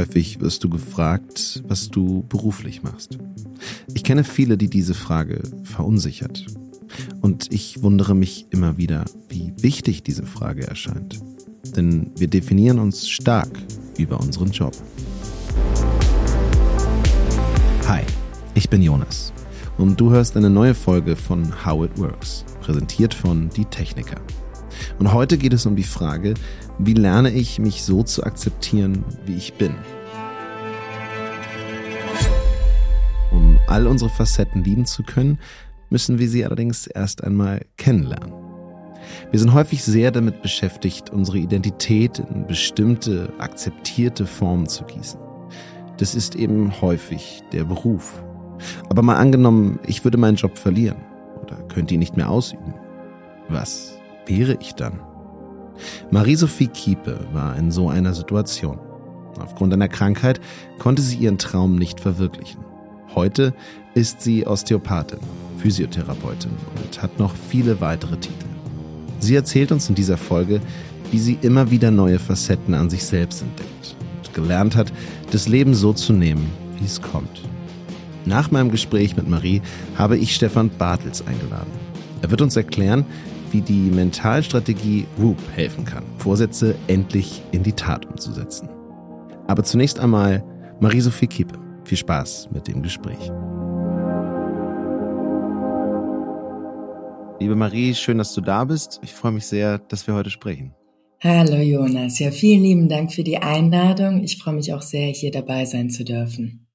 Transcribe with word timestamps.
häufig 0.00 0.40
wirst 0.40 0.64
du 0.64 0.70
gefragt, 0.70 1.62
was 1.68 1.90
du 1.90 2.24
beruflich 2.26 2.82
machst. 2.82 3.18
Ich 3.92 4.02
kenne 4.02 4.24
viele, 4.24 4.56
die 4.56 4.70
diese 4.70 4.94
Frage 4.94 5.42
verunsichert. 5.62 6.46
Und 7.20 7.52
ich 7.52 7.82
wundere 7.82 8.14
mich 8.14 8.46
immer 8.48 8.78
wieder, 8.78 9.04
wie 9.28 9.52
wichtig 9.58 10.02
diese 10.02 10.24
Frage 10.24 10.66
erscheint. 10.66 11.20
Denn 11.76 12.12
wir 12.16 12.28
definieren 12.28 12.78
uns 12.78 13.10
stark 13.10 13.50
über 13.98 14.18
unseren 14.18 14.50
Job. 14.52 14.72
Hi, 17.86 18.00
ich 18.54 18.70
bin 18.70 18.80
Jonas 18.80 19.34
und 19.76 20.00
du 20.00 20.10
hörst 20.10 20.34
eine 20.34 20.48
neue 20.48 20.74
Folge 20.74 21.14
von 21.14 21.66
How 21.66 21.84
It 21.84 21.98
Works, 21.98 22.46
präsentiert 22.62 23.12
von 23.12 23.50
Die 23.50 23.66
Techniker. 23.66 24.20
Und 24.98 25.12
heute 25.12 25.36
geht 25.36 25.52
es 25.52 25.66
um 25.66 25.76
die 25.76 25.82
Frage, 25.82 26.34
wie 26.78 26.94
lerne 26.94 27.30
ich 27.30 27.58
mich 27.58 27.82
so 27.82 28.02
zu 28.02 28.24
akzeptieren, 28.24 29.04
wie 29.24 29.36
ich 29.36 29.54
bin? 29.54 29.74
Um 33.30 33.58
all 33.66 33.86
unsere 33.86 34.10
Facetten 34.10 34.64
lieben 34.64 34.86
zu 34.86 35.02
können, 35.02 35.38
müssen 35.90 36.18
wir 36.18 36.28
sie 36.28 36.44
allerdings 36.44 36.86
erst 36.86 37.22
einmal 37.24 37.66
kennenlernen. 37.76 38.32
Wir 39.30 39.40
sind 39.40 39.54
häufig 39.54 39.82
sehr 39.82 40.10
damit 40.10 40.42
beschäftigt, 40.42 41.10
unsere 41.10 41.38
Identität 41.38 42.18
in 42.18 42.46
bestimmte, 42.46 43.32
akzeptierte 43.38 44.26
Formen 44.26 44.66
zu 44.66 44.84
gießen. 44.84 45.20
Das 45.96 46.14
ist 46.14 46.34
eben 46.34 46.80
häufig 46.80 47.42
der 47.52 47.64
Beruf. 47.64 48.22
Aber 48.88 49.02
mal 49.02 49.16
angenommen, 49.16 49.78
ich 49.86 50.04
würde 50.04 50.18
meinen 50.18 50.36
Job 50.36 50.58
verlieren 50.58 50.98
oder 51.42 51.56
könnte 51.68 51.94
ihn 51.94 52.00
nicht 52.00 52.16
mehr 52.16 52.30
ausüben. 52.30 52.74
Was 53.48 53.98
wäre 54.26 54.56
ich 54.60 54.74
dann? 54.74 55.00
Marie-Sophie 56.10 56.68
Kiepe 56.68 57.26
war 57.32 57.56
in 57.56 57.70
so 57.70 57.88
einer 57.88 58.14
Situation. 58.14 58.78
Aufgrund 59.38 59.72
einer 59.72 59.88
Krankheit 59.88 60.40
konnte 60.78 61.02
sie 61.02 61.16
ihren 61.16 61.38
Traum 61.38 61.76
nicht 61.76 62.00
verwirklichen. 62.00 62.64
Heute 63.14 63.54
ist 63.94 64.20
sie 64.20 64.46
Osteopathin, 64.46 65.18
Physiotherapeutin 65.58 66.52
und 66.82 67.02
hat 67.02 67.18
noch 67.18 67.34
viele 67.34 67.80
weitere 67.80 68.16
Titel. 68.16 68.46
Sie 69.18 69.34
erzählt 69.34 69.72
uns 69.72 69.88
in 69.88 69.94
dieser 69.94 70.16
Folge, 70.16 70.60
wie 71.10 71.18
sie 71.18 71.38
immer 71.42 71.70
wieder 71.70 71.90
neue 71.90 72.18
Facetten 72.18 72.74
an 72.74 72.88
sich 72.88 73.04
selbst 73.04 73.42
entdeckt 73.42 73.96
und 74.24 74.34
gelernt 74.34 74.76
hat, 74.76 74.92
das 75.30 75.48
Leben 75.48 75.74
so 75.74 75.92
zu 75.92 76.12
nehmen, 76.12 76.50
wie 76.78 76.84
es 76.84 77.02
kommt. 77.02 77.42
Nach 78.24 78.50
meinem 78.50 78.70
Gespräch 78.70 79.16
mit 79.16 79.28
Marie 79.28 79.62
habe 79.96 80.16
ich 80.16 80.34
Stefan 80.34 80.70
Bartels 80.70 81.26
eingeladen. 81.26 81.70
Er 82.22 82.30
wird 82.30 82.42
uns 82.42 82.56
erklären, 82.56 83.04
wie 83.50 83.60
die 83.60 83.90
Mentalstrategie 83.90 85.06
ROOP 85.18 85.38
helfen 85.54 85.84
kann, 85.84 86.04
Vorsätze 86.18 86.74
endlich 86.86 87.42
in 87.52 87.62
die 87.62 87.72
Tat 87.72 88.06
umzusetzen. 88.06 88.68
Aber 89.46 89.64
zunächst 89.64 89.98
einmal 89.98 90.44
Marie-Sophie 90.80 91.26
Kiepe. 91.26 91.58
Viel 91.84 91.98
Spaß 91.98 92.50
mit 92.52 92.68
dem 92.68 92.82
Gespräch. 92.82 93.30
Liebe 97.40 97.56
Marie, 97.56 97.94
schön, 97.94 98.18
dass 98.18 98.34
du 98.34 98.42
da 98.42 98.64
bist. 98.64 99.00
Ich 99.02 99.12
freue 99.12 99.32
mich 99.32 99.46
sehr, 99.46 99.78
dass 99.78 100.06
wir 100.06 100.14
heute 100.14 100.30
sprechen. 100.30 100.74
Hallo 101.22 101.56
Jonas, 101.56 102.18
ja, 102.18 102.30
vielen 102.30 102.62
lieben 102.62 102.88
Dank 102.88 103.12
für 103.12 103.24
die 103.24 103.38
Einladung. 103.38 104.22
Ich 104.22 104.38
freue 104.38 104.54
mich 104.54 104.72
auch 104.72 104.82
sehr, 104.82 105.08
hier 105.08 105.30
dabei 105.30 105.64
sein 105.64 105.90
zu 105.90 106.04
dürfen. 106.04 106.66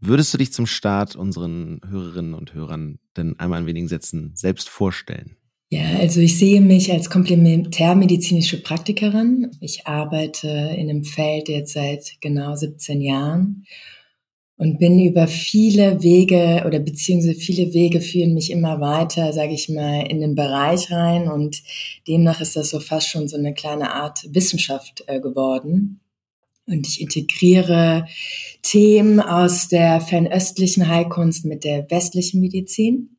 Würdest 0.00 0.34
du 0.34 0.38
dich 0.38 0.52
zum 0.52 0.66
Start 0.66 1.14
unseren 1.14 1.80
Hörerinnen 1.88 2.34
und 2.34 2.54
Hörern 2.54 2.98
denn 3.16 3.38
einmal 3.38 3.60
in 3.60 3.66
wenigen 3.66 3.88
Sätzen 3.88 4.32
selbst 4.34 4.68
vorstellen? 4.68 5.36
Ja, 5.72 6.00
also 6.00 6.20
ich 6.20 6.36
sehe 6.36 6.60
mich 6.60 6.92
als 6.92 7.08
komplementärmedizinische 7.08 8.62
Praktikerin. 8.62 9.56
Ich 9.62 9.86
arbeite 9.86 10.46
in 10.46 10.90
einem 10.90 11.02
Feld 11.02 11.48
jetzt 11.48 11.72
seit 11.72 12.20
genau 12.20 12.54
17 12.54 13.00
Jahren 13.00 13.64
und 14.58 14.78
bin 14.78 15.02
über 15.02 15.26
viele 15.26 16.02
Wege 16.02 16.64
oder 16.66 16.78
beziehungsweise 16.78 17.36
viele 17.36 17.72
Wege 17.72 18.02
führen 18.02 18.34
mich 18.34 18.50
immer 18.50 18.82
weiter, 18.82 19.32
sage 19.32 19.54
ich 19.54 19.70
mal, 19.70 20.02
in 20.10 20.20
den 20.20 20.34
Bereich 20.34 20.90
rein 20.90 21.26
und 21.26 21.62
demnach 22.06 22.42
ist 22.42 22.54
das 22.54 22.68
so 22.68 22.78
fast 22.78 23.08
schon 23.08 23.26
so 23.26 23.38
eine 23.38 23.54
kleine 23.54 23.94
Art 23.94 24.26
Wissenschaft 24.28 25.04
äh, 25.06 25.20
geworden. 25.20 26.00
Und 26.66 26.86
ich 26.86 27.00
integriere 27.00 28.04
Themen 28.60 29.20
aus 29.20 29.68
der 29.68 30.02
fernöstlichen 30.02 30.86
Heilkunst 30.86 31.46
mit 31.46 31.64
der 31.64 31.90
westlichen 31.90 32.42
Medizin. 32.42 33.11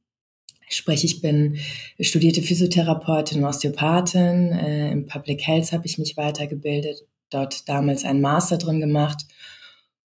Sprich, 0.73 1.03
ich 1.03 1.22
bin 1.22 1.57
studierte 2.00 2.41
Physiotherapeutin 2.41 3.39
und 3.39 3.45
Osteopathin. 3.45 4.51
Äh, 4.51 4.91
Im 4.91 5.06
Public 5.06 5.45
Health 5.45 5.72
habe 5.72 5.85
ich 5.85 5.97
mich 5.97 6.17
weitergebildet, 6.17 7.06
dort 7.29 7.67
damals 7.69 8.03
einen 8.03 8.22
Master 8.22 8.57
drin 8.57 8.79
gemacht. 8.79 9.25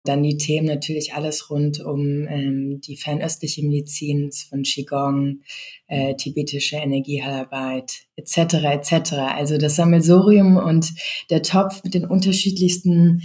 Dann 0.05 0.23
die 0.23 0.37
Themen 0.37 0.67
natürlich 0.67 1.15
alles 1.15 1.51
rund 1.51 1.81
um 1.81 2.27
ähm, 2.29 2.81
die 2.83 2.97
fernöstliche 2.97 3.65
Medizin 3.65 4.31
von 4.33 4.63
Qigong, 4.63 5.41
äh, 5.87 6.15
tibetische 6.15 6.77
Energiearbeit 6.77 8.07
etc. 8.17 8.55
etc. 8.65 9.13
Also 9.13 9.57
das 9.57 9.77
Sammelsurium 9.77 10.59
und 10.59 10.93
der 11.31 11.43
Topf 11.43 11.83
mit 11.85 11.95
den 11.95 12.05
unterschiedlichsten 12.05 13.23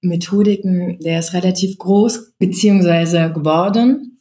Methodiken, 0.00 0.98
der 1.00 1.20
ist 1.20 1.34
relativ 1.34 1.78
groß 1.78 2.34
beziehungsweise 2.38 3.32
geworden 3.32 4.17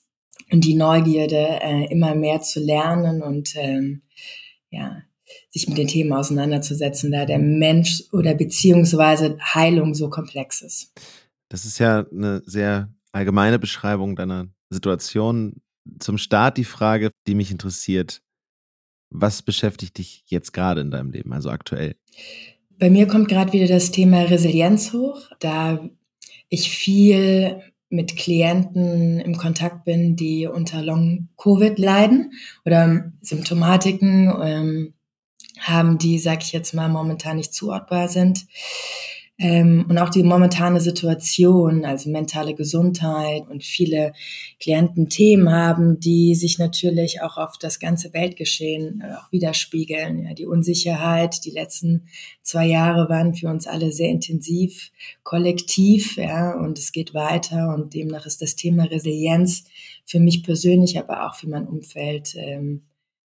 und 0.52 0.64
die 0.64 0.76
Neugierde, 0.76 1.60
äh, 1.62 1.92
immer 1.92 2.16
mehr 2.16 2.42
zu 2.42 2.60
lernen 2.60 3.22
und 3.22 3.56
ähm, 3.56 4.02
ja, 4.70 5.02
sich 5.50 5.68
mit 5.68 5.78
den 5.78 5.88
Themen 5.88 6.14
auseinanderzusetzen, 6.14 7.12
da 7.12 7.26
der 7.26 7.40
Mensch 7.40 8.04
oder 8.12 8.34
beziehungsweise 8.34 9.38
Heilung 9.42 9.94
so 9.94 10.10
komplex 10.10 10.62
ist. 10.62 10.94
Das 11.50 11.66
ist 11.66 11.80
ja 11.80 12.06
eine 12.12 12.42
sehr 12.46 12.94
allgemeine 13.12 13.60
Beschreibung 13.60 14.16
deiner 14.16 14.48
Situation. 14.70 15.62
Zum 16.00 16.18
Start 16.18 16.58
die 16.58 16.66
Frage, 16.66 17.12
die 17.28 17.36
mich 17.36 17.52
interessiert. 17.52 18.22
Was 19.10 19.42
beschäftigt 19.42 19.98
dich 19.98 20.24
jetzt 20.28 20.52
gerade 20.52 20.82
in 20.82 20.92
deinem 20.92 21.12
Leben, 21.12 21.32
also 21.32 21.50
aktuell? 21.50 21.96
Bei 22.78 22.90
mir 22.90 23.08
kommt 23.08 23.30
gerade 23.30 23.54
wieder 23.54 23.68
das 23.68 23.92
Thema 23.92 24.24
Resilienz 24.24 24.92
hoch, 24.92 25.22
da 25.40 25.90
ich 26.50 26.70
viel 26.70 27.62
mit 27.90 28.18
Klienten 28.18 29.20
im 29.20 29.38
Kontakt 29.38 29.86
bin, 29.86 30.16
die 30.16 30.48
unter 30.48 30.82
Long-Covid 30.82 31.80
leiden 31.80 32.34
oder 32.66 33.12
Symptomatiken 33.22 34.34
ähm, 34.42 34.94
haben, 35.60 35.98
die, 35.98 36.20
sag 36.20 36.44
ich 36.44 36.52
jetzt 36.52 36.74
mal, 36.74 36.90
momentan 36.90 37.38
nicht 37.38 37.54
zuordbar 37.54 38.10
sind. 38.10 38.46
Ähm, 39.40 39.86
und 39.88 40.00
auch 40.00 40.10
die 40.10 40.24
momentane 40.24 40.82
Situation, 40.82 41.86
also 41.86 42.10
mentale 42.10 42.56
Gesundheit 42.56 43.48
und 43.48 43.64
viele 43.64 44.14
Klienten 44.60 45.10
Themen 45.10 45.52
haben, 45.52 46.00
die 46.00 46.34
sich 46.34 46.58
natürlich 46.58 47.22
auch 47.22 47.38
auf 47.38 47.60
das 47.60 47.80
ganze 47.80 48.14
Weltgeschehen 48.14 49.02
äh, 49.02 49.14
auch 49.14 49.32
widerspiegeln. 49.32 50.24
Ja, 50.24 50.34
die 50.34 50.48
Unsicherheit, 50.48 51.46
die 51.46 51.52
letzten 51.52 52.08
zwei 52.42 52.66
Jahre 52.66 53.10
waren 53.10 53.36
für 53.36 53.48
uns 53.48 53.68
alle 53.68 53.92
sehr 53.92 54.10
intensiv, 54.10 54.92
kollektiv, 55.22 56.18
ja, 56.18 56.54
und 56.58 56.80
es 56.80 56.92
geht 56.92 57.14
weiter 57.14 57.76
und 57.76 57.94
demnach 57.94 58.26
ist 58.26 58.42
das 58.42 58.56
Thema 58.56 58.86
Resilienz 58.86 59.66
für 60.04 60.20
mich 60.20 60.42
persönlich, 60.42 60.98
aber 60.98 61.28
auch 61.28 61.36
für 61.36 61.48
mein 61.48 61.68
Umfeld 61.68 62.34
ähm, 62.36 62.82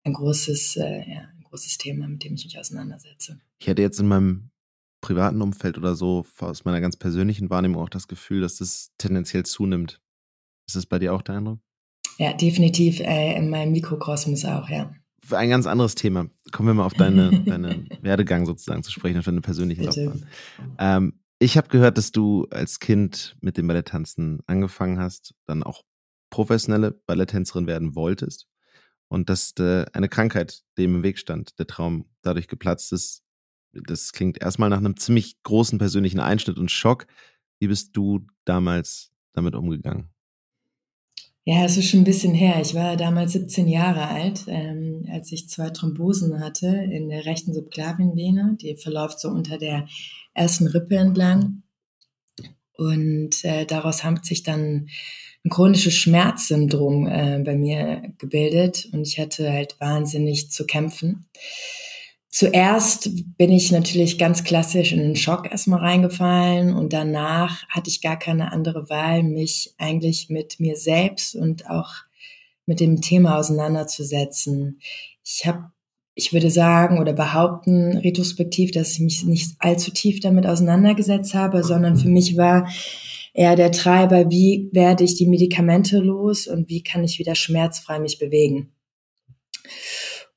ein 0.05 0.15
großes, 0.15 0.77
äh, 0.77 1.01
ja, 1.01 1.21
ein 1.37 1.45
großes 1.45 1.77
Thema, 1.77 2.09
mit 2.09 2.25
dem 2.25 2.35
ich 2.35 2.45
mich 2.45 2.59
auseinandersetze. 2.59 3.39
Ich 3.59 3.67
hätte 3.67 3.83
jetzt 3.83 4.01
in 4.01 4.09
meinem 4.09 4.51
privaten 5.01 5.41
Umfeld 5.41 5.79
oder 5.79 5.95
so, 5.95 6.25
aus 6.41 6.65
meiner 6.65 6.81
ganz 6.81 6.97
persönlichen 6.97 7.51
Wahrnehmung 7.51 7.83
auch 7.83 7.89
das 7.89 8.09
Gefühl, 8.09 8.41
dass 8.41 8.57
das 8.57 8.91
tendenziell 8.99 9.45
zunimmt. 9.45 10.01
Ist 10.67 10.77
das 10.77 10.87
bei 10.87 10.99
dir 10.99 11.15
auch 11.15 11.23
der 11.23 11.37
Eindruck? 11.37 11.61
Ja, 12.19 12.33
definitiv 12.33 13.01
äh, 13.01 13.37
in 13.37 13.51
meinem 13.51 13.73
Mikrokosmos 13.73 14.45
auch, 14.45 14.69
ja. 14.69 14.95
Für 15.23 15.39
ein 15.39 15.51
ganz 15.51 15.67
anderes 15.67 15.95
Thema. 15.95 16.29
Kommen 16.53 16.69
wir 16.69 16.75
mal 16.75 16.85
auf 16.85 16.95
deine, 16.95 17.43
deine 17.47 17.87
Werdegang 18.03 18.47
sozusagen 18.47 18.83
zu 18.83 18.91
sprechen, 18.91 19.19
auf 19.19 19.25
deine 19.25 19.41
persönliche 19.41 19.83
Bitte. 19.83 20.05
Laufbahn. 20.05 20.27
Ähm, 20.79 21.21
ich 21.39 21.57
habe 21.57 21.69
gehört, 21.69 21.97
dass 21.97 22.13
du 22.13 22.47
als 22.51 22.81
Kind 22.81 23.37
mit 23.41 23.57
dem 23.57 23.67
Balletttanzen 23.67 24.41
angefangen 24.47 24.99
hast, 24.99 25.35
dann 25.47 25.63
auch 25.63 25.83
professionelle 26.29 26.91
Balletttänzerin 26.91 27.67
werden 27.67 27.95
wolltest 27.95 28.47
und 29.09 29.29
dass 29.29 29.53
äh, 29.59 29.87
eine 29.93 30.09
Krankheit 30.09 30.63
dem 30.79 30.97
im 30.97 31.03
Weg 31.03 31.19
stand, 31.19 31.59
der 31.59 31.67
Traum 31.67 32.07
dadurch 32.23 32.47
geplatzt 32.47 32.93
ist, 32.93 33.23
das 33.73 34.13
klingt 34.13 34.41
erstmal 34.41 34.71
nach 34.71 34.79
einem 34.79 34.97
ziemlich 34.97 35.43
großen 35.43 35.79
persönlichen 35.79 36.21
Einschnitt 36.21 36.59
und 36.59 36.71
Schock. 36.71 37.07
Wie 37.59 37.69
bist 37.69 37.97
du 37.97 38.27
damals 38.45 39.11
damit 39.33 39.55
umgegangen? 39.55 40.11
Ja, 41.45 41.65
es 41.65 41.77
ist 41.77 41.89
schon 41.89 42.01
ein 42.01 42.05
bisschen 42.05 42.35
her. 42.35 42.61
Ich 42.61 42.75
war 42.75 42.97
damals 42.97 43.33
17 43.33 43.67
Jahre 43.67 44.09
alt, 44.09 44.45
ähm, 44.47 45.07
als 45.11 45.33
ich 45.33 45.49
zwei 45.49 45.71
Thrombosen 45.71 46.41
hatte 46.41 46.67
in 46.67 47.09
der 47.09 47.25
rechten 47.25 47.55
Subklavienvene. 47.55 48.57
Die 48.61 48.77
verläuft 48.77 49.21
so 49.21 49.31
unter 49.31 49.57
der 49.57 49.89
ersten 50.35 50.67
Rippe 50.67 50.97
entlang. 50.97 51.63
Und 52.77 53.45
äh, 53.45 53.65
daraus 53.67 54.05
hat 54.05 54.25
sich 54.25 54.43
dann 54.43 54.89
ein 55.45 55.51
chronisches 55.51 55.95
Schmerzsyndrom 55.95 57.07
äh, 57.07 57.39
bei 57.45 57.57
mir 57.57 58.13
gebildet 58.19 58.89
und 58.93 59.07
ich 59.07 59.19
hatte 59.19 59.51
halt 59.51 59.81
wahnsinnig 59.81 60.51
zu 60.51 60.67
kämpfen. 60.67 61.27
Zuerst 62.31 63.11
bin 63.37 63.51
ich 63.51 63.73
natürlich 63.73 64.17
ganz 64.17 64.45
klassisch 64.45 64.93
in 64.93 65.01
den 65.01 65.17
Schock 65.17 65.51
erstmal 65.51 65.81
reingefallen 65.81 66.73
und 66.75 66.93
danach 66.93 67.69
hatte 67.69 67.91
ich 67.91 68.01
gar 68.01 68.19
keine 68.19 68.53
andere 68.53 68.89
Wahl, 68.89 69.23
mich 69.23 69.75
eigentlich 69.79 70.31
mit 70.31 70.61
mir 70.61 70.77
selbst 70.77 71.35
und 71.35 71.69
auch 71.69 71.91
mit 72.67 72.81
dem 72.81 73.01
Thema 73.01 73.37
auseinanderzusetzen. 73.37 74.81
Ich 75.25 75.45
habe, 75.45 75.73
ich 76.15 76.33
würde 76.33 76.51
sagen 76.51 77.01
oder 77.01 77.13
behaupten, 77.13 77.97
retrospektiv, 77.97 78.71
dass 78.71 78.93
ich 78.93 79.01
mich 79.01 79.25
nicht 79.25 79.57
allzu 79.59 79.91
tief 79.91 80.21
damit 80.21 80.47
auseinandergesetzt 80.47 81.35
habe, 81.35 81.65
sondern 81.65 81.97
für 81.97 82.09
mich 82.09 82.37
war 82.37 82.69
eher 83.35 83.57
der 83.57 83.73
Treiber, 83.73 84.31
wie 84.31 84.71
werde 84.73 85.03
ich 85.03 85.17
die 85.17 85.27
Medikamente 85.27 85.99
los 85.99 86.47
und 86.47 86.69
wie 86.69 86.83
kann 86.83 87.03
ich 87.03 87.19
wieder 87.19 87.35
schmerzfrei 87.35 87.99
mich 87.99 88.19
bewegen. 88.19 88.73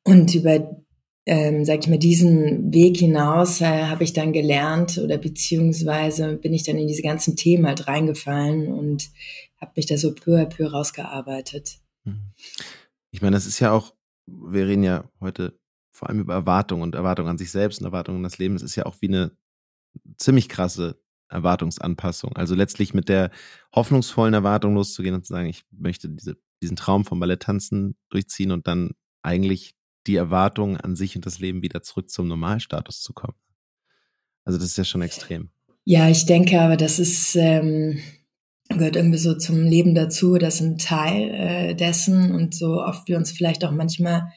Und 0.04 0.34
über 0.36 0.83
ähm, 1.26 1.64
sag 1.64 1.80
ich 1.80 1.88
mal, 1.88 1.98
diesen 1.98 2.74
Weg 2.74 2.98
hinaus 2.98 3.62
äh, 3.62 3.86
habe 3.86 4.04
ich 4.04 4.14
dann 4.14 4.34
gelernt 4.34 4.98
oder 4.98 5.18
beziehungsweise 5.18 6.36
bin 6.36 6.54
ich 6.54 6.64
dann 6.64 6.78
in 6.78 6.88
diese 6.88 7.02
ganzen 7.02 7.36
Themen 7.36 7.66
halt 7.66 7.88
reingefallen 7.88 8.68
und 8.68 9.10
habe 9.60 9.72
mich 9.78 9.86
da 9.86 9.98
so 9.98 10.14
peu 10.14 10.42
à 10.42 10.46
peu 10.46 10.68
rausgearbeitet. 10.68 11.80
Mhm. 12.04 12.34
Ich 13.12 13.22
meine, 13.22 13.36
das 13.36 13.46
ist 13.46 13.60
ja 13.60 13.72
auch, 13.72 13.94
wir 14.26 14.68
reden 14.68 14.84
ja 14.84 15.10
heute 15.22 15.58
vor 15.92 16.10
allem 16.10 16.20
über 16.20 16.34
Erwartungen 16.34 16.82
und 16.82 16.96
Erwartungen 16.96 17.30
an 17.30 17.38
sich 17.38 17.52
selbst 17.52 17.80
und 17.80 17.86
Erwartungen 17.86 18.18
an 18.18 18.24
das 18.24 18.40
Leben. 18.40 18.56
Es 18.56 18.64
ist 18.64 18.76
ja 18.76 18.86
auch 18.86 18.96
wie 19.00 19.08
eine 19.08 19.32
ziemlich 20.18 20.50
krasse 20.50 21.00
Erwartungsanpassung. 21.30 22.36
Also 22.36 22.56
letztlich 22.56 22.94
mit 22.94 23.10
der 23.10 23.32
hoffnungsvollen 23.74 24.34
Erwartung 24.34 24.74
loszugehen 24.74 25.16
und 25.16 25.26
zu 25.26 25.34
sagen, 25.34 25.48
ich 25.48 25.64
möchte 25.72 26.10
diese, 26.10 26.38
diesen 26.62 26.76
Traum 26.76 27.06
vom 27.06 27.20
Balletttanzen 27.20 27.96
durchziehen 28.10 28.52
und 28.52 28.68
dann 28.68 28.92
eigentlich 29.22 29.76
die 30.08 30.16
Erwartung 30.16 30.78
an 30.78 30.96
sich 30.96 31.16
und 31.16 31.26
das 31.26 31.40
Leben 31.40 31.62
wieder 31.62 31.82
zurück 31.82 32.10
zum 32.10 32.28
Normalstatus 32.28 33.02
zu 33.02 33.14
kommen. 33.14 33.38
Also 34.46 34.60
das 34.60 34.70
ist 34.70 34.78
ja 34.78 34.84
schon 34.84 35.02
extrem. 35.02 35.50
Ja, 35.86 36.10
ich 36.10 36.26
denke 36.26 36.62
aber, 36.62 36.78
das 36.78 37.00
ist 37.00 37.36
ähm, 37.36 38.00
gehört 38.70 38.96
irgendwie 38.96 39.18
so 39.18 39.36
zum 39.36 39.64
Leben 39.64 39.96
dazu. 39.96 40.38
Das 40.38 40.56
ist 40.56 40.62
ein 40.62 40.78
Teil 40.78 41.30
äh, 41.30 41.76
dessen 41.76 42.34
und 42.34 42.56
so 42.56 42.82
oft 42.82 43.08
wir 43.08 43.18
uns 43.18 43.32
vielleicht 43.32 43.66
auch 43.66 43.72
manchmal 43.72 44.32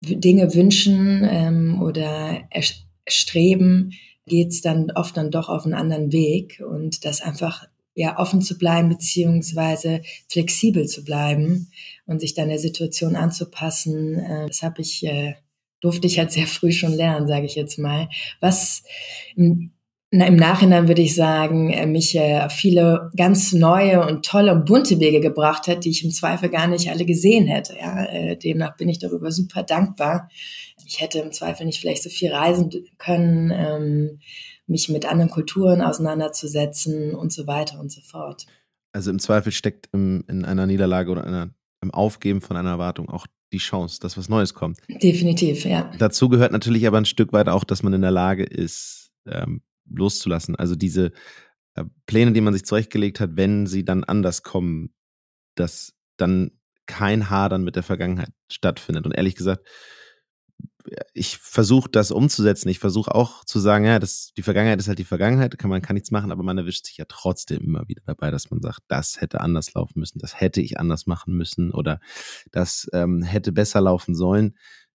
Dinge 0.00 0.54
wünschen 0.54 1.26
ähm, 1.28 1.80
oder 1.82 2.42
erstreben, 2.50 3.92
geht 4.26 4.48
es 4.48 4.60
dann 4.60 4.90
oft 4.90 5.16
dann 5.16 5.30
doch 5.30 5.48
auf 5.48 5.64
einen 5.64 5.74
anderen 5.74 6.12
Weg 6.12 6.62
und 6.66 7.04
das 7.04 7.20
einfach 7.20 7.66
ja 7.94 8.18
offen 8.18 8.42
zu 8.42 8.58
bleiben 8.58 8.88
beziehungsweise 8.88 10.02
flexibel 10.28 10.86
zu 10.86 11.04
bleiben 11.04 11.70
und 12.06 12.20
sich 12.20 12.34
dann 12.34 12.48
der 12.48 12.58
Situation 12.58 13.16
anzupassen. 13.16 14.18
Äh, 14.18 14.48
das 14.48 14.62
habe 14.62 14.82
ich 14.82 15.04
äh, 15.04 15.34
durfte 15.84 16.06
ich 16.06 16.18
halt 16.18 16.32
sehr 16.32 16.46
früh 16.46 16.72
schon 16.72 16.94
lernen, 16.94 17.28
sage 17.28 17.44
ich 17.44 17.56
jetzt 17.56 17.78
mal. 17.78 18.08
Was 18.40 18.84
im, 19.36 19.73
na, 20.16 20.28
im 20.28 20.36
Nachhinein 20.36 20.86
würde 20.86 21.02
ich 21.02 21.16
sagen, 21.16 21.70
äh, 21.70 21.86
mich 21.86 22.14
äh, 22.14 22.48
viele 22.48 23.10
ganz 23.16 23.52
neue 23.52 24.06
und 24.06 24.24
tolle 24.24 24.52
und 24.52 24.64
bunte 24.64 25.00
Wege 25.00 25.20
gebracht 25.20 25.66
hat, 25.66 25.84
die 25.84 25.90
ich 25.90 26.04
im 26.04 26.12
Zweifel 26.12 26.50
gar 26.50 26.68
nicht 26.68 26.88
alle 26.88 27.04
gesehen 27.04 27.48
hätte. 27.48 27.74
Ja, 27.76 28.04
äh, 28.04 28.36
demnach 28.36 28.76
bin 28.76 28.88
ich 28.88 29.00
darüber 29.00 29.32
super 29.32 29.64
dankbar. 29.64 30.28
Ich 30.86 31.00
hätte 31.00 31.18
im 31.18 31.32
Zweifel 31.32 31.66
nicht 31.66 31.80
vielleicht 31.80 32.04
so 32.04 32.10
viel 32.10 32.32
reisen 32.32 32.70
können. 32.96 33.50
Ähm, 33.52 34.20
mich 34.68 34.88
mit 34.88 35.04
anderen 35.04 35.30
Kulturen 35.30 35.82
auseinanderzusetzen 35.82 37.16
und 37.16 37.32
so 37.32 37.48
weiter 37.48 37.80
und 37.80 37.90
so 37.90 38.00
fort. 38.00 38.46
Also 38.92 39.10
im 39.10 39.18
Zweifel 39.18 39.50
steckt 39.50 39.88
im, 39.92 40.22
in 40.28 40.44
einer 40.44 40.66
Niederlage 40.66 41.10
oder 41.10 41.24
einer, 41.24 41.50
im 41.82 41.90
Aufgeben 41.90 42.40
von 42.40 42.56
einer 42.56 42.70
Erwartung 42.70 43.08
auch 43.08 43.26
die 43.52 43.58
Chance, 43.58 43.98
dass 44.00 44.16
was 44.16 44.28
Neues 44.28 44.54
kommt. 44.54 44.78
Definitiv, 44.88 45.64
ja. 45.64 45.90
Dazu 45.98 46.28
gehört 46.28 46.52
natürlich 46.52 46.86
aber 46.86 46.98
ein 46.98 47.04
Stück 47.04 47.32
weit 47.32 47.48
auch, 47.48 47.64
dass 47.64 47.82
man 47.82 47.92
in 47.92 48.02
der 48.02 48.12
Lage 48.12 48.44
ist, 48.44 49.10
ähm, 49.26 49.60
loszulassen. 49.88 50.56
Also 50.56 50.74
diese 50.76 51.12
äh, 51.74 51.84
Pläne, 52.06 52.32
die 52.32 52.40
man 52.40 52.54
sich 52.54 52.64
zurechtgelegt 52.64 53.20
hat, 53.20 53.36
wenn 53.36 53.66
sie 53.66 53.84
dann 53.84 54.04
anders 54.04 54.42
kommen, 54.42 54.94
dass 55.54 55.94
dann 56.16 56.52
kein 56.86 57.30
Hadern 57.30 57.64
mit 57.64 57.76
der 57.76 57.82
Vergangenheit 57.82 58.32
stattfindet. 58.48 59.06
Und 59.06 59.12
ehrlich 59.12 59.36
gesagt, 59.36 59.66
ich 61.14 61.38
versuche 61.38 61.88
das 61.88 62.10
umzusetzen. 62.10 62.68
Ich 62.68 62.78
versuche 62.78 63.14
auch 63.14 63.44
zu 63.44 63.58
sagen, 63.58 63.84
ja, 63.84 63.98
das, 63.98 64.32
die 64.36 64.42
Vergangenheit 64.42 64.78
ist 64.78 64.88
halt 64.88 64.98
die 64.98 65.04
Vergangenheit, 65.04 65.56
kann, 65.58 65.70
man 65.70 65.82
kann 65.82 65.94
nichts 65.94 66.10
machen, 66.10 66.30
aber 66.30 66.42
man 66.42 66.58
erwischt 66.58 66.86
sich 66.86 66.98
ja 66.98 67.06
trotzdem 67.08 67.62
immer 67.62 67.88
wieder 67.88 68.02
dabei, 68.04 68.30
dass 68.30 68.50
man 68.50 68.60
sagt, 68.60 68.80
das 68.88 69.20
hätte 69.20 69.40
anders 69.40 69.72
laufen 69.74 69.98
müssen, 69.98 70.18
das 70.18 70.38
hätte 70.40 70.60
ich 70.60 70.78
anders 70.78 71.06
machen 71.06 71.34
müssen 71.36 71.72
oder 71.72 72.00
das 72.52 72.88
ähm, 72.92 73.22
hätte 73.22 73.52
besser 73.52 73.80
laufen 73.80 74.14
sollen. 74.14 74.56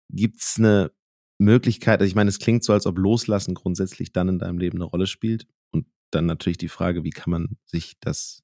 Gibt 0.09 0.41
es 0.41 0.55
eine 0.57 0.91
Möglichkeit, 1.37 1.99
also 1.99 2.09
ich 2.09 2.15
meine, 2.15 2.29
es 2.29 2.39
klingt 2.39 2.63
so, 2.63 2.73
als 2.73 2.85
ob 2.85 2.97
Loslassen 2.97 3.55
grundsätzlich 3.55 4.11
dann 4.11 4.29
in 4.29 4.39
deinem 4.39 4.57
Leben 4.57 4.77
eine 4.77 4.85
Rolle 4.85 5.07
spielt. 5.07 5.47
Und 5.71 5.85
dann 6.11 6.25
natürlich 6.25 6.57
die 6.57 6.69
Frage, 6.69 7.03
wie 7.03 7.09
kann 7.09 7.31
man 7.31 7.57
sich 7.65 7.93
das 7.99 8.43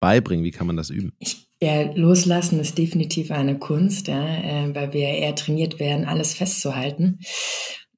beibringen, 0.00 0.44
wie 0.44 0.50
kann 0.50 0.66
man 0.66 0.76
das 0.76 0.90
üben? 0.90 1.12
Ja, 1.60 1.92
loslassen 1.92 2.60
ist 2.60 2.78
definitiv 2.78 3.32
eine 3.32 3.58
Kunst, 3.58 4.06
ja, 4.06 4.24
äh, 4.24 4.74
weil 4.74 4.92
wir 4.92 5.08
eher 5.08 5.34
trainiert 5.34 5.80
werden, 5.80 6.04
alles 6.04 6.34
festzuhalten. 6.34 7.18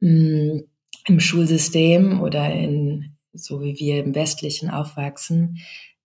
Mm, 0.01 0.61
Im 1.07 1.21
Schulsystem 1.21 2.23
oder 2.23 2.51
in, 2.53 3.17
so 3.35 3.61
wie 3.61 3.79
wir 3.79 4.03
im 4.03 4.15
Westlichen 4.15 4.71
aufwachsen, 4.71 5.59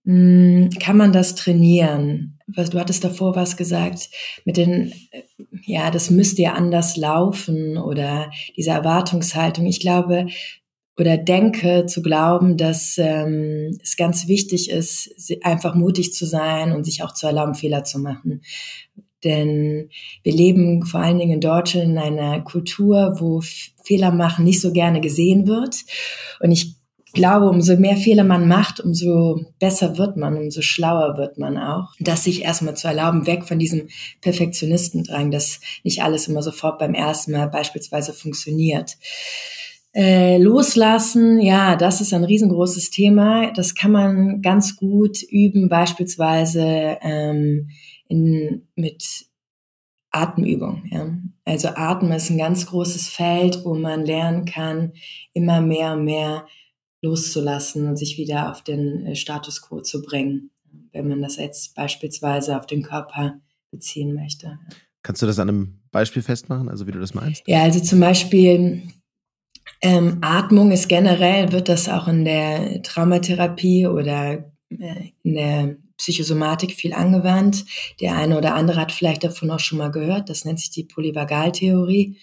kann 0.06 0.96
man 0.96 1.12
das 1.12 1.34
trainieren. 1.34 2.38
Du 2.46 2.78
hattest 2.78 3.02
davor 3.02 3.34
was 3.34 3.56
gesagt 3.56 4.08
mit 4.44 4.56
den, 4.56 4.92
äh, 5.10 5.22
ja, 5.64 5.90
das 5.90 6.10
müsste 6.10 6.42
ja 6.42 6.52
anders 6.52 6.96
laufen 6.96 7.76
oder 7.76 8.30
diese 8.56 8.70
Erwartungshaltung. 8.70 9.66
Ich 9.66 9.80
glaube, 9.80 10.26
oder 10.96 11.18
denke 11.18 11.86
zu 11.86 12.02
glauben, 12.02 12.56
dass 12.56 12.96
ähm, 12.98 13.76
es 13.82 13.96
ganz 13.96 14.28
wichtig 14.28 14.70
ist, 14.70 15.10
einfach 15.42 15.74
mutig 15.74 16.14
zu 16.14 16.24
sein 16.24 16.72
und 16.72 16.84
sich 16.84 17.02
auch 17.02 17.12
zu 17.12 17.26
erlauben, 17.26 17.54
Fehler 17.54 17.82
zu 17.82 17.98
machen. 17.98 18.42
Denn 19.24 19.90
wir 20.22 20.32
leben 20.32 20.86
vor 20.86 21.00
allen 21.00 21.18
Dingen 21.18 21.32
in 21.32 21.40
Deutschland 21.40 21.88
in 21.88 21.98
einer 21.98 22.42
Kultur, 22.42 23.16
wo 23.18 23.40
Fehler 23.82 24.12
machen 24.12 24.44
nicht 24.44 24.60
so 24.60 24.72
gerne 24.72 25.00
gesehen 25.00 25.48
wird. 25.48 25.84
Und 26.40 26.52
ich 26.52 26.76
glaube, 27.12 27.48
umso 27.48 27.76
mehr 27.76 27.96
Fehler 27.96 28.24
man 28.24 28.48
macht, 28.48 28.80
umso 28.80 29.46
besser 29.58 29.96
wird 29.98 30.16
man, 30.16 30.36
umso 30.36 30.60
schlauer 30.62 31.16
wird 31.16 31.38
man 31.38 31.56
auch. 31.56 31.94
Das 32.00 32.24
sich 32.24 32.42
erstmal 32.42 32.76
zu 32.76 32.88
erlauben, 32.88 33.26
weg 33.26 33.44
von 33.44 33.58
diesem 33.58 33.88
Perfektionistendrang, 34.20 35.30
dass 35.30 35.60
nicht 35.84 36.02
alles 36.02 36.28
immer 36.28 36.42
sofort 36.42 36.78
beim 36.78 36.94
ersten 36.94 37.32
Mal 37.32 37.48
beispielsweise 37.48 38.12
funktioniert. 38.12 38.96
Äh, 39.94 40.36
loslassen, 40.36 41.40
ja, 41.40 41.74
das 41.74 42.02
ist 42.02 42.12
ein 42.12 42.24
riesengroßes 42.24 42.90
Thema. 42.90 43.50
Das 43.52 43.74
kann 43.74 43.92
man 43.92 44.42
ganz 44.42 44.76
gut 44.76 45.22
üben, 45.22 45.70
beispielsweise 45.70 46.98
ähm, 47.00 47.70
in, 48.08 48.66
mit 48.74 49.26
Atemübung. 50.10 50.82
Ja. 50.90 51.16
Also 51.46 51.68
Atmen 51.68 52.12
ist 52.12 52.28
ein 52.28 52.38
ganz 52.38 52.66
großes 52.66 53.08
Feld, 53.08 53.64
wo 53.64 53.74
man 53.74 54.04
lernen 54.04 54.44
kann, 54.44 54.92
immer 55.32 55.62
mehr 55.62 55.94
und 55.94 56.04
mehr 56.04 56.46
loszulassen 57.06 57.88
und 57.88 57.96
sich 57.96 58.18
wieder 58.18 58.50
auf 58.50 58.62
den 58.62 59.06
äh, 59.06 59.16
Status 59.16 59.62
quo 59.62 59.80
zu 59.80 60.02
bringen, 60.02 60.50
wenn 60.92 61.08
man 61.08 61.22
das 61.22 61.36
jetzt 61.36 61.74
beispielsweise 61.74 62.56
auf 62.56 62.66
den 62.66 62.82
Körper 62.82 63.40
beziehen 63.70 64.14
möchte. 64.14 64.58
Kannst 65.02 65.22
du 65.22 65.26
das 65.26 65.38
an 65.38 65.48
einem 65.48 65.80
Beispiel 65.92 66.22
festmachen, 66.22 66.68
also 66.68 66.86
wie 66.86 66.92
du 66.92 67.00
das 67.00 67.14
meinst? 67.14 67.42
Ja, 67.46 67.62
also 67.62 67.80
zum 67.80 68.00
Beispiel 68.00 68.82
ähm, 69.80 70.18
Atmung 70.20 70.72
ist 70.72 70.88
generell, 70.88 71.52
wird 71.52 71.68
das 71.68 71.88
auch 71.88 72.08
in 72.08 72.24
der 72.24 72.82
Traumatherapie 72.82 73.86
oder 73.86 74.50
äh, 74.70 75.10
in 75.22 75.34
der 75.34 75.76
Psychosomatik 75.96 76.72
viel 76.72 76.92
angewandt. 76.92 77.64
Der 78.00 78.16
eine 78.16 78.36
oder 78.36 78.54
andere 78.54 78.80
hat 78.80 78.92
vielleicht 78.92 79.24
davon 79.24 79.50
auch 79.50 79.60
schon 79.60 79.78
mal 79.78 79.90
gehört. 79.90 80.28
Das 80.28 80.44
nennt 80.44 80.60
sich 80.60 80.70
die 80.70 80.84
Polyvagaltheorie. 80.84 82.16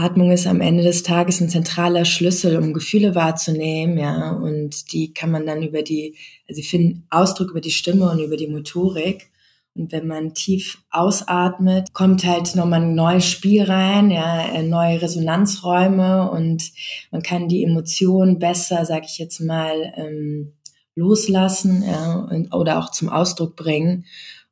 Atmung 0.00 0.30
ist 0.30 0.46
am 0.46 0.60
Ende 0.60 0.82
des 0.82 1.02
Tages 1.02 1.40
ein 1.40 1.48
zentraler 1.48 2.04
Schlüssel, 2.04 2.56
um 2.56 2.72
Gefühle 2.72 3.14
wahrzunehmen, 3.14 3.98
ja, 3.98 4.32
und 4.32 4.92
die 4.92 5.12
kann 5.12 5.30
man 5.30 5.46
dann 5.46 5.62
über 5.62 5.82
die, 5.82 6.16
also 6.48 6.60
sie 6.60 6.66
finden 6.66 7.06
Ausdruck 7.10 7.50
über 7.50 7.60
die 7.60 7.70
Stimme 7.70 8.10
und 8.10 8.20
über 8.20 8.36
die 8.36 8.48
Motorik. 8.48 9.30
Und 9.76 9.92
wenn 9.92 10.08
man 10.08 10.34
tief 10.34 10.82
ausatmet, 10.90 11.92
kommt 11.92 12.24
halt 12.24 12.56
nochmal 12.56 12.82
ein 12.82 12.96
neues 12.96 13.24
Spiel 13.24 13.62
rein, 13.62 14.10
ja, 14.10 14.52
äh, 14.52 14.64
neue 14.64 15.00
Resonanzräume 15.00 16.28
und 16.30 16.72
man 17.12 17.22
kann 17.22 17.48
die 17.48 17.62
Emotionen 17.62 18.40
besser, 18.40 18.84
sag 18.84 19.04
ich 19.04 19.18
jetzt 19.18 19.40
mal, 19.40 19.92
ähm, 19.96 20.54
loslassen 20.96 21.84
ja, 21.86 22.14
und, 22.30 22.52
oder 22.52 22.78
auch 22.78 22.90
zum 22.90 23.08
Ausdruck 23.08 23.56
bringen. 23.56 24.06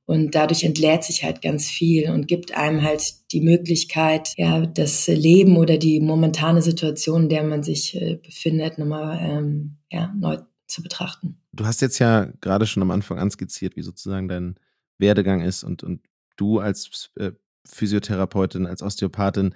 Und 0.09 0.35
dadurch 0.35 0.65
entleert 0.65 1.05
sich 1.05 1.23
halt 1.23 1.43
ganz 1.43 1.67
viel 1.67 2.11
und 2.11 2.29
gibt 2.29 2.57
einem 2.57 2.83
halt 2.83 3.31
die 3.31 3.43
Möglichkeit, 3.43 4.33
ja, 4.39 4.65
das 4.65 5.07
Leben 5.07 5.59
oder 5.59 5.77
die 5.77 6.01
momentane 6.01 6.63
Situation, 6.63 7.25
in 7.25 7.29
der 7.29 7.45
man 7.45 7.63
sich 7.63 7.95
äh, 7.95 8.15
befindet, 8.15 8.79
nochmal 8.79 9.19
ähm, 9.21 9.77
ja, 9.93 10.11
neu 10.19 10.39
zu 10.67 10.83
betrachten. 10.83 11.37
Du 11.53 11.67
hast 11.67 11.83
jetzt 11.83 11.99
ja 11.99 12.33
gerade 12.41 12.67
schon 12.67 12.83
am 12.83 12.91
Anfang 12.91 13.19
anskizziert, 13.19 13.77
wie 13.77 13.83
sozusagen 13.83 14.29
dein 14.29 14.55
Werdegang 14.97 15.43
ist 15.43 15.63
und, 15.63 15.83
und 15.85 16.01
du 16.39 16.59
als 16.59 17.11
äh, 17.17 17.33
Physiotherapeutin, 17.67 18.65
als 18.65 18.83
Osteopathin 18.83 19.55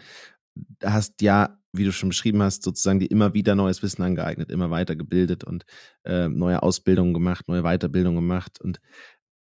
hast 0.85 1.23
ja, 1.23 1.59
wie 1.73 1.85
du 1.85 1.93
schon 1.93 2.11
beschrieben 2.11 2.43
hast, 2.43 2.63
sozusagen 2.63 2.99
dir 3.01 3.11
immer 3.11 3.33
wieder 3.33 3.55
neues 3.55 3.83
Wissen 3.83 4.03
angeeignet, 4.03 4.51
immer 4.51 4.71
weiter 4.71 4.97
gebildet 4.97 5.45
und 5.45 5.65
äh, 6.05 6.29
neue 6.29 6.63
Ausbildungen 6.63 7.15
gemacht, 7.15 7.49
neue 7.49 7.63
Weiterbildungen 7.63 8.17
gemacht. 8.17 8.61
Und 8.61 8.81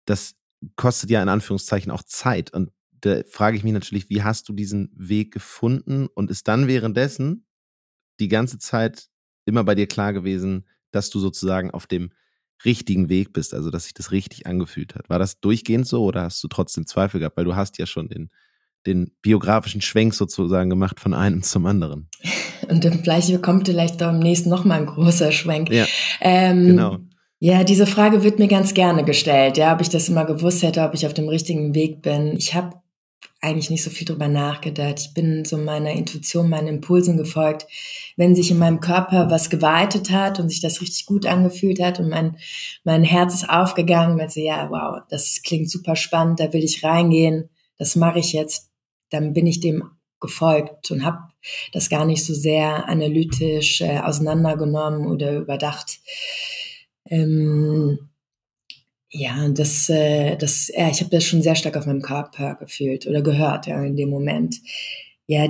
das 0.04 0.34
kostet 0.76 1.10
ja 1.10 1.22
in 1.22 1.28
Anführungszeichen 1.28 1.90
auch 1.90 2.02
Zeit. 2.02 2.52
Und 2.52 2.70
da 3.00 3.20
frage 3.30 3.56
ich 3.56 3.64
mich 3.64 3.72
natürlich, 3.72 4.10
wie 4.10 4.22
hast 4.22 4.48
du 4.48 4.52
diesen 4.52 4.90
Weg 4.94 5.32
gefunden 5.32 6.06
und 6.06 6.30
ist 6.30 6.48
dann 6.48 6.66
währenddessen 6.66 7.46
die 8.20 8.28
ganze 8.28 8.58
Zeit 8.58 9.08
immer 9.44 9.64
bei 9.64 9.74
dir 9.74 9.86
klar 9.86 10.12
gewesen, 10.12 10.66
dass 10.90 11.10
du 11.10 11.18
sozusagen 11.18 11.70
auf 11.70 11.86
dem 11.86 12.10
richtigen 12.64 13.08
Weg 13.08 13.32
bist, 13.32 13.52
also 13.54 13.70
dass 13.70 13.84
sich 13.84 13.94
das 13.94 14.12
richtig 14.12 14.46
angefühlt 14.46 14.94
hat. 14.94 15.10
War 15.10 15.18
das 15.18 15.40
durchgehend 15.40 15.86
so 15.86 16.04
oder 16.04 16.22
hast 16.22 16.42
du 16.42 16.48
trotzdem 16.48 16.86
Zweifel 16.86 17.20
gehabt? 17.20 17.36
Weil 17.36 17.44
du 17.44 17.54
hast 17.54 17.78
ja 17.78 17.86
schon 17.86 18.08
den, 18.08 18.30
den 18.86 19.12
biografischen 19.20 19.82
Schwenk 19.82 20.14
sozusagen 20.14 20.70
gemacht 20.70 20.98
von 20.98 21.12
einem 21.12 21.42
zum 21.42 21.66
anderen. 21.66 22.08
Und 22.68 22.84
dann 22.84 23.02
vielleicht 23.02 23.42
kommt 23.42 23.68
vielleicht 23.68 24.00
am 24.02 24.18
nächsten 24.18 24.48
nochmal 24.48 24.80
ein 24.80 24.86
großer 24.86 25.32
Schwenk. 25.32 25.70
Ja, 25.70 25.86
ähm, 26.20 26.66
genau. 26.66 26.98
Ja, 27.38 27.64
diese 27.64 27.86
Frage 27.86 28.22
wird 28.22 28.38
mir 28.38 28.48
ganz 28.48 28.72
gerne 28.72 29.04
gestellt. 29.04 29.58
Ja, 29.58 29.74
ob 29.74 29.82
ich 29.82 29.90
das 29.90 30.08
immer 30.08 30.24
gewusst 30.24 30.62
hätte, 30.62 30.82
ob 30.82 30.94
ich 30.94 31.06
auf 31.06 31.12
dem 31.12 31.28
richtigen 31.28 31.74
Weg 31.74 32.00
bin. 32.00 32.34
Ich 32.36 32.54
habe 32.54 32.80
eigentlich 33.42 33.68
nicht 33.68 33.84
so 33.84 33.90
viel 33.90 34.06
drüber 34.06 34.28
nachgedacht. 34.28 34.98
Ich 35.00 35.14
bin 35.14 35.44
so 35.44 35.58
meiner 35.58 35.92
Intuition, 35.92 36.48
meinen 36.48 36.68
Impulsen 36.68 37.18
gefolgt. 37.18 37.66
Wenn 38.16 38.34
sich 38.34 38.50
in 38.50 38.58
meinem 38.58 38.80
Körper 38.80 39.30
was 39.30 39.50
geweitet 39.50 40.10
hat 40.10 40.40
und 40.40 40.48
sich 40.48 40.60
das 40.62 40.80
richtig 40.80 41.04
gut 41.04 41.26
angefühlt 41.26 41.80
hat 41.80 42.00
und 42.00 42.08
mein, 42.08 42.38
mein 42.84 43.04
Herz 43.04 43.34
ist 43.34 43.50
aufgegangen, 43.50 44.18
weil 44.18 44.30
so, 44.30 44.40
ja, 44.40 44.70
wow, 44.70 45.02
das 45.10 45.42
klingt 45.42 45.70
super 45.70 45.94
spannend, 45.94 46.40
da 46.40 46.52
will 46.54 46.64
ich 46.64 46.82
reingehen, 46.82 47.50
das 47.78 47.96
mache 47.96 48.18
ich 48.18 48.32
jetzt, 48.32 48.70
dann 49.10 49.34
bin 49.34 49.46
ich 49.46 49.60
dem 49.60 49.84
gefolgt 50.18 50.90
und 50.90 51.04
habe 51.04 51.18
das 51.72 51.90
gar 51.90 52.06
nicht 52.06 52.24
so 52.24 52.32
sehr 52.32 52.88
analytisch 52.88 53.82
äh, 53.82 53.98
auseinandergenommen 53.98 55.06
oder 55.06 55.36
überdacht. 55.36 56.00
Ähm, 57.08 57.98
ja, 59.08 59.48
das, 59.48 59.88
äh, 59.88 60.36
das, 60.36 60.68
ja, 60.68 60.88
ich 60.88 61.00
habe 61.00 61.10
das 61.10 61.24
schon 61.24 61.42
sehr 61.42 61.54
stark 61.54 61.76
auf 61.76 61.86
meinem 61.86 62.02
Körper 62.02 62.56
gefühlt 62.56 63.06
oder 63.06 63.22
gehört, 63.22 63.66
ja, 63.66 63.82
in 63.82 63.96
dem 63.96 64.10
Moment. 64.10 64.56
Ja, 65.26 65.46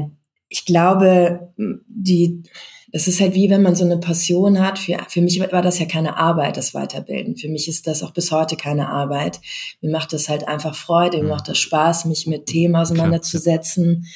ich 0.49 0.65
glaube, 0.65 1.53
die, 1.57 2.43
das 2.93 3.09
ist 3.09 3.21
halt 3.21 3.35
wie 3.35 3.51
wenn 3.51 3.63
man 3.63 3.75
so 3.75 3.85
eine 3.85 3.99
Passion 3.99 4.61
hat. 4.61 4.79
Für, 4.79 4.99
für 5.09 5.21
mich 5.21 5.41
war 5.41 5.63
das 5.63 5.79
ja 5.79 5.87
keine 5.87 6.17
Arbeit, 6.17 6.57
das 6.57 6.75
Weiterbilden. 6.75 7.37
Für 7.37 7.49
mich 7.49 7.69
ist 7.69 7.87
das 7.87 8.03
auch 8.03 8.13
bis 8.13 8.31
heute 8.31 8.57
keine 8.57 8.89
Arbeit. 8.89 9.41
Mir 9.81 9.91
macht 9.91 10.13
das 10.13 10.29
halt 10.29 10.47
einfach 10.47 10.75
Freude, 10.75 11.19
mir 11.19 11.25
mhm. 11.25 11.31
macht 11.31 11.49
das 11.49 11.59
Spaß, 11.59 12.05
mich 12.05 12.27
mit 12.27 12.47
Themen 12.47 12.77
auseinanderzusetzen, 12.77 14.07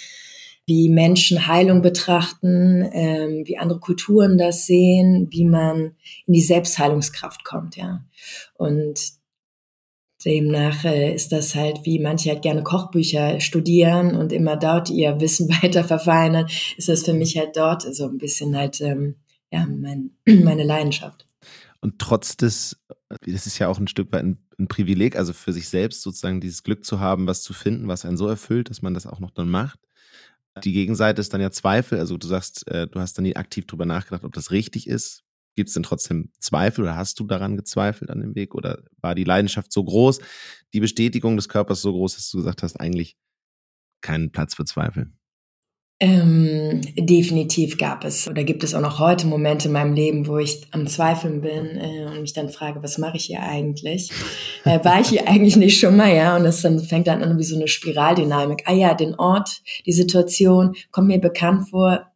wie 0.67 0.88
Menschen 0.88 1.47
Heilung 1.47 1.83
betrachten, 1.83 2.88
ähm, 2.93 3.43
wie 3.47 3.59
andere 3.59 3.81
Kulturen 3.81 4.38
das 4.38 4.67
sehen, 4.67 5.29
wie 5.31 5.45
man 5.45 5.97
in 6.26 6.35
die 6.35 6.43
Selbstheilungskraft 6.43 7.45
kommt, 7.45 7.76
ja. 7.76 8.05
Und 8.55 9.21
Demnach 10.25 10.85
äh, 10.85 11.14
ist 11.14 11.33
das 11.33 11.55
halt, 11.55 11.81
wie 11.85 11.99
manche 11.99 12.31
halt 12.31 12.43
gerne 12.43 12.62
Kochbücher 12.62 13.40
studieren 13.40 14.14
und 14.14 14.33
immer 14.33 14.57
dort 14.57 14.90
ihr 14.90 15.21
Wissen 15.21 15.49
weiter 15.62 15.85
verfeinern, 15.85 16.47
ist 16.76 16.88
das 16.88 17.05
für 17.05 17.14
mich 17.14 17.37
halt 17.37 17.57
dort 17.57 17.83
so 17.95 18.07
ein 18.07 18.19
bisschen 18.19 18.57
halt, 18.57 18.81
ähm, 18.81 19.17
ja, 19.50 19.67
mein, 19.67 20.11
meine 20.45 20.64
Leidenschaft. 20.64 21.26
Und 21.81 21.99
trotz 21.99 22.37
des, 22.37 22.79
das 23.09 23.47
ist 23.47 23.59
ja 23.59 23.69
auch 23.69 23.79
ein 23.79 23.88
Stück 23.88 24.12
weit 24.12 24.23
ein, 24.23 24.38
ein, 24.59 24.69
Privileg, 24.69 25.17
also 25.17 25.33
für 25.33 25.55
sich 25.55 25.69
selbst 25.71 26.02
sozusagen 26.02 26.40
dieses 26.40 26.62
Glück 26.62 26.85
zu 26.85 27.00
haben, 27.00 27.26
was 27.26 27.43
zu 27.43 27.55
finden, 27.55 27.88
was 27.88 28.05
einen 28.05 28.19
so 28.19 28.29
erfüllt, 28.29 28.69
dass 28.69 28.83
man 28.83 28.93
das 28.93 29.07
auch 29.07 29.21
noch 29.21 29.31
dann 29.31 29.49
macht. 29.49 29.81
Die 30.64 30.73
Gegenseite 30.73 31.21
ist 31.21 31.33
dann 31.33 31.40
ja 31.40 31.50
Zweifel, 31.50 31.99
also 31.99 32.16
du 32.16 32.26
sagst, 32.26 32.66
äh, 32.69 32.87
du 32.87 33.00
hast 33.00 33.16
dann 33.16 33.23
nie 33.23 33.37
aktiv 33.37 33.66
drüber 33.66 33.87
nachgedacht, 33.87 34.25
ob 34.25 34.33
das 34.33 34.50
richtig 34.50 34.87
ist, 34.87 35.25
Gibt 35.57 35.69
es 35.69 35.75
denn 35.75 35.83
trotzdem 35.83 36.30
Zweifel 36.38 36.83
oder 36.83 36.97
hast 36.97 37.19
du 37.19 37.25
daran 37.25 37.57
gezweifelt 37.57 38.11
an 38.11 38.21
dem 38.21 38.35
Weg? 38.35 38.54
Oder 38.54 38.83
war 39.00 39.14
die 39.14 39.25
Leidenschaft 39.25 39.73
so 39.73 39.83
groß, 39.83 40.21
die 40.73 40.80
Bestätigung 40.80 41.37
des 41.37 41.49
Körpers 41.49 41.83
so 41.83 41.92
groß, 41.92 42.14
dass 42.14 42.30
du 42.30 42.38
gesagt 42.38 42.62
hast, 42.62 42.76
eigentlich 42.80 43.16
keinen 44.00 44.30
Platz 44.30 44.54
für 44.54 44.64
Zweifel? 44.64 45.12
Ähm, 46.02 46.80
definitiv 46.97 47.76
gab 47.76 48.07
es 48.07 48.26
oder 48.26 48.42
gibt 48.42 48.64
es 48.64 48.75
auch 48.75 48.80
noch 48.80 48.99
heute 48.99 49.26
Momente 49.26 49.69
in 49.69 49.75
meinem 49.75 49.92
Leben, 49.92 50.26
wo 50.26 50.38
ich 50.38 50.62
am 50.71 50.87
Zweifeln 50.87 51.42
bin 51.42 51.76
äh, 51.76 52.07
und 52.07 52.23
mich 52.23 52.33
dann 52.33 52.49
frage, 52.49 52.83
was 52.83 52.97
mache 52.97 53.19
ich 53.19 53.26
hier 53.26 53.42
eigentlich? 53.42 54.11
Äh, 54.62 54.85
war 54.85 55.00
ich 55.00 55.09
hier 55.09 55.26
eigentlich 55.26 55.57
nicht 55.57 55.80
schon 55.80 55.97
mal, 55.97 56.14
ja? 56.14 56.37
Und 56.37 56.45
es 56.45 56.61
dann 56.61 56.80
fängt 56.80 57.07
dann 57.07 57.23
an 57.23 57.38
wie 57.38 57.45
so 57.45 57.57
eine 57.57 57.66
Spiraldynamik. 57.66 58.64
Ah 58.66 58.75
ja, 58.75 58.92
den 58.92 59.14
Ort, 59.14 59.62
die 59.87 59.92
Situation 59.95 60.75
kommt 60.90 61.09
mir 61.09 61.19
bekannt 61.19 61.71
vor 61.71 62.11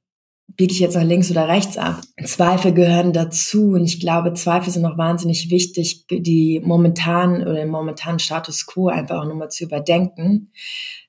biege 0.56 0.72
ich 0.72 0.80
jetzt 0.80 0.94
nach 0.94 1.02
links 1.02 1.30
oder 1.30 1.48
rechts 1.48 1.78
ab. 1.78 2.00
Zweifel 2.24 2.72
gehören 2.72 3.12
dazu 3.12 3.70
und 3.70 3.84
ich 3.84 3.98
glaube, 3.98 4.34
Zweifel 4.34 4.72
sind 4.72 4.84
auch 4.84 4.98
wahnsinnig 4.98 5.50
wichtig, 5.50 6.06
die 6.08 6.60
momentan 6.62 7.42
oder 7.42 7.54
den 7.54 7.70
momentanen 7.70 8.18
Status 8.18 8.66
quo 8.66 8.88
einfach 8.88 9.22
auch 9.22 9.26
nochmal 9.26 9.50
zu 9.50 9.64
überdenken 9.64 10.52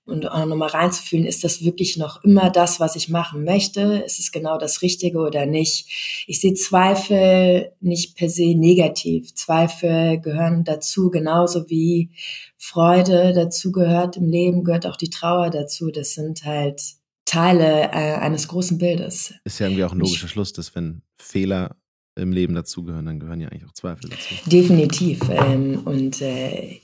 und 0.06 0.30
auch 0.30 0.46
nochmal 0.46 0.70
reinzufühlen, 0.70 1.26
ist 1.26 1.44
das 1.44 1.64
wirklich 1.64 1.98
noch 1.98 2.24
immer 2.24 2.50
das, 2.52 2.80
was 2.80 2.96
ich 2.96 3.10
machen 3.10 3.44
möchte? 3.44 4.04
Ist 4.06 4.20
es 4.20 4.32
genau 4.32 4.58
das 4.58 4.82
Richtige 4.82 5.20
oder 5.20 5.46
nicht? 5.46 6.26
Ich 6.28 6.40
sehe 6.40 6.54
Zweifel 6.54 7.72
nicht 7.82 8.16
per 8.16 8.30
se 8.30 8.56
negativ. 8.56 9.34
Zweifel 9.34 10.20
gehören 10.20 10.64
dazu, 10.64 11.10
genauso 11.10 11.70
wie 11.70 12.12
Freude 12.58 13.34
dazu 13.34 13.72
gehört 13.72 14.18
im 14.18 14.30
Leben, 14.30 14.64
gehört 14.64 14.86
auch 14.86 14.98
die 14.98 15.10
Trauer 15.10 15.50
dazu. 15.50 15.90
Das 15.90 16.14
sind 16.14 16.46
halt 16.46 16.82
Teile 17.26 17.90
äh, 17.92 18.16
eines 18.16 18.48
großen 18.48 18.78
Bildes. 18.78 19.34
Ist 19.44 19.60
ja 19.60 19.66
irgendwie 19.66 19.84
auch 19.84 19.92
ein 19.92 20.00
logischer 20.00 20.26
ich, 20.26 20.32
Schluss, 20.32 20.54
dass 20.54 20.76
wenn 20.76 21.02
Fehler 21.18 21.76
im 22.16 22.32
Leben 22.32 22.56
dazugehören, 22.56 23.06
dann 23.06 23.20
gehören 23.20 23.42
ja 23.42 23.50
eigentlich 23.50 23.66
auch 23.66 23.74
Zweifel 23.74 24.10
dazu. 24.10 24.36
Definitiv. 24.46 25.22
Ähm, 25.30 25.82
und 25.84 26.22
äh, 26.22 26.80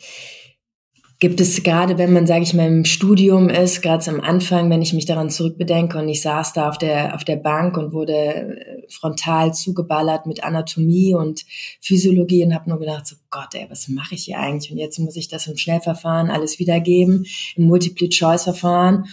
gibt 1.22 1.40
es 1.40 1.62
gerade, 1.62 2.00
wenn 2.00 2.14
man, 2.14 2.26
sage 2.26 2.42
ich 2.42 2.56
mal, 2.56 2.68
im 2.68 2.84
Studium 2.84 3.48
ist, 3.48 3.84
gerade 3.84 4.10
am 4.10 4.20
Anfang, 4.22 4.72
wenn 4.72 4.82
ich 4.82 4.92
mich 4.94 5.06
daran 5.06 5.30
zurückbedenke 5.30 6.00
und 6.00 6.10
ich 6.10 6.20
saß 6.24 6.54
da 6.54 6.68
auf 6.68 6.80
der, 6.80 7.14
auf 7.14 7.24
der 7.24 7.36
Bank 7.36 7.78
und 7.78 7.94
wurde 7.94 8.14
äh, 8.14 8.82
frontal 8.90 9.54
zugeballert 9.54 10.26
mit 10.26 10.44
Anatomie 10.44 11.14
und 11.14 11.46
Physiologie 11.80 12.44
und 12.44 12.56
habe 12.56 12.72
nur 12.72 12.80
gedacht, 12.80 13.06
so 13.06 13.16
Gott, 13.30 13.54
ey, 13.54 13.68
was 13.70 13.88
mache 13.88 14.16
ich 14.16 14.26
hier 14.26 14.40
eigentlich? 14.40 14.72
Und 14.72 14.80
jetzt 14.80 14.98
muss 14.98 15.16
ich 15.16 15.28
das 15.28 15.46
im 15.46 15.58
Schnellverfahren 15.58 16.32
alles 16.32 16.58
wiedergeben, 16.58 17.28
im 17.56 17.68
Multiple-Choice-Verfahren. 17.68 19.06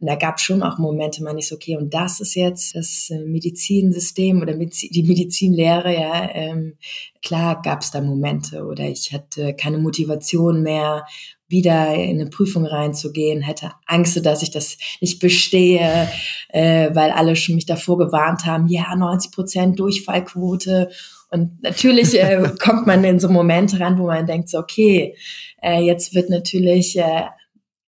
Und 0.00 0.06
da 0.06 0.14
gab 0.14 0.38
es 0.38 0.42
schon 0.42 0.62
auch 0.62 0.78
Momente, 0.78 1.22
man 1.22 1.38
ist 1.38 1.52
okay, 1.52 1.76
und 1.76 1.92
das 1.92 2.20
ist 2.20 2.34
jetzt 2.34 2.74
das 2.74 3.10
äh, 3.10 3.18
Medizinsystem 3.18 4.40
oder 4.40 4.54
die 4.54 5.02
Medizinlehre, 5.02 5.94
ja, 5.94 6.30
ähm, 6.32 6.78
klar 7.22 7.60
gab 7.62 7.82
es 7.82 7.90
da 7.90 8.00
Momente 8.00 8.64
oder 8.64 8.84
ich 8.84 9.12
hatte 9.12 9.54
keine 9.54 9.76
Motivation 9.78 10.62
mehr, 10.62 11.04
wieder 11.50 11.92
in 11.94 12.20
eine 12.20 12.30
Prüfung 12.30 12.64
reinzugehen, 12.64 13.42
hätte 13.42 13.72
Angst, 13.84 14.24
dass 14.24 14.42
ich 14.42 14.52
das 14.52 14.78
nicht 15.00 15.18
bestehe, 15.18 16.08
äh, 16.48 16.90
weil 16.94 17.10
alle 17.10 17.34
schon 17.34 17.56
mich 17.56 17.66
davor 17.66 17.98
gewarnt 17.98 18.46
haben, 18.46 18.68
ja, 18.68 18.94
90 18.94 19.32
Prozent 19.32 19.78
Durchfallquote. 19.78 20.90
Und 21.30 21.62
natürlich 21.62 22.18
äh, 22.18 22.40
kommt 22.62 22.86
man 22.86 23.02
in 23.02 23.18
so 23.18 23.28
Momente 23.28 23.80
ran, 23.80 23.98
wo 23.98 24.06
man 24.06 24.26
denkt, 24.26 24.48
so, 24.48 24.58
okay, 24.58 25.16
äh, 25.60 25.80
jetzt 25.80 26.14
wird 26.14 26.30
natürlich 26.30 26.96
äh, 26.96 27.24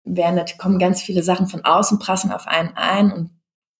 werden, 0.03 0.43
kommen 0.57 0.79
ganz 0.79 1.01
viele 1.01 1.23
Sachen 1.23 1.47
von 1.47 1.63
außen, 1.63 1.99
prassen 1.99 2.31
auf 2.31 2.47
einen 2.47 2.71
ein 2.75 3.11
und 3.11 3.29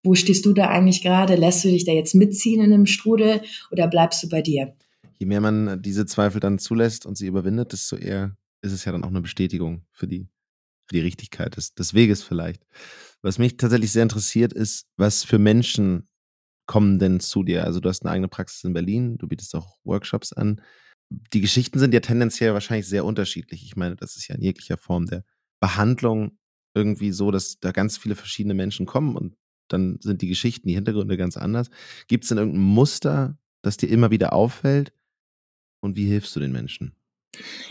wo 0.04 0.16
stehst 0.16 0.46
du 0.46 0.54
da 0.54 0.68
eigentlich 0.68 1.02
gerade? 1.02 1.36
Lässt 1.36 1.64
du 1.64 1.70
dich 1.70 1.86
da 1.86 1.92
jetzt 1.92 2.16
mitziehen 2.16 2.62
in 2.62 2.74
einem 2.74 2.86
Strudel 2.86 3.42
oder 3.70 3.88
bleibst 3.88 4.24
du 4.24 4.30
bei 4.30 4.42
dir? 4.42 4.76
Je 5.20 5.28
mehr 5.28 5.42
man 5.42 5.82
diese 5.82 6.06
Zweifel 6.06 6.40
dann 6.40 6.58
zulässt 6.58 7.06
und 7.06 7.18
sie 7.18 7.28
überwindet, 7.28 7.74
desto 7.74 7.96
eher 7.96 8.36
ist 8.62 8.72
es 8.72 8.86
ja 8.86 8.92
dann 8.92 9.04
auch 9.04 9.10
eine 9.10 9.22
Bestätigung 9.22 9.86
für 9.92 10.08
die, 10.08 10.28
für 10.88 10.96
die 10.96 11.02
Richtigkeit 11.02 11.58
des, 11.58 11.76
des 11.76 11.94
Weges 11.94 12.24
vielleicht. 12.24 12.66
Was 13.22 13.38
mich 13.38 13.58
tatsächlich 13.58 13.92
sehr 13.92 14.04
interessiert, 14.04 14.54
ist, 14.54 14.88
was 14.98 15.24
für 15.24 15.38
Menschen 15.38 16.08
kommen 16.66 16.98
denn 16.98 17.20
zu 17.20 17.44
dir? 17.44 17.66
Also 17.66 17.80
du 17.80 17.90
hast 17.90 18.04
eine 18.04 18.12
eigene 18.12 18.28
Praxis 18.28 18.64
in 18.64 18.74
Berlin, 18.74 19.18
du 19.18 19.28
bietest 19.28 19.54
auch 19.56 19.78
Workshops 19.84 20.34
an. 20.34 20.62
Die 21.10 21.42
Geschichten 21.42 21.78
sind 21.78 21.94
ja 21.94 22.00
tendenziell 22.00 22.54
wahrscheinlich 22.54 22.88
sehr 22.88 23.06
unterschiedlich. 23.06 23.64
Ich 23.64 23.76
meine, 23.76 23.96
das 23.96 24.16
ist 24.16 24.28
ja 24.28 24.36
in 24.36 24.42
jeglicher 24.42 24.78
Form 24.78 25.06
der 25.06 25.24
Behandlung 25.62 26.38
irgendwie 26.74 27.12
so, 27.12 27.32
dass 27.32 27.60
da 27.60 27.72
ganz 27.72 27.98
viele 27.98 28.16
verschiedene 28.16 28.54
Menschen 28.54 28.86
kommen 28.86 29.16
und 29.16 29.36
dann 29.70 30.00
sind 30.02 30.22
die 30.22 30.28
Geschichten, 30.28 30.68
die 30.68 30.74
Hintergründe 30.74 31.16
ganz 31.16 31.38
anders. 31.38 31.70
Gibt 32.08 32.26
es 32.26 32.30
denn 32.30 32.38
irgendein 32.38 32.62
Muster, 32.62 33.38
das 33.62 33.78
dir 33.78 33.88
immer 33.88 34.12
wieder 34.12 34.34
auffällt? 34.34 34.92
Und 35.82 35.96
wie 35.96 36.06
hilfst 36.06 36.36
du 36.36 36.40
den 36.40 36.52
Menschen? 36.52 36.96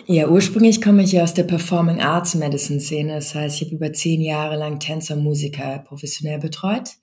Ja, 0.07 0.29
ursprünglich 0.29 0.81
komme 0.81 1.03
ich 1.03 1.13
ja 1.13 1.23
aus 1.23 1.35
der 1.35 1.45
Performing 1.45 2.01
Arts 2.01 2.35
Medicine 2.35 2.81
Szene. 2.81 3.15
Das 3.15 3.35
heißt, 3.35 3.57
ich 3.57 3.67
habe 3.67 3.77
über 3.77 3.93
zehn 3.93 4.23
Jahre 4.23 4.57
lang 4.57 4.81
Tänzer, 4.81 5.17
Musiker 5.17 5.81
professionell 5.81 6.39
betreut 6.39 6.97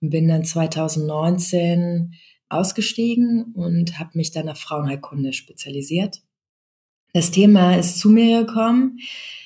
und 0.00 0.10
bin 0.10 0.28
dann 0.28 0.44
2019 0.44 2.14
ausgestiegen 2.48 3.52
und 3.54 3.98
habe 3.98 4.10
mich 4.14 4.30
dann 4.30 4.48
auf 4.48 4.58
Frauenheilkunde 4.58 5.32
spezialisiert. 5.32 6.22
Das 7.16 7.30
Thema 7.30 7.78
ist 7.78 7.98
zu 7.98 8.10
mir 8.10 8.44
gekommen, 8.44 8.98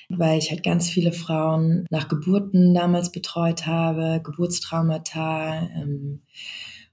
weil 0.08 0.40
ich 0.40 0.50
halt 0.50 0.64
ganz 0.64 0.90
viele 0.90 1.12
Frauen 1.12 1.86
nach 1.88 2.08
Geburten 2.08 2.74
damals 2.74 3.12
betreut 3.12 3.64
habe, 3.64 4.20
Geburtstraumata. 4.24 5.68
Ähm, 5.76 6.22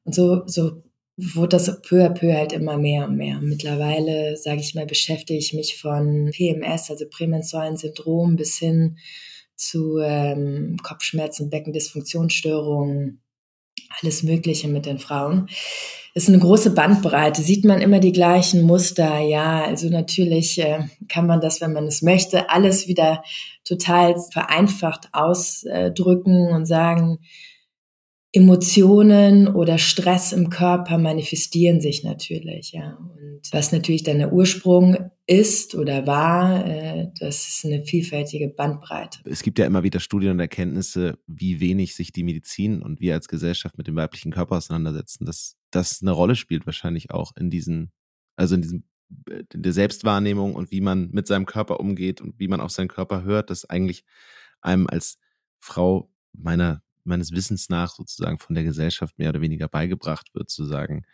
und 0.04 0.14
so, 0.14 0.44
so 0.46 0.84
wurde 1.18 1.58
das 1.58 1.82
peu 1.82 2.06
à 2.06 2.10
peu 2.10 2.32
halt 2.32 2.54
immer 2.54 2.78
mehr 2.78 3.08
und 3.08 3.18
mehr. 3.18 3.42
Mittlerweile, 3.42 4.38
sage 4.38 4.60
ich 4.60 4.76
mal, 4.76 4.86
beschäftige 4.86 5.40
ich 5.40 5.52
mich 5.56 5.82
von 5.82 6.30
PMS, 6.32 6.92
also 6.92 7.06
prämenstrualen 7.10 7.78
Syndrom, 7.78 8.36
bis 8.36 8.60
hin 8.60 9.00
zu 9.56 9.98
ähm, 9.98 10.78
Kopfschmerzen, 10.84 11.50
Beckendysfunktionsstörungen, 11.50 13.24
alles 14.02 14.24
Mögliche 14.24 14.68
mit 14.68 14.86
den 14.86 15.00
Frauen. 15.00 15.48
Ist 16.14 16.30
eine 16.30 16.40
große 16.40 16.72
Bandbreite. 16.72 17.44
Sieht 17.44 17.64
man 17.64 17.80
immer 17.80 18.00
die 18.00 18.12
gleichen 18.12 18.64
Muster? 18.64 19.20
Ja, 19.20 19.64
also 19.64 19.88
natürlich 19.90 20.60
äh, 20.60 20.80
kann 21.08 21.28
man 21.28 21.42
das, 21.42 21.62
wenn 21.62 21.74
man 21.74 21.86
es 21.86 22.02
möchte, 22.02 22.50
alles 22.50 22.88
wieder 22.88 23.24
total 23.64 24.16
vereinfacht 24.32 25.10
ausdrücken 25.12 26.48
und 26.48 26.66
sagen, 26.66 27.20
Emotionen 28.34 29.48
oder 29.48 29.78
Stress 29.78 30.34
im 30.34 30.50
Körper 30.50 30.98
manifestieren 30.98 31.80
sich 31.80 32.04
natürlich, 32.04 32.74
ja. 32.74 32.98
Und 32.98 33.42
was 33.52 33.72
natürlich 33.72 34.04
dann 34.04 34.18
der 34.18 34.34
Ursprung 34.34 34.98
ist 35.26 35.76
oder 35.76 36.06
war, 36.06 36.66
äh, 36.66 37.08
das 37.20 37.48
ist 37.48 37.66
eine 37.66 37.86
vielfältige 37.86 38.50
Bandbreite. 38.50 39.20
Es 39.26 39.44
gibt 39.44 39.60
ja 39.60 39.66
immer 39.66 39.84
wieder 39.84 40.00
Studien 40.00 40.32
und 40.32 40.40
Erkenntnisse, 40.40 41.18
wie 41.26 41.60
wenig 41.62 41.96
sich 41.96 42.12
die 42.12 42.24
Medizin 42.24 42.82
und 42.82 43.00
wir 43.00 43.14
als 43.14 43.28
Gesellschaft 43.28 43.78
mit 43.78 43.88
dem 43.88 43.96
weiblichen 43.96 44.32
Körper 44.32 44.58
auseinandersetzen, 44.58 45.26
dass 45.26 45.56
das 45.72 46.02
eine 46.02 46.12
Rolle 46.12 46.36
spielt 46.36 46.66
wahrscheinlich 46.66 47.12
auch 47.12 47.32
in 47.38 47.50
diesen, 47.50 47.92
also 48.36 48.56
in 48.56 48.62
diesem 48.62 48.84
in 49.54 49.64
der 49.64 49.72
Selbstwahrnehmung 49.72 50.54
und 50.54 50.72
wie 50.72 50.82
man 50.82 51.12
mit 51.12 51.28
seinem 51.28 51.46
Körper 51.46 51.80
umgeht 51.80 52.20
und 52.20 52.40
wie 52.40 52.50
man 52.50 52.60
auf 52.60 52.72
seinen 52.72 52.90
Körper 52.90 53.24
hört, 53.24 53.50
dass 53.50 53.64
eigentlich 53.64 54.04
einem 54.60 54.86
als 54.88 55.18
Frau 55.60 56.12
meiner 56.34 56.84
meines 57.08 57.32
Wissens 57.32 57.70
nach 57.70 57.96
sozusagen 57.96 58.40
von 58.40 58.56
der 58.56 58.64
Gesellschaft 58.64 59.18
mehr 59.18 59.30
oder 59.30 59.42
weniger 59.42 59.68
beigebracht 59.68 60.34
wird, 60.34 60.50
zu 60.50 60.66
sagen, 60.66 61.06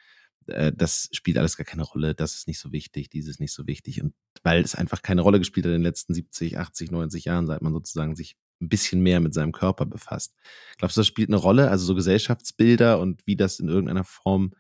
äh, 0.48 0.72
das 0.76 1.10
spielt 1.12 1.38
alles 1.38 1.58
gar 1.58 1.66
keine 1.66 1.84
Rolle, 1.84 2.16
das 2.16 2.36
ist 2.36 2.48
nicht 2.48 2.60
so 2.60 2.72
wichtig, 2.72 3.10
dieses 3.10 3.36
ist 3.36 3.40
nicht 3.40 3.54
so 3.54 3.68
wichtig. 3.68 4.02
Und 4.02 4.14
weil 4.44 4.62
es 4.62 4.76
einfach 4.76 5.02
keine 5.02 5.22
Rolle 5.22 5.40
gespielt 5.40 5.66
hat 5.66 5.72
in 5.72 5.80
den 5.80 5.84
letzten 5.84 6.14
70, 6.14 6.58
80, 6.58 6.92
90 6.92 7.26
Jahren, 7.26 7.48
seit 7.48 7.62
man 7.62 7.74
sozusagen 7.74 8.16
sich 8.16 8.38
ein 8.62 8.70
bisschen 8.70 9.02
mehr 9.02 9.20
mit 9.20 9.34
seinem 9.34 9.52
Körper 9.52 9.86
befasst. 9.86 10.36
Glaubst 10.78 10.98
du, 10.98 11.02
das 11.02 11.08
spielt 11.08 11.30
eine 11.30 11.38
Rolle? 11.38 11.70
Also 11.70 11.86
so 11.86 11.96
Gesellschaftsbilder 11.96 13.00
und 13.00 13.26
wie 13.26 13.36
das 13.36 13.60
in 13.60 13.68
irgendeiner 13.68 14.04
Form 14.04 14.54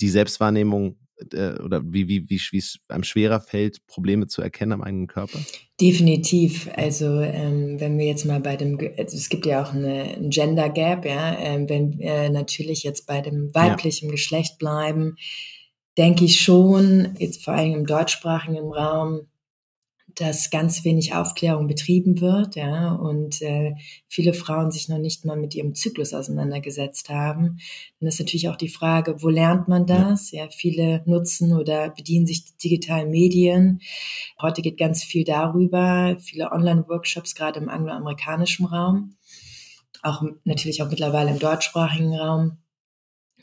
die 0.00 0.10
Selbstwahrnehmung 0.10 0.98
äh, 1.32 1.60
oder 1.62 1.82
wie, 1.84 2.08
wie, 2.08 2.28
wie, 2.28 2.40
wie 2.50 2.58
es 2.58 2.78
einem 2.88 3.04
schwerer 3.04 3.40
fällt, 3.40 3.86
Probleme 3.86 4.26
zu 4.26 4.42
erkennen 4.42 4.72
am 4.72 4.82
eigenen 4.82 5.06
Körper? 5.06 5.38
Definitiv. 5.80 6.68
Also 6.76 7.20
ähm, 7.20 7.80
wenn 7.80 7.98
wir 7.98 8.06
jetzt 8.06 8.24
mal 8.24 8.40
bei 8.40 8.56
dem, 8.56 8.78
also 8.98 9.16
es 9.16 9.28
gibt 9.28 9.46
ja 9.46 9.62
auch 9.62 9.72
eine, 9.72 10.14
ein 10.16 10.30
Gender 10.30 10.68
Gap, 10.68 11.04
ja, 11.04 11.36
ähm, 11.38 11.68
wenn 11.68 11.98
wir 11.98 12.30
natürlich 12.30 12.82
jetzt 12.82 13.06
bei 13.06 13.20
dem 13.20 13.54
weiblichen 13.54 14.06
ja. 14.06 14.12
Geschlecht 14.12 14.58
bleiben, 14.58 15.16
denke 15.98 16.24
ich 16.24 16.40
schon, 16.40 17.16
jetzt 17.18 17.44
vor 17.44 17.54
allem 17.54 17.74
im 17.74 17.86
deutschsprachigen 17.86 18.72
Raum, 18.72 19.28
dass 20.16 20.50
ganz 20.50 20.84
wenig 20.84 21.14
Aufklärung 21.14 21.66
betrieben 21.66 22.20
wird, 22.20 22.56
ja, 22.56 22.92
und 22.92 23.40
äh, 23.42 23.74
viele 24.08 24.34
Frauen 24.34 24.70
sich 24.70 24.88
noch 24.88 24.98
nicht 24.98 25.24
mal 25.24 25.36
mit 25.36 25.54
ihrem 25.54 25.74
Zyklus 25.74 26.14
auseinandergesetzt 26.14 27.08
haben. 27.08 27.58
Dann 28.00 28.08
ist 28.08 28.20
natürlich 28.20 28.48
auch 28.48 28.56
die 28.56 28.68
Frage, 28.68 29.22
wo 29.22 29.28
lernt 29.28 29.68
man 29.68 29.86
das? 29.86 30.30
Ja, 30.30 30.48
viele 30.50 31.02
nutzen 31.06 31.52
oder 31.52 31.90
bedienen 31.90 32.26
sich 32.26 32.56
digitalen 32.56 33.10
Medien. 33.10 33.80
Heute 34.40 34.62
geht 34.62 34.78
ganz 34.78 35.02
viel 35.04 35.24
darüber, 35.24 36.16
viele 36.20 36.52
Online-Workshops, 36.52 37.34
gerade 37.34 37.60
im 37.60 37.68
angloamerikanischen 37.68 38.66
Raum, 38.66 39.16
auch 40.02 40.22
natürlich 40.44 40.82
auch 40.82 40.90
mittlerweile 40.90 41.30
im 41.30 41.38
deutschsprachigen 41.38 42.14
Raum. 42.14 42.58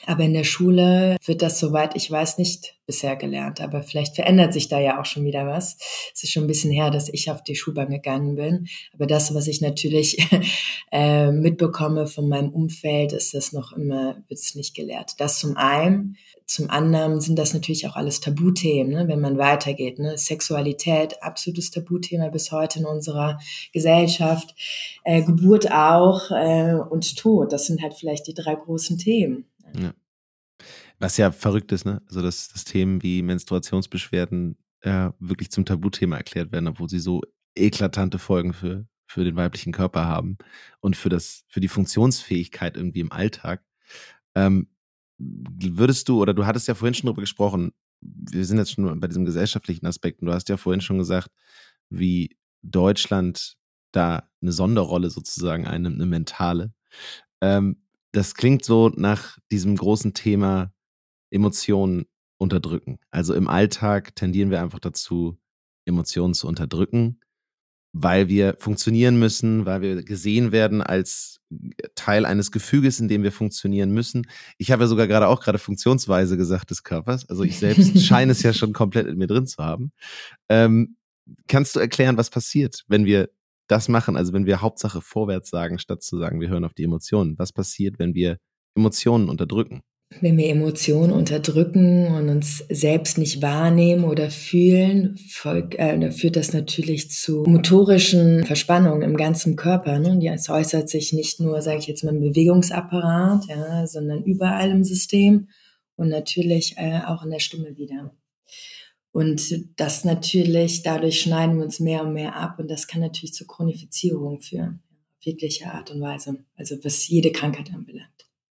Aber 0.05 0.23
in 0.23 0.33
der 0.33 0.43
Schule 0.43 1.17
wird 1.25 1.41
das, 1.41 1.59
soweit 1.59 1.95
ich 1.95 2.09
weiß, 2.09 2.37
nicht 2.37 2.75
bisher 2.85 3.15
gelernt. 3.15 3.61
Aber 3.61 3.83
vielleicht 3.83 4.15
verändert 4.15 4.53
sich 4.53 4.67
da 4.67 4.79
ja 4.79 4.99
auch 4.99 5.05
schon 5.05 5.25
wieder 5.25 5.45
was. 5.45 5.77
Es 6.13 6.23
ist 6.23 6.31
schon 6.31 6.45
ein 6.45 6.47
bisschen 6.47 6.71
her, 6.71 6.89
dass 6.89 7.09
ich 7.09 7.29
auf 7.29 7.43
die 7.43 7.55
Schulbank 7.55 7.89
gegangen 7.89 8.35
bin. 8.35 8.67
Aber 8.93 9.05
das, 9.05 9.33
was 9.35 9.47
ich 9.47 9.61
natürlich 9.61 10.17
äh, 10.91 11.31
mitbekomme 11.31 12.07
von 12.07 12.27
meinem 12.27 12.49
Umfeld, 12.49 13.13
ist 13.13 13.33
das 13.33 13.53
noch 13.53 13.73
immer, 13.73 14.15
wird 14.27 14.39
es 14.39 14.55
nicht 14.55 14.75
gelehrt. 14.75 15.13
Das 15.19 15.39
zum 15.39 15.55
einen. 15.57 16.17
Zum 16.47 16.71
anderen 16.71 17.21
sind 17.21 17.37
das 17.37 17.53
natürlich 17.53 17.85
auch 17.87 17.95
alles 17.95 18.21
Tabuthemen, 18.21 18.91
ne, 18.91 19.07
wenn 19.07 19.21
man 19.21 19.37
weitergeht. 19.37 19.99
Ne? 19.99 20.17
Sexualität, 20.17 21.21
absolutes 21.21 21.69
Tabuthema 21.69 22.29
bis 22.29 22.51
heute 22.51 22.79
in 22.79 22.85
unserer 22.85 23.37
Gesellschaft. 23.71 24.55
Äh, 25.03 25.21
Geburt 25.21 25.71
auch 25.71 26.31
äh, 26.31 26.73
und 26.73 27.17
Tod, 27.17 27.53
das 27.53 27.67
sind 27.67 27.83
halt 27.83 27.93
vielleicht 27.93 28.25
die 28.25 28.33
drei 28.33 28.55
großen 28.55 28.97
Themen. 28.97 29.45
Ja. 29.77 29.93
Was 30.99 31.17
ja 31.17 31.31
verrückt 31.31 31.71
ist, 31.71 31.85
ne? 31.85 32.01
Also, 32.07 32.21
dass, 32.21 32.49
dass 32.49 32.65
Themen 32.65 33.01
wie 33.01 33.21
Menstruationsbeschwerden 33.21 34.57
äh, 34.81 35.11
wirklich 35.19 35.51
zum 35.51 35.65
Tabuthema 35.65 36.17
erklärt 36.17 36.51
werden, 36.51 36.67
obwohl 36.67 36.89
sie 36.89 36.99
so 36.99 37.21
eklatante 37.55 38.19
Folgen 38.19 38.53
für, 38.53 38.85
für 39.07 39.23
den 39.23 39.35
weiblichen 39.35 39.73
Körper 39.73 40.05
haben 40.05 40.37
und 40.81 40.95
für, 40.95 41.09
das, 41.09 41.45
für 41.47 41.59
die 41.59 41.67
Funktionsfähigkeit 41.67 42.77
irgendwie 42.77 42.99
im 42.99 43.11
Alltag. 43.11 43.63
Ähm, 44.35 44.67
würdest 45.17 46.07
du, 46.09 46.21
oder 46.21 46.33
du 46.33 46.45
hattest 46.45 46.67
ja 46.67 46.75
vorhin 46.75 46.93
schon 46.93 47.07
drüber 47.07 47.21
gesprochen, 47.21 47.71
wir 48.01 48.45
sind 48.45 48.57
jetzt 48.57 48.71
schon 48.71 48.99
bei 48.99 49.07
diesem 49.07 49.25
gesellschaftlichen 49.25 49.85
Aspekt, 49.85 50.21
und 50.21 50.27
du 50.27 50.33
hast 50.33 50.47
ja 50.47 50.57
vorhin 50.57 50.81
schon 50.81 50.97
gesagt, 50.97 51.31
wie 51.89 52.37
Deutschland 52.61 53.57
da 53.91 54.29
eine 54.41 54.51
Sonderrolle 54.51 55.09
sozusagen 55.09 55.67
einnimmt, 55.67 55.95
eine 55.95 56.05
mentale. 56.05 56.73
Ähm, 57.41 57.81
das 58.11 58.35
klingt 58.35 58.65
so 58.65 58.89
nach 58.89 59.37
diesem 59.51 59.75
großen 59.75 60.13
Thema 60.13 60.71
Emotionen 61.31 62.05
unterdrücken. 62.37 62.99
Also 63.11 63.33
im 63.33 63.47
Alltag 63.47 64.15
tendieren 64.15 64.49
wir 64.49 64.61
einfach 64.61 64.79
dazu, 64.79 65.37
Emotionen 65.85 66.33
zu 66.33 66.47
unterdrücken, 66.47 67.19
weil 67.93 68.27
wir 68.27 68.55
funktionieren 68.59 69.19
müssen, 69.19 69.65
weil 69.65 69.81
wir 69.81 70.03
gesehen 70.03 70.51
werden 70.51 70.81
als 70.81 71.39
Teil 71.95 72.25
eines 72.25 72.51
Gefüges, 72.51 72.99
in 72.99 73.07
dem 73.07 73.23
wir 73.23 73.31
funktionieren 73.31 73.91
müssen. 73.91 74.27
Ich 74.57 74.71
habe 74.71 74.83
ja 74.83 74.87
sogar 74.87 75.07
gerade 75.07 75.27
auch 75.27 75.41
gerade 75.41 75.57
Funktionsweise 75.57 76.37
gesagt 76.37 76.69
des 76.69 76.83
Körpers. 76.83 77.27
Also 77.29 77.43
ich 77.43 77.57
selbst 77.57 77.99
scheine 78.05 78.31
es 78.31 78.43
ja 78.43 78.53
schon 78.53 78.73
komplett 78.73 79.07
in 79.07 79.17
mir 79.17 79.27
drin 79.27 79.47
zu 79.47 79.63
haben. 79.63 79.91
Ähm, 80.47 80.97
kannst 81.47 81.75
du 81.75 81.79
erklären, 81.79 82.17
was 82.17 82.29
passiert, 82.29 82.83
wenn 82.87 83.05
wir 83.05 83.29
das 83.69 83.87
machen, 83.87 84.17
also 84.17 84.33
wenn 84.33 84.45
wir 84.45 84.61
Hauptsache 84.61 84.99
vorwärts 84.99 85.49
sagen, 85.49 85.79
statt 85.79 86.03
zu 86.03 86.17
sagen, 86.17 86.41
wir 86.41 86.49
hören 86.49 86.65
auf 86.65 86.73
die 86.73 86.83
Emotionen. 86.83 87.37
Was 87.37 87.53
passiert, 87.53 87.99
wenn 87.99 88.13
wir 88.15 88.37
Emotionen 88.75 89.29
unterdrücken? 89.29 89.81
Wenn 90.21 90.37
wir 90.37 90.49
Emotionen 90.49 91.13
unterdrücken 91.13 92.07
und 92.07 92.29
uns 92.29 92.65
selbst 92.69 93.19
nicht 93.19 93.43
wahrnehmen 93.43 94.05
oder 94.05 94.31
fühlen, 94.31 95.15
folgt, 95.29 95.75
äh, 95.75 96.11
führt 96.11 96.35
das 96.35 96.51
natürlich 96.51 97.11
zu 97.11 97.43
motorischen 97.43 98.43
Verspannungen 98.43 99.03
im 99.03 99.17
ganzen 99.17 99.55
Körper. 99.55 99.99
Ne? 99.99 100.17
Ja, 100.19 100.33
es 100.33 100.49
äußert 100.49 100.89
sich 100.89 101.13
nicht 101.13 101.39
nur, 101.39 101.61
sage 101.61 101.77
ich 101.77 101.87
jetzt 101.87 102.03
mal, 102.03 102.15
im 102.15 102.21
Bewegungsapparat, 102.21 103.45
ja, 103.49 103.85
sondern 103.85 104.23
überall 104.23 104.71
im 104.71 104.83
System 104.83 105.49
und 105.95 106.09
natürlich 106.09 106.73
äh, 106.77 107.01
auch 107.05 107.23
in 107.23 107.29
der 107.29 107.39
Stimme 107.39 107.77
wieder. 107.77 108.11
Und 109.11 109.79
das 109.79 110.05
natürlich, 110.05 110.83
dadurch 110.83 111.21
schneiden 111.21 111.57
wir 111.57 111.65
uns 111.65 111.79
mehr 111.79 112.03
und 112.03 112.13
mehr 112.13 112.35
ab 112.35 112.59
und 112.59 112.69
das 112.69 112.87
kann 112.87 113.01
natürlich 113.01 113.33
zur 113.33 113.47
Chronifizierung 113.47 114.41
führen, 114.41 114.81
auf 115.17 115.25
jegliche 115.25 115.71
Art 115.73 115.91
und 115.91 116.01
Weise. 116.01 116.37
Also 116.55 116.75
was 116.83 117.07
jede 117.07 117.31
Krankheit 117.31 117.73
anbelangt. 117.73 118.07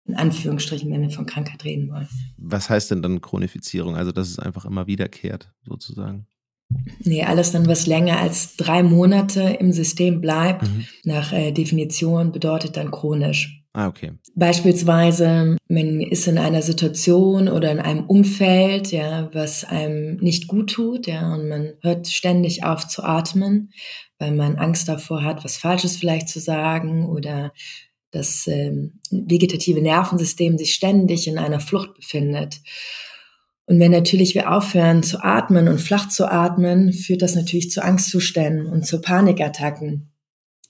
In 0.05 0.15
Anführungsstrichen, 0.15 0.89
wenn 0.91 1.03
wir 1.03 1.11
von 1.11 1.27
Krankheit 1.27 1.63
reden 1.63 1.91
wollen. 1.91 2.07
Was 2.37 2.67
heißt 2.67 2.89
denn 2.89 3.03
dann 3.03 3.21
Chronifizierung? 3.21 3.95
Also 3.95 4.11
dass 4.11 4.27
es 4.27 4.39
einfach 4.39 4.65
immer 4.65 4.87
wiederkehrt, 4.87 5.53
sozusagen. 5.63 6.25
Nee, 7.03 7.23
alles 7.23 7.51
dann, 7.51 7.67
was 7.67 7.87
länger 7.87 8.19
als 8.19 8.55
drei 8.55 8.83
Monate 8.83 9.41
im 9.59 9.71
System 9.71 10.21
bleibt, 10.21 10.63
mhm. 10.63 10.85
nach 11.03 11.31
äh, 11.31 11.51
Definition 11.51 12.31
bedeutet 12.31 12.77
dann 12.77 12.91
chronisch. 12.91 13.63
Ah, 13.73 13.87
okay. 13.87 14.13
Beispielsweise, 14.33 15.57
man 15.67 16.01
ist 16.01 16.27
in 16.27 16.39
einer 16.39 16.63
Situation 16.63 17.47
oder 17.47 17.71
in 17.71 17.79
einem 17.79 18.05
Umfeld, 18.05 18.91
ja, 18.91 19.29
was 19.31 19.63
einem 19.63 20.17
nicht 20.17 20.47
gut 20.47 20.71
tut, 20.71 21.05
ja, 21.05 21.33
und 21.33 21.47
man 21.47 21.73
hört 21.81 22.07
ständig 22.07 22.63
auf 22.63 22.87
zu 22.87 23.03
atmen, 23.03 23.71
weil 24.17 24.31
man 24.31 24.55
Angst 24.55 24.89
davor 24.89 25.23
hat, 25.23 25.43
was 25.43 25.57
Falsches 25.57 25.97
vielleicht 25.97 26.29
zu 26.29 26.39
sagen 26.39 27.07
oder 27.07 27.53
das 28.11 28.47
ähm, 28.47 28.99
vegetative 29.11 29.81
Nervensystem 29.81 30.57
sich 30.57 30.73
ständig 30.73 31.27
in 31.27 31.37
einer 31.37 31.59
Flucht 31.59 31.93
befindet. 31.93 32.61
Und 33.67 33.79
wenn 33.79 33.91
natürlich 33.91 34.33
wir 34.33 34.51
aufhören 34.51 35.03
zu 35.03 35.23
atmen 35.23 35.67
und 35.67 35.79
flach 35.79 36.09
zu 36.09 36.25
atmen, 36.25 36.91
führt 36.91 37.21
das 37.21 37.35
natürlich 37.35 37.69
zu 37.69 37.83
Angstzuständen 37.83 38.65
und 38.65 38.83
zu 38.83 38.99
Panikattacken. 38.99 40.08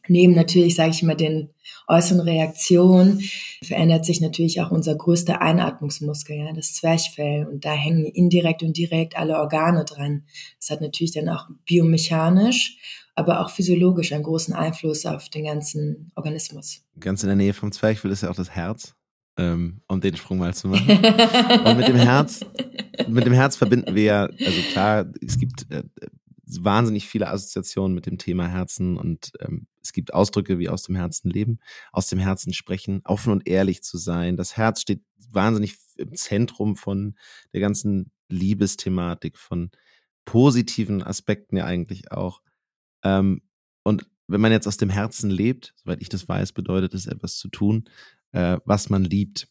Neben 0.09 0.33
natürlich, 0.33 0.75
sage 0.75 0.89
ich 0.89 1.03
mal, 1.03 1.15
den 1.15 1.49
äußeren 1.87 2.21
Reaktionen 2.21 3.21
verändert 3.63 4.05
sich 4.05 4.21
natürlich 4.21 4.59
auch 4.59 4.71
unser 4.71 4.95
größter 4.95 5.41
Einatmungsmuskel, 5.41 6.35
ja, 6.35 6.51
das 6.51 6.73
Zwerchfell. 6.73 7.45
Und 7.45 7.63
da 7.63 7.73
hängen 7.73 8.05
indirekt 8.05 8.63
und 8.63 8.75
direkt 8.75 9.17
alle 9.17 9.37
Organe 9.37 9.85
dran. 9.85 10.23
Das 10.59 10.71
hat 10.71 10.81
natürlich 10.81 11.13
dann 11.13 11.29
auch 11.29 11.47
biomechanisch, 11.65 12.77
aber 13.15 13.41
auch 13.41 13.51
physiologisch 13.51 14.11
einen 14.11 14.23
großen 14.23 14.53
Einfluss 14.53 15.05
auf 15.05 15.29
den 15.29 15.45
ganzen 15.45 16.11
Organismus. 16.15 16.81
Ganz 16.99 17.21
in 17.21 17.27
der 17.27 17.35
Nähe 17.35 17.53
vom 17.53 17.71
Zwerchfell 17.71 18.11
ist 18.11 18.23
ja 18.23 18.31
auch 18.31 18.35
das 18.35 18.49
Herz, 18.49 18.95
ähm, 19.37 19.81
um 19.87 20.01
den 20.01 20.17
Sprung 20.17 20.39
mal 20.39 20.55
zu 20.55 20.69
machen. 20.69 20.89
und 21.65 21.77
mit 21.77 21.87
dem 21.87 21.97
Herz, 21.97 22.39
mit 23.07 23.25
dem 23.27 23.33
Herz 23.33 23.57
verbinden 23.57 23.93
wir 23.93 24.03
ja, 24.03 24.23
also 24.23 24.61
klar, 24.71 25.05
es 25.21 25.37
gibt 25.37 25.69
äh, 25.69 25.83
wahnsinnig 26.57 27.07
viele 27.07 27.27
Assoziationen 27.27 27.93
mit 27.93 28.05
dem 28.05 28.17
Thema 28.17 28.47
Herzen 28.47 28.97
und 28.97 29.31
ähm, 29.39 29.67
es 29.81 29.93
gibt 29.93 30.13
Ausdrücke 30.13 30.59
wie 30.59 30.69
aus 30.69 30.83
dem 30.83 30.95
Herzen 30.95 31.29
leben, 31.29 31.59
aus 31.91 32.07
dem 32.07 32.19
Herzen 32.19 32.53
sprechen, 32.53 33.01
offen 33.05 33.31
und 33.31 33.47
ehrlich 33.47 33.83
zu 33.83 33.97
sein. 33.97 34.37
Das 34.37 34.57
Herz 34.57 34.81
steht 34.81 35.03
wahnsinnig 35.31 35.77
im 35.97 36.15
Zentrum 36.15 36.75
von 36.75 37.15
der 37.53 37.61
ganzen 37.61 38.11
Liebesthematik, 38.29 39.37
von 39.37 39.71
positiven 40.25 41.03
Aspekten 41.03 41.57
ja 41.57 41.65
eigentlich 41.65 42.11
auch. 42.11 42.41
Ähm, 43.03 43.41
und 43.83 44.07
wenn 44.27 44.41
man 44.41 44.51
jetzt 44.51 44.67
aus 44.67 44.77
dem 44.77 44.89
Herzen 44.89 45.29
lebt, 45.29 45.73
soweit 45.77 46.01
ich 46.01 46.09
das 46.09 46.27
weiß, 46.27 46.51
bedeutet 46.51 46.93
es 46.93 47.07
etwas 47.07 47.37
zu 47.37 47.47
tun, 47.49 47.85
äh, 48.31 48.57
was 48.65 48.89
man 48.89 49.03
liebt. 49.03 49.47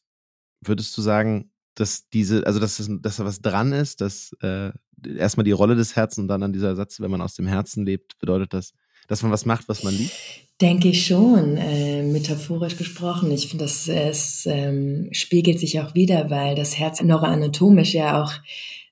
Würdest 0.60 0.96
du 0.96 1.02
sagen, 1.02 1.50
dass 1.74 2.08
diese, 2.08 2.46
also 2.46 2.60
dass, 2.60 2.76
das, 2.76 2.88
dass 3.00 3.16
da 3.16 3.24
was 3.24 3.40
dran 3.40 3.72
ist, 3.72 4.00
dass 4.00 4.32
äh, 4.40 4.72
erstmal 5.04 5.44
die 5.44 5.52
Rolle 5.52 5.76
des 5.76 5.96
Herzens 5.96 6.22
und 6.22 6.28
dann 6.28 6.42
an 6.42 6.52
dieser 6.52 6.76
Satz, 6.76 7.00
wenn 7.00 7.10
man 7.10 7.20
aus 7.20 7.34
dem 7.34 7.46
Herzen 7.46 7.84
lebt, 7.84 8.18
bedeutet 8.18 8.52
das, 8.52 8.72
dass 9.08 9.22
man 9.22 9.32
was 9.32 9.44
macht, 9.44 9.68
was 9.68 9.82
man 9.82 9.94
liebt? 9.94 10.12
Denke 10.60 10.88
ich 10.88 11.06
schon, 11.06 11.56
äh, 11.56 12.02
metaphorisch 12.02 12.76
gesprochen. 12.76 13.30
Ich 13.30 13.48
finde, 13.48 13.64
das 13.64 13.88
es 13.88 14.46
ähm, 14.46 15.08
spiegelt 15.12 15.60
sich 15.60 15.80
auch 15.80 15.94
wieder, 15.94 16.30
weil 16.30 16.54
das 16.54 16.78
Herz 16.78 17.00
neuroanatomisch 17.00 17.94
ja 17.94 18.22
auch 18.22 18.32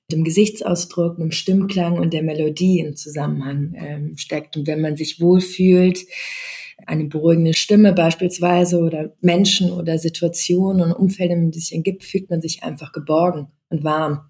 mit 0.09 0.17
dem 0.17 0.23
Gesichtsausdruck, 0.23 1.17
mit 1.17 1.25
dem 1.25 1.31
Stimmklang 1.31 1.99
und 1.99 2.13
der 2.13 2.23
Melodie 2.23 2.79
im 2.79 2.95
Zusammenhang 2.95 3.73
ähm, 3.77 4.17
steckt. 4.17 4.55
Und 4.55 4.65
wenn 4.65 4.81
man 4.81 4.95
sich 4.95 5.19
wohlfühlt, 5.19 6.05
eine 6.85 7.05
beruhigende 7.05 7.53
Stimme 7.53 7.91
beispielsweise 7.91 8.79
oder 8.79 9.13
Menschen 9.19 9.71
oder 9.71 9.97
Situationen 9.97 10.81
und 10.81 10.93
Umfelder, 10.93 11.33
in 11.33 11.41
denen 11.41 11.53
sich 11.53 11.73
ergibt, 11.73 12.03
fühlt 12.03 12.29
man 12.29 12.41
sich 12.41 12.63
einfach 12.63 12.93
geborgen 12.93 13.47
und 13.69 13.83
warm. 13.83 14.29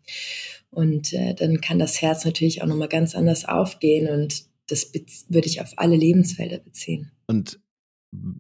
Und 0.72 1.14
äh, 1.14 1.36
dann 1.36 1.62
kann 1.62 1.78
das 1.78 2.02
Herz 2.02 2.26
natürlich 2.26 2.62
auch 2.62 2.68
nochmal 2.68 2.88
ganz 2.88 3.16
anders 3.16 3.46
aufgehen 3.46 4.08
und 4.08 4.48
das 4.68 4.92
würde 5.30 5.48
ich 5.48 5.62
auf 5.62 5.74
alle 5.78 5.96
Lebensfelder 5.96 6.60
beziehen. 6.60 7.12
Und 7.26 7.60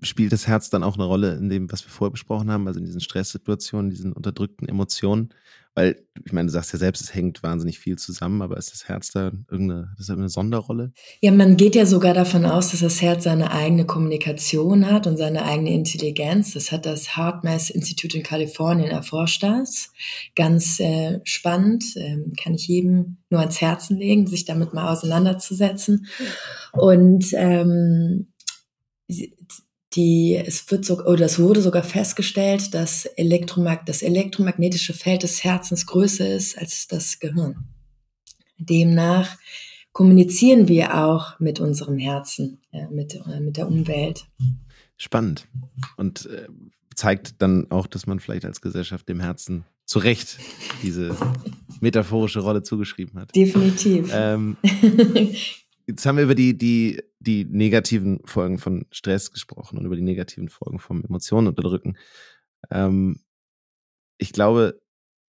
spielt 0.01 0.31
das 0.31 0.47
Herz 0.47 0.69
dann 0.69 0.83
auch 0.83 0.95
eine 0.95 1.03
Rolle 1.03 1.35
in 1.35 1.49
dem, 1.49 1.71
was 1.71 1.83
wir 1.85 1.89
vorher 1.89 2.11
besprochen 2.11 2.51
haben, 2.51 2.67
also 2.67 2.79
in 2.79 2.85
diesen 2.85 3.01
Stresssituationen, 3.01 3.89
diesen 3.89 4.13
unterdrückten 4.13 4.67
Emotionen? 4.67 5.33
Weil, 5.77 5.95
ich 6.25 6.33
meine, 6.33 6.47
du 6.47 6.53
sagst 6.53 6.73
ja 6.73 6.79
selbst, 6.79 7.01
es 7.01 7.13
hängt 7.13 7.43
wahnsinnig 7.43 7.77
viel 7.77 7.97
zusammen, 7.97 8.41
aber 8.41 8.57
ist 8.57 8.71
das 8.71 8.87
Herz 8.87 9.11
da 9.11 9.31
irgendeine, 9.51 9.93
das 9.95 10.09
eine 10.09 10.27
Sonderrolle? 10.27 10.91
Ja, 11.21 11.31
man 11.31 11.55
geht 11.55 11.75
ja 11.75 11.85
sogar 11.85 12.15
davon 12.15 12.45
aus, 12.45 12.71
dass 12.71 12.79
das 12.79 12.99
Herz 13.03 13.25
seine 13.25 13.51
eigene 13.51 13.85
Kommunikation 13.85 14.89
hat 14.89 15.05
und 15.05 15.17
seine 15.17 15.45
eigene 15.45 15.71
Intelligenz. 15.75 16.53
Das 16.53 16.71
hat 16.71 16.87
das 16.87 17.15
HeartMath 17.15 17.69
Institute 17.69 18.17
in 18.17 18.23
Kalifornien 18.23 18.89
erforscht 18.89 19.43
das. 19.43 19.91
Ganz 20.35 20.79
äh, 20.79 21.19
spannend, 21.25 21.83
ähm, 21.95 22.33
kann 22.41 22.55
ich 22.55 22.67
jedem 22.67 23.17
nur 23.29 23.41
ans 23.41 23.61
Herzen 23.61 23.97
legen, 23.97 24.25
sich 24.25 24.45
damit 24.45 24.73
mal 24.73 24.91
auseinanderzusetzen. 24.91 26.07
Und 26.73 27.25
ähm, 27.33 28.29
die, 29.07 30.35
es 30.35 30.69
wird 30.69 30.85
so, 30.85 31.03
oder 31.05 31.25
es 31.25 31.39
wurde 31.39 31.61
sogar 31.61 31.83
festgestellt, 31.83 32.73
dass 32.73 33.05
Elektromag 33.05 33.85
das 33.85 34.01
elektromagnetische 34.01 34.93
Feld 34.93 35.23
des 35.23 35.43
Herzens 35.43 35.85
größer 35.85 36.29
ist 36.35 36.57
als 36.57 36.87
das 36.87 37.19
Gehirn. 37.19 37.65
Demnach 38.57 39.37
kommunizieren 39.91 40.67
wir 40.67 40.95
auch 41.03 41.39
mit 41.39 41.59
unserem 41.59 41.97
Herzen, 41.97 42.59
ja, 42.71 42.89
mit, 42.89 43.15
äh, 43.15 43.39
mit 43.39 43.57
der 43.57 43.67
Umwelt. 43.67 44.25
Spannend. 44.97 45.47
Und 45.95 46.25
äh, 46.27 46.47
zeigt 46.95 47.41
dann 47.41 47.71
auch, 47.71 47.87
dass 47.87 48.07
man 48.07 48.19
vielleicht 48.19 48.45
als 48.45 48.61
Gesellschaft 48.61 49.07
dem 49.09 49.19
Herzen 49.19 49.63
zu 49.85 49.99
Recht 49.99 50.37
diese 50.83 51.15
metaphorische 51.79 52.41
Rolle 52.41 52.61
zugeschrieben 52.61 53.19
hat. 53.19 53.33
Definitiv. 53.35 54.09
Ähm, 54.13 54.57
Jetzt 55.87 56.05
haben 56.05 56.17
wir 56.17 56.25
über 56.25 56.35
die, 56.35 56.57
die, 56.57 57.01
die 57.19 57.45
negativen 57.45 58.19
Folgen 58.25 58.57
von 58.57 58.85
Stress 58.91 59.31
gesprochen 59.31 59.77
und 59.77 59.85
über 59.85 59.95
die 59.95 60.01
negativen 60.01 60.49
Folgen 60.49 60.79
vom 60.79 61.03
Emotionen 61.03 61.47
unterdrücken. 61.47 61.97
Ähm, 62.69 63.21
ich 64.17 64.33
glaube, 64.33 64.81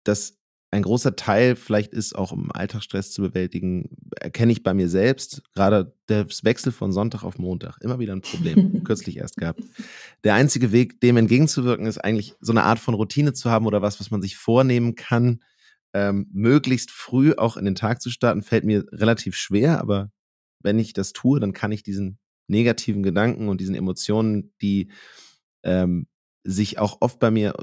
dass 0.05 0.39
ein 0.71 0.83
großer 0.83 1.15
Teil 1.15 1.57
vielleicht 1.57 1.93
ist, 1.93 2.17
auch 2.17 2.33
um 2.33 2.51
Alltagsstress 2.51 3.13
zu 3.13 3.23
bewältigen, 3.23 3.97
erkenne 4.19 4.53
ich 4.53 4.63
bei 4.63 4.75
mir 4.75 4.89
selbst. 4.89 5.43
Gerade 5.55 5.95
der 6.09 6.27
Wechsel 6.43 6.73
von 6.73 6.91
Sonntag 6.91 7.23
auf 7.23 7.39
Montag, 7.39 7.79
immer 7.83 7.99
wieder 7.99 8.15
ein 8.15 8.23
Problem, 8.23 8.83
kürzlich 8.85 9.19
erst 9.19 9.37
gehabt. 9.37 9.61
Der 10.25 10.35
einzige 10.35 10.73
Weg, 10.73 11.01
dem 11.01 11.19
entgegenzuwirken, 11.19 11.87
ist 11.87 11.99
eigentlich 11.99 12.35
so 12.41 12.53
eine 12.53 12.65
Art 12.65 12.79
von 12.79 12.95
Routine 12.95 13.33
zu 13.33 13.51
haben 13.51 13.67
oder 13.67 13.83
was, 13.83 14.01
was 14.01 14.11
man 14.11 14.23
sich 14.23 14.37
vornehmen 14.37 14.95
kann, 14.95 15.43
ähm, 15.95 16.29
möglichst 16.33 16.91
früh 16.91 17.33
auch 17.35 17.57
in 17.57 17.65
den 17.65 17.75
Tag 17.75 18.03
zu 18.03 18.11
starten, 18.11 18.43
fällt 18.43 18.65
mir 18.65 18.85
relativ 18.93 19.37
schwer, 19.37 19.81
aber 19.81 20.11
wenn 20.61 20.79
ich 20.79 20.93
das 20.93 21.13
tue, 21.13 21.41
dann 21.41 21.53
kann 21.53 21.73
ich 21.73 21.83
diesen 21.83 22.19
negativen 22.49 23.03
Gedanken 23.03 23.49
und 23.49 23.61
diesen 23.61 23.75
Emotionen, 23.75 24.53
die 24.63 24.91
ähm, 25.63 26.07
sich 26.45 26.79
auch 26.79 26.99
oft 27.01 27.19
bei 27.19 27.31
mir 27.31 27.55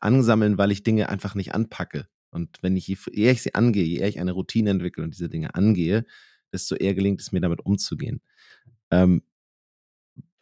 ansammeln, 0.00 0.58
weil 0.58 0.70
ich 0.70 0.82
Dinge 0.82 1.08
einfach 1.08 1.34
nicht 1.34 1.54
anpacke. 1.54 2.08
Und 2.30 2.58
wenn 2.62 2.76
ich, 2.76 2.86
je 2.86 2.96
eher 3.12 3.32
ich 3.32 3.42
sie 3.42 3.54
angehe, 3.54 3.84
je 3.84 3.98
eher 3.98 4.08
ich 4.08 4.20
eine 4.20 4.32
Routine 4.32 4.70
entwickle 4.70 5.02
und 5.02 5.14
diese 5.14 5.28
Dinge 5.28 5.54
angehe, 5.54 6.04
desto 6.52 6.74
eher 6.74 6.94
gelingt 6.94 7.20
es 7.20 7.32
mir 7.32 7.40
damit 7.40 7.64
umzugehen. 7.64 8.20
Ähm, 8.90 9.22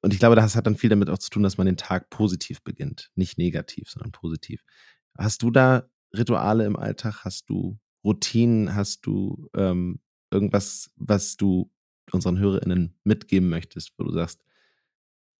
und 0.02 0.12
ich 0.12 0.18
glaube, 0.18 0.36
das 0.36 0.56
hat 0.56 0.66
dann 0.66 0.76
viel 0.76 0.90
damit 0.90 1.10
auch 1.10 1.18
zu 1.18 1.30
tun, 1.30 1.42
dass 1.42 1.58
man 1.58 1.66
den 1.66 1.76
Tag 1.76 2.10
positiv 2.10 2.62
beginnt. 2.62 3.10
Nicht 3.14 3.38
negativ, 3.38 3.88
sondern 3.90 4.12
positiv. 4.12 4.62
Hast 5.16 5.42
du 5.42 5.50
da 5.50 5.88
Rituale 6.16 6.64
im 6.64 6.76
Alltag? 6.76 7.24
Hast 7.24 7.48
du 7.48 7.78
Routinen? 8.04 8.74
Hast 8.74 9.06
du 9.06 9.48
ähm, 9.56 10.00
irgendwas, 10.30 10.92
was 10.96 11.36
du 11.36 11.72
unseren 12.12 12.38
HörerInnen 12.38 12.94
mitgeben 13.04 13.48
möchtest, 13.48 13.92
wo 13.98 14.04
du 14.04 14.12
sagst, 14.12 14.40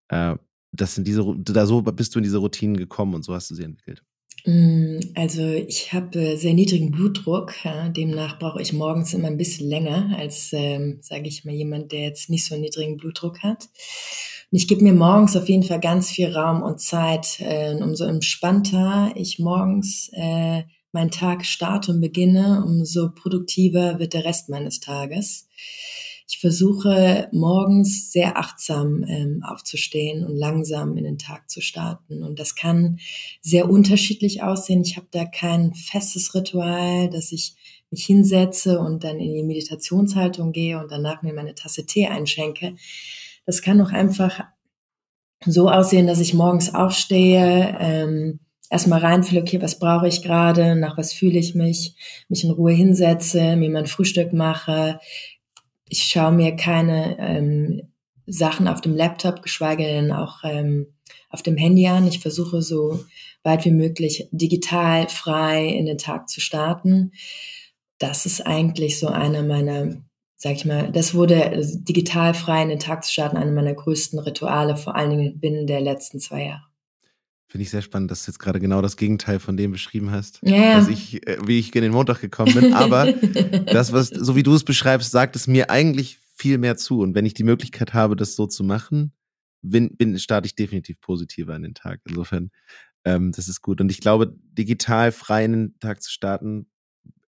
äh, 0.09 0.37
das 0.73 0.95
sind 0.95 1.07
diese, 1.07 1.25
da 1.39 1.67
so 1.67 1.83
bist 1.83 2.15
du 2.15 2.19
in 2.19 2.25
diese 2.25 2.39
Routinen 2.39 2.77
gekommen 2.77 3.15
und 3.15 3.25
so 3.25 3.35
hast 3.35 3.51
du 3.51 3.55
sie 3.55 3.65
entwickelt? 3.65 4.03
Mm, 4.45 5.01
also 5.15 5.43
ich 5.43 5.93
habe 5.93 6.37
sehr 6.37 6.55
niedrigen 6.55 6.91
Blutdruck, 6.91 7.65
ja, 7.65 7.89
demnach 7.89 8.39
brauche 8.39 8.63
ich 8.63 8.73
morgens 8.73 9.13
immer 9.15 9.29
ein 9.29 9.39
bisschen 9.39 9.69
länger 9.69 10.17
als, 10.19 10.53
ähm, 10.53 10.99
sage 11.03 11.27
ich 11.27 11.45
mal, 11.45 11.55
jemand, 11.55 11.93
der 11.93 12.01
jetzt 12.01 12.31
nicht 12.31 12.45
so 12.45 12.55
einen 12.55 12.63
niedrigen 12.63 12.97
Blutdruck 12.97 13.43
hat. 13.43 13.69
Und 14.53 14.59
ich 14.59 14.69
gebe 14.69 14.85
mir 14.85 14.93
morgens 14.93 15.37
auf 15.37 15.49
jeden 15.49 15.65
Fall 15.65 15.81
ganz 15.81 16.11
viel 16.11 16.29
Raum 16.29 16.63
und 16.63 16.81
Zeit, 16.81 17.41
äh, 17.41 17.75
umso 17.75 18.05
entspannter 18.05 19.13
ich 19.17 19.41
morgens 19.41 20.11
äh, 20.13 20.63
meinen 20.93 21.11
Tag 21.11 21.45
starte 21.45 21.91
und 21.93 22.01
beginne, 22.01 22.63
umso 22.65 23.11
produktiver 23.11 23.99
wird 23.99 24.15
der 24.15 24.25
Rest 24.25 24.49
meines 24.49 24.79
Tages. 24.81 25.49
Ich 26.29 26.39
versuche 26.39 27.29
morgens 27.31 28.11
sehr 28.11 28.37
achtsam 28.37 29.05
ähm, 29.09 29.45
aufzustehen 29.45 30.25
und 30.25 30.37
langsam 30.37 30.97
in 30.97 31.05
den 31.05 31.19
Tag 31.19 31.49
zu 31.49 31.61
starten. 31.61 32.25
Und 32.25 32.41
das 32.41 32.57
kann 32.57 32.99
sehr 33.41 33.71
unterschiedlich 33.71 34.43
aussehen. 34.43 34.83
Ich 34.83 34.97
habe 34.97 35.07
da 35.13 35.25
kein 35.25 35.73
festes 35.75 36.35
Ritual, 36.35 37.09
dass 37.11 37.31
ich 37.31 37.55
mich 37.93 38.05
hinsetze 38.05 38.81
und 38.81 39.05
dann 39.05 39.21
in 39.21 39.35
die 39.35 39.45
Meditationshaltung 39.45 40.51
gehe 40.51 40.81
und 40.81 40.91
danach 40.91 41.23
mir 41.23 41.33
meine 41.33 41.55
Tasse 41.55 41.87
Tee 41.87 42.09
einschenke. 42.09 42.75
Das 43.45 43.63
kann 43.63 43.81
auch 43.81 43.93
einfach 43.93 44.41
so 45.45 45.71
aussehen, 45.71 46.09
dass 46.09 46.19
ich 46.19 46.35
morgens 46.35 46.75
aufstehe, 46.75 47.77
ähm, 47.79 48.41
erstmal 48.69 49.01
reinfühle, 49.01 49.43
okay, 49.43 49.63
was 49.63 49.79
brauche 49.79 50.09
ich 50.09 50.23
gerade, 50.23 50.75
nach 50.75 50.99
was 50.99 51.13
fühle 51.13 51.39
ich 51.39 51.55
mich, 51.55 51.95
mich 52.29 52.43
in 52.43 52.51
Ruhe 52.51 52.73
hinsetze, 52.73 53.55
mir 53.55 53.71
mein 53.71 53.87
Frühstück 53.87 54.33
mache, 54.33 54.99
ich 55.89 56.05
schaue 56.05 56.33
mir 56.33 56.57
keine 56.57 57.19
ähm, 57.19 57.83
Sachen 58.27 58.69
auf 58.69 58.81
dem 58.81 58.95
Laptop, 58.95 59.43
geschweige 59.43 59.85
denn 59.85 60.13
auch 60.13 60.43
ähm, 60.45 60.87
auf 61.31 61.43
dem 61.43 61.57
Handy 61.57 61.87
an. 61.87 62.07
Ich 62.07 62.21
versuche 62.21 62.63
so 62.63 63.05
weit 63.43 63.65
wie 63.65 63.71
möglich 63.71 64.29
digital 64.33 65.09
frei 65.09 65.67
in 65.67 65.87
den 65.87 65.99
Tag 65.99 66.29
zu 66.29 66.41
starten. 66.41 67.13
Das 67.99 68.27
ist 68.27 68.45
eigentlich 68.45 68.99
so 68.99 69.09
einer 69.09 69.43
meiner, 69.43 70.03
sag 70.37 70.53
ich 70.53 70.65
mal, 70.65 70.91
das 70.91 71.15
wurde 71.15 71.51
also 71.51 71.79
digital 71.79 72.35
frei 72.35 72.63
in 72.63 72.69
den 72.69 72.81
Tag 72.81 73.05
zu 73.05 73.13
starten, 73.13 73.37
einer 73.37 73.53
meiner 73.53 73.75
größten 73.75 74.19
Rituale, 74.19 74.77
vor 74.77 74.97
allen 74.97 75.11
Dingen 75.11 75.41
binnen 75.41 75.67
der 75.67 75.81
letzten 75.81 76.19
zwei 76.19 76.47
Jahre. 76.47 76.65
Finde 77.49 77.63
ich 77.63 77.71
sehr 77.71 77.83
spannend, 77.83 78.11
dass 78.11 78.25
du 78.25 78.31
jetzt 78.31 78.39
gerade 78.39 78.59
genau 78.59 78.83
das 78.83 78.97
Gegenteil 78.97 79.39
von 79.39 79.57
dem 79.57 79.71
beschrieben 79.71 80.11
hast, 80.11 80.41
ja, 80.43 80.57
ja. 80.57 80.79
dass 80.79 80.89
ich, 80.89 81.27
äh, 81.27 81.39
wie 81.47 81.59
ich 81.61 81.75
in 81.75 81.83
den 81.83 81.93
Montag 81.93 82.21
gekommen 82.21 82.55
bin. 82.55 82.73
Aber 82.75 83.13
das, 83.67 83.93
was, 83.93 84.09
so 84.09 84.35
wie 84.35 84.43
du 84.43 84.55
es 84.55 84.65
beschreibst, 84.65 85.13
sagt 85.13 85.37
es 85.37 85.47
mir 85.47 85.71
eigentlich 85.71 86.19
viel 86.35 86.59
mehr 86.59 86.77
zu. 86.77 87.01
Und 87.01 87.15
wenn 87.15 87.25
ich 87.25 87.35
die 87.35 87.45
Möglichkeit 87.45 87.95
habe, 87.95 88.17
das 88.17 88.35
so 88.35 88.47
zu 88.47 88.65
machen, 88.65 89.13
bin, 89.63 89.97
bin 89.97 90.19
starte 90.19 90.47
ich 90.47 90.55
definitiv 90.55 91.01
positiver 91.01 91.55
in 91.55 91.63
den 91.63 91.75
Tag. 91.75 92.01
Insofern, 92.09 92.51
ähm, 93.05 93.33
das 93.33 93.49
ist 93.49 93.63
gut. 93.63 93.81
Und 93.81 93.91
ich 93.91 94.01
glaube, 94.01 94.35
digital 94.53 95.13
frei 95.13 95.45
in 95.45 95.53
den 95.53 95.79
Tag 95.79 96.03
zu 96.03 96.11
starten, 96.11 96.67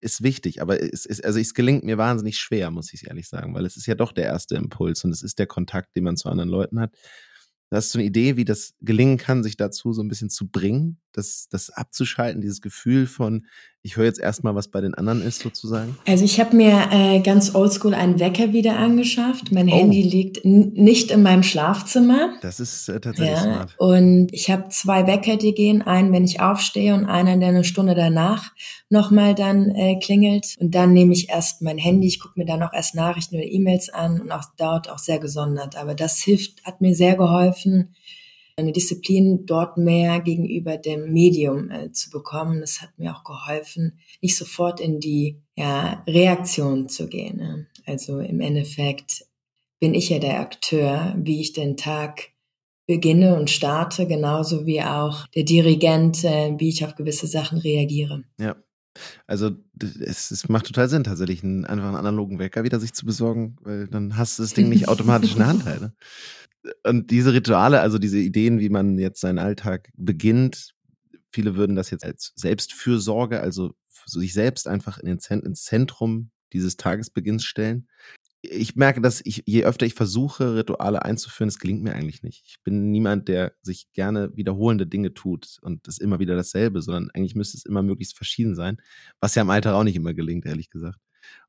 ist 0.00 0.22
wichtig, 0.22 0.62
aber 0.62 0.81
es 0.81 1.04
ist, 1.04 1.24
also 1.24 1.40
es 1.40 1.54
gelingt 1.54 1.85
mir 1.85 1.98
wahnsinnig 1.98 2.38
schwer, 2.38 2.70
muss 2.70 2.92
ich 2.92 3.09
ehrlich 3.09 3.28
sagen, 3.28 3.54
weil 3.54 3.66
es 3.66 3.76
ist 3.76 3.87
ja 3.87 3.94
doch 3.94 4.12
der 4.12 4.26
erste 4.26 4.54
Impuls 4.54 5.02
und 5.04 5.11
es 5.11 5.22
ist 5.22 5.38
der 5.38 5.46
Kontakt, 5.46 5.96
den 5.96 6.04
man 6.04 6.16
zu 6.16 6.28
anderen 6.28 6.50
Leuten 6.50 6.81
hat. 6.81 6.94
Hast 7.70 7.94
du 7.94 7.98
eine 7.98 8.07
Idee, 8.07 8.37
wie 8.37 8.44
das 8.46 8.74
gelingen 8.81 9.18
kann, 9.18 9.42
sich 9.42 9.57
dazu 9.57 9.92
so 9.92 10.02
ein 10.02 10.09
bisschen 10.09 10.31
zu 10.31 10.48
bringen, 10.48 10.98
das, 11.12 11.48
das 11.50 11.70
abzuschalten, 11.70 12.40
dieses 12.40 12.62
Gefühl 12.62 13.07
von, 13.07 13.46
ich 13.83 13.97
höre 13.97 14.07
jetzt 14.07 14.19
erstmal, 14.19 14.55
was 14.55 14.69
bei 14.69 14.81
den 14.81 14.95
anderen 14.95 15.23
ist, 15.23 15.41
sozusagen? 15.41 15.97
Also 16.07 16.25
ich 16.25 16.41
habe 16.41 16.57
mir 16.57 16.88
äh, 16.91 17.21
ganz 17.21 17.55
oldschool 17.55 17.95
einen 17.95 18.19
Wecker 18.19 18.53
wieder 18.53 18.77
angeschafft. 18.77 19.53
Mein 19.53 19.69
oh. 19.69 19.73
Handy 19.73 20.03
liegt 20.03 20.45
nicht 20.45 21.12
in 21.12 21.23
meinem 21.23 21.45
Schlafzimmer. 21.45 22.35
Das 22.43 22.59
ist 22.59 22.88
äh, 22.88 23.01
tatsächlich 23.01 23.37
ja, 23.37 23.43
smart. 23.43 23.75
Und 23.79 24.29
ich 24.33 24.51
habe 24.51 24.69
zwei 24.71 25.07
Wecker, 25.07 25.37
die 25.37 25.55
gehen, 25.55 25.83
einen, 25.83 26.12
wenn 26.12 26.25
ich 26.25 26.41
aufstehe 26.41 26.93
und 26.95 27.07
einen, 27.07 27.38
der 27.38 27.51
eine 27.51 27.64
Stunde 27.64 27.95
danach 27.95 28.53
nochmal 28.91 29.35
dann 29.35 29.71
äh, 29.71 29.99
klingelt. 30.01 30.57
Und 30.59 30.75
dann 30.75 30.93
nehme 30.93 31.12
ich 31.12 31.29
erst 31.29 31.62
mein 31.62 31.79
Handy, 31.79 32.09
ich 32.09 32.21
gucke 32.21 32.38
mir 32.38 32.47
dann 32.47 32.62
auch 32.62 32.73
erst 32.73 32.97
Nachrichten 32.97 33.37
oder 33.37 33.45
E-Mails 33.45 33.91
an 33.91 34.21
und 34.21 34.33
auch 34.33 34.45
dort 34.57 34.91
auch 34.91 34.99
sehr 34.99 35.21
gesondert. 35.21 35.77
Aber 35.77 35.95
das 35.95 36.19
hilft, 36.19 36.64
hat 36.64 36.81
mir 36.81 36.95
sehr 36.97 37.14
geholfen, 37.14 37.95
eine 38.59 38.73
Disziplin 38.73 39.47
dort 39.47 39.77
mehr 39.77 40.21
gegenüber 40.21 40.77
dem 40.77 41.12
Medium 41.12 41.71
äh, 41.71 41.92
zu 41.92 42.11
bekommen. 42.11 42.61
Das 42.61 42.83
hat 42.83 42.90
mir 42.99 43.14
auch 43.14 43.25
geholfen, 43.25 43.99
nicht 44.21 44.37
sofort 44.37 44.81
in 44.81 45.01
die 45.01 45.40
ja, 45.57 46.03
Reaktion 46.07 46.88
zu 46.88 47.09
gehen. 47.09 47.37
Ne? 47.37 47.66
Also 47.87 48.18
im 48.18 48.40
Endeffekt 48.40 49.25
bin 49.81 49.94
ich 49.94 50.09
ja 50.09 50.18
der 50.18 50.40
Akteur, 50.40 51.14
wie 51.16 51.40
ich 51.40 51.53
den 51.53 51.77
Tag 51.77 52.31
beginne 52.87 53.37
und 53.38 53.51
starte, 53.51 54.07
genauso 54.07 54.66
wie 54.66 54.83
auch 54.83 55.27
der 55.29 55.44
Dirigent, 55.44 56.25
äh, 56.25 56.55
wie 56.59 56.71
ich 56.71 56.85
auf 56.85 56.97
gewisse 56.97 57.27
Sachen 57.27 57.59
reagiere. 57.59 58.25
Ja. 58.40 58.57
Also 59.29 59.51
es, 60.01 60.33
es 60.33 60.49
macht 60.49 60.66
total 60.66 60.88
Sinn, 60.88 61.05
tatsächlich 61.05 61.44
einen, 61.44 61.64
einfach 61.64 61.87
einen 61.87 61.97
analogen 61.97 62.40
Wecker 62.40 62.64
wieder 62.64 62.81
sich 62.81 62.94
zu 62.94 63.07
besorgen, 63.07 63.57
weil 63.61 63.87
dann 63.87 64.16
hast 64.16 64.38
du 64.38 64.42
das 64.42 64.55
Ding 64.55 64.68
nicht 64.68 64.88
automatisch 64.88 65.33
in 65.33 65.38
der 65.38 65.47
Hand. 65.47 65.64
Halt, 65.64 65.81
ne? 65.81 65.92
Und 66.85 67.11
diese 67.11 67.33
Rituale, 67.33 67.81
also 67.81 67.99
diese 67.99 68.18
Ideen, 68.18 68.59
wie 68.61 68.68
man 68.68 68.99
jetzt 68.99 69.21
seinen 69.21 69.38
Alltag 69.38 69.90
beginnt, 69.97 70.75
viele 71.33 71.57
würden 71.57 71.77
das 71.77 71.90
jetzt 71.90 72.05
als 72.05 72.33
Selbstfürsorge, 72.37 73.40
also 73.40 73.75
sich 74.07 74.33
selbst 74.33 74.66
einfach 74.66 74.99
in 74.99 75.09
ins 75.09 75.64
Zentrum 75.64 76.31
dieses 76.53 76.77
Tagesbeginns 76.77 77.44
stellen. 77.44 77.88
Ich 78.40 78.77
merke, 78.77 79.01
dass 79.01 79.21
ich, 79.25 79.42
je 79.47 79.64
öfter 79.64 79.85
ich 79.85 79.94
versuche, 79.94 80.55
Rituale 80.55 81.05
einzuführen, 81.05 81.49
es 81.49 81.59
gelingt 81.59 81.83
mir 81.83 81.94
eigentlich 81.94 82.23
nicht. 82.23 82.44
Ich 82.47 82.62
bin 82.62 82.90
niemand, 82.90 83.29
der 83.29 83.55
sich 83.62 83.92
gerne 83.92 84.35
wiederholende 84.37 84.87
Dinge 84.87 85.12
tut 85.12 85.59
und 85.61 85.87
es 85.88 85.99
immer 85.99 86.21
wieder 86.21 86.37
dasselbe, 86.37 86.81
sondern 86.81 87.11
eigentlich 87.11 87.35
müsste 87.35 87.57
es 87.57 87.66
immer 87.66 87.83
möglichst 87.83 88.16
verschieden 88.16 88.55
sein, 88.55 88.81
was 89.21 89.35
ja 89.35 89.42
im 89.42 89.51
Alter 89.51 89.75
auch 89.75 89.83
nicht 89.83 89.97
immer 89.97 90.14
gelingt, 90.14 90.47
ehrlich 90.47 90.71
gesagt. 90.71 91.01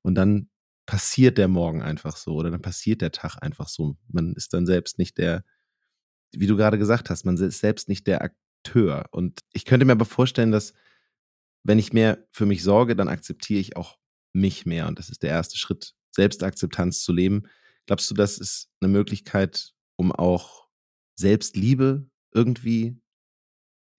Und 0.01 0.15
dann 0.15 0.49
passiert 0.89 1.37
der 1.37 1.47
Morgen 1.47 1.83
einfach 1.83 2.17
so 2.17 2.33
oder 2.33 2.49
dann 2.49 2.63
passiert 2.63 3.01
der 3.01 3.11
Tag 3.11 3.37
einfach 3.43 3.69
so. 3.69 3.95
Man 4.07 4.33
ist 4.33 4.55
dann 4.55 4.65
selbst 4.65 4.97
nicht 4.97 5.19
der, 5.19 5.45
wie 6.31 6.47
du 6.47 6.57
gerade 6.57 6.79
gesagt 6.79 7.11
hast, 7.11 7.25
man 7.25 7.37
ist 7.37 7.59
selbst 7.59 7.89
nicht 7.89 8.07
der 8.07 8.23
Akteur. 8.23 9.05
Und 9.11 9.41
ich 9.53 9.65
könnte 9.65 9.85
mir 9.85 9.91
aber 9.91 10.05
vorstellen, 10.05 10.51
dass 10.51 10.73
wenn 11.63 11.77
ich 11.77 11.93
mehr 11.93 12.25
für 12.31 12.47
mich 12.47 12.63
sorge, 12.63 12.95
dann 12.95 13.07
akzeptiere 13.07 13.59
ich 13.59 13.77
auch 13.77 13.99
mich 14.33 14.65
mehr. 14.65 14.87
Und 14.87 14.97
das 14.97 15.11
ist 15.11 15.21
der 15.21 15.29
erste 15.29 15.59
Schritt, 15.59 15.93
Selbstakzeptanz 16.09 17.03
zu 17.03 17.13
leben. 17.13 17.43
Glaubst 17.85 18.09
du, 18.09 18.15
das 18.15 18.39
ist 18.39 18.71
eine 18.81 18.91
Möglichkeit, 18.91 19.75
um 19.95 20.11
auch 20.11 20.69
Selbstliebe 21.19 22.09
irgendwie, 22.33 22.99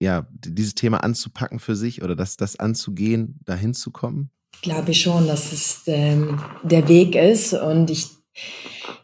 ja, 0.01 0.29
dieses 0.33 0.75
Thema 0.75 1.05
anzupacken 1.05 1.61
für 1.61 1.77
sich 1.77 2.03
oder 2.03 2.17
das, 2.17 2.37
das 2.37 2.57
anzugehen, 2.57 3.39
dahin 3.45 3.75
zu 3.75 3.93
kommen? 3.93 4.33
Glaube 4.63 4.91
ich 4.91 5.01
schon, 5.01 5.27
dass 5.27 5.53
es 5.53 5.83
ähm, 5.87 6.41
der 6.63 6.89
Weg 6.89 7.15
ist. 7.15 7.53
Und 7.55 7.91
ich 7.91 8.09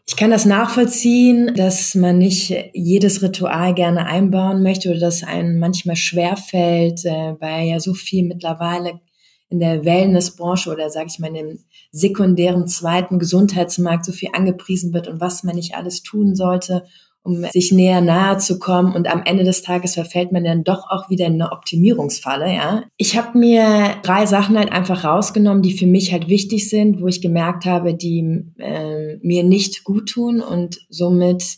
ich 0.09 0.15
kann 0.15 0.31
das 0.31 0.45
nachvollziehen, 0.45 1.53
dass 1.55 1.93
man 1.93 2.17
nicht 2.17 2.53
jedes 2.73 3.21
Ritual 3.21 3.73
gerne 3.73 4.05
einbauen 4.05 4.63
möchte 4.63 4.89
oder 4.89 4.99
dass 4.99 5.23
einem 5.23 5.59
manchmal 5.59 5.97
schwerfällt, 5.97 7.03
äh, 7.05 7.35
weil 7.39 7.67
ja 7.67 7.79
so 7.81 7.93
viel 7.93 8.23
mittlerweile 8.23 9.01
in 9.49 9.59
der 9.59 9.83
Wellnessbranche 9.83 10.71
oder 10.71 10.89
sage 10.89 11.07
ich 11.09 11.19
mal 11.19 11.27
in 11.27 11.35
dem 11.35 11.59
sekundären 11.91 12.67
zweiten 12.67 13.19
Gesundheitsmarkt 13.19 14.05
so 14.05 14.13
viel 14.13 14.29
angepriesen 14.33 14.93
wird 14.93 15.07
und 15.07 15.19
was 15.19 15.43
man 15.43 15.55
nicht 15.55 15.75
alles 15.75 16.03
tun 16.03 16.35
sollte, 16.35 16.85
um 17.27 17.43
sich 17.51 17.73
näher 17.73 17.99
nahe 17.99 18.37
zu 18.37 18.57
kommen. 18.57 18.95
Und 18.95 19.11
am 19.11 19.21
Ende 19.25 19.43
des 19.43 19.61
Tages 19.61 19.95
verfällt 19.95 20.31
man 20.31 20.45
dann 20.45 20.63
doch 20.63 20.89
auch 20.89 21.09
wieder 21.09 21.25
in 21.25 21.33
eine 21.33 21.51
Optimierungsfalle. 21.51 22.53
Ja, 22.53 22.83
ich 22.95 23.17
habe 23.17 23.37
mir 23.37 23.95
drei 24.01 24.25
Sachen 24.25 24.57
halt 24.57 24.71
einfach 24.71 25.03
rausgenommen, 25.03 25.61
die 25.61 25.73
für 25.73 25.87
mich 25.87 26.13
halt 26.13 26.29
wichtig 26.29 26.69
sind, 26.69 27.01
wo 27.01 27.07
ich 27.07 27.21
gemerkt 27.21 27.65
habe, 27.65 27.93
die 27.93 28.45
äh, 28.57 29.17
mir 29.21 29.43
nicht 29.43 29.83
gut 29.83 30.07
tun 30.09 30.39
und 30.41 30.79
somit 30.89 31.57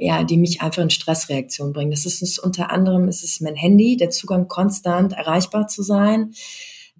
ja, 0.00 0.22
die 0.22 0.36
mich 0.36 0.60
einfach 0.60 0.82
in 0.82 0.90
Stressreaktion 0.90 1.72
bringen. 1.72 1.90
Das 1.90 2.06
ist, 2.06 2.22
ist 2.22 2.38
unter 2.38 2.70
anderem 2.70 3.08
ist 3.08 3.24
es 3.24 3.40
mein 3.40 3.56
Handy, 3.56 3.96
der 3.96 4.10
Zugang 4.10 4.46
konstant 4.46 5.12
erreichbar 5.12 5.66
zu 5.66 5.82
sein 5.82 6.34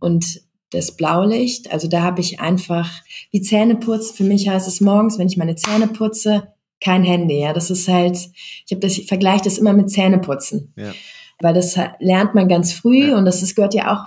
und 0.01 0.41
das 0.71 0.97
Blaulicht. 0.97 1.71
Also 1.71 1.87
da 1.87 2.03
habe 2.03 2.21
ich 2.21 2.41
einfach 2.41 2.91
wie 3.31 3.41
Zähne 3.41 3.77
putzen. 3.77 4.17
Für 4.17 4.25
mich 4.25 4.49
heißt 4.49 4.67
es 4.67 4.81
morgens, 4.81 5.17
wenn 5.17 5.29
ich 5.29 5.37
meine 5.37 5.55
Zähne 5.55 5.87
putze, 5.87 6.49
kein 6.81 7.05
Handy. 7.05 7.41
Ja, 7.41 7.53
das 7.53 7.71
ist 7.71 7.89
halt, 7.89 8.17
ich 8.17 8.71
habe 8.71 8.81
das, 8.81 8.99
ich 8.99 9.07
vergleiche 9.07 9.45
das 9.45 9.59
immer 9.59 9.73
mit 9.73 9.91
Zähneputzen. 9.91 10.73
Ja. 10.77 10.93
Weil 11.41 11.55
das 11.55 11.79
lernt 12.01 12.35
man 12.35 12.49
ganz 12.49 12.73
früh 12.73 13.11
ja. 13.11 13.17
und 13.17 13.25
das 13.25 13.43
ist, 13.43 13.55
gehört 13.55 13.75
ja 13.75 13.95
auch, 13.95 14.07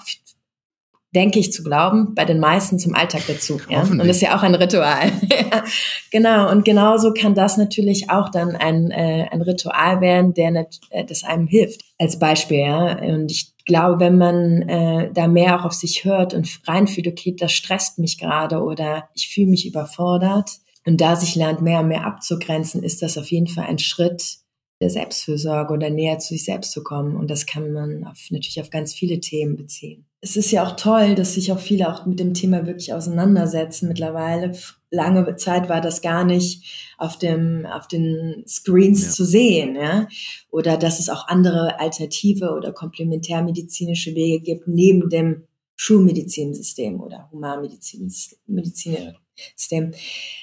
denke 1.14 1.40
ich 1.40 1.52
zu 1.52 1.64
glauben, 1.64 2.14
bei 2.16 2.26
den 2.26 2.40
meisten 2.40 2.80
zum 2.80 2.96
Alltag 2.96 3.24
dazu. 3.28 3.60
Ja? 3.70 3.82
Und 3.82 4.00
das 4.00 4.08
ist 4.08 4.22
ja 4.22 4.38
auch 4.38 4.44
ein 4.44 4.56
Ritual. 4.56 5.12
genau. 6.12 6.50
Und 6.50 6.64
genauso 6.64 7.14
kann 7.14 7.36
das 7.36 7.58
natürlich 7.58 8.10
auch 8.10 8.30
dann 8.30 8.56
ein, 8.56 8.92
äh, 8.92 9.28
ein 9.30 9.42
Ritual 9.42 10.00
werden, 10.02 10.34
der 10.34 10.52
nicht, 10.52 10.82
äh, 10.90 11.06
das 11.06 11.24
einem 11.24 11.48
hilft. 11.48 11.82
Als 11.98 12.18
Beispiel, 12.18 12.60
ja. 12.60 12.98
Und 13.00 13.30
ich 13.30 13.54
glaube, 13.66 14.00
wenn 14.00 14.18
man 14.18 14.62
äh, 14.70 15.12
da 15.14 15.28
mehr 15.28 15.60
auch 15.60 15.66
auf 15.66 15.74
sich 15.74 16.06
hört 16.06 16.34
und 16.34 16.50
reinfühlt, 16.66 17.08
okay, 17.08 17.36
das 17.38 17.52
stresst 17.52 18.00
mich 18.00 18.18
gerade 18.18 18.62
oder 18.62 19.10
ich 19.14 19.30
fühle 19.30 19.48
mich 19.48 19.68
überfordert, 19.68 20.50
und 20.86 21.00
da 21.00 21.16
sich 21.16 21.36
lernt, 21.36 21.62
mehr 21.62 21.80
und 21.82 21.88
mehr 21.88 22.06
abzugrenzen, 22.06 22.84
ist 22.84 23.02
das 23.02 23.18
auf 23.18 23.32
jeden 23.32 23.48
Fall 23.48 23.66
ein 23.66 23.80
Schritt 23.80 24.42
der 24.82 24.90
Selbstfürsorge 24.90 25.74
oder 25.74 25.90
näher 25.90 26.20
zu 26.20 26.30
sich 26.30 26.44
selbst 26.44 26.72
zu 26.72 26.84
kommen. 26.84 27.16
Und 27.16 27.30
das 27.30 27.46
kann 27.46 27.72
man 27.72 28.04
auf, 28.04 28.18
natürlich 28.32 28.60
auf 28.60 28.72
ganz 28.72 28.94
viele 28.94 29.20
Themen 29.20 29.56
beziehen. 29.56 30.06
Es 30.22 30.36
ist 30.36 30.52
ja 30.52 30.66
auch 30.66 30.76
toll, 30.76 31.16
dass 31.16 31.36
sich 31.36 31.52
auch 31.52 31.60
viele 31.60 31.92
auch 31.92 32.06
mit 32.06 32.20
dem 32.20 32.34
Thema 32.34 32.66
wirklich 32.66 32.94
auseinandersetzen 32.94 33.88
mittlerweile. 33.88 34.54
Lange 34.90 35.36
Zeit 35.36 35.70
war 35.70 35.82
das 35.82 36.02
gar 36.02 36.26
nicht 36.26 36.94
auf 36.98 37.18
dem, 37.18 37.66
auf 37.68 37.88
den 37.88 38.44
Screens 38.48 39.06
ja. 39.06 39.12
zu 39.12 39.24
sehen, 39.24 39.76
ja. 39.76 40.08
Oder 40.50 40.78
dass 40.78 41.00
es 41.00 41.10
auch 41.10 41.28
andere 41.28 41.80
alternative 41.80 42.52
oder 42.52 42.72
komplementärmedizinische 42.74 44.16
Wege 44.16 44.44
gibt, 44.44 44.68
neben 44.68 45.10
dem 45.10 45.44
Schulmedizinsystem 45.76 47.00
oder 47.00 47.30
Humanmedizinsystem. 47.32 49.16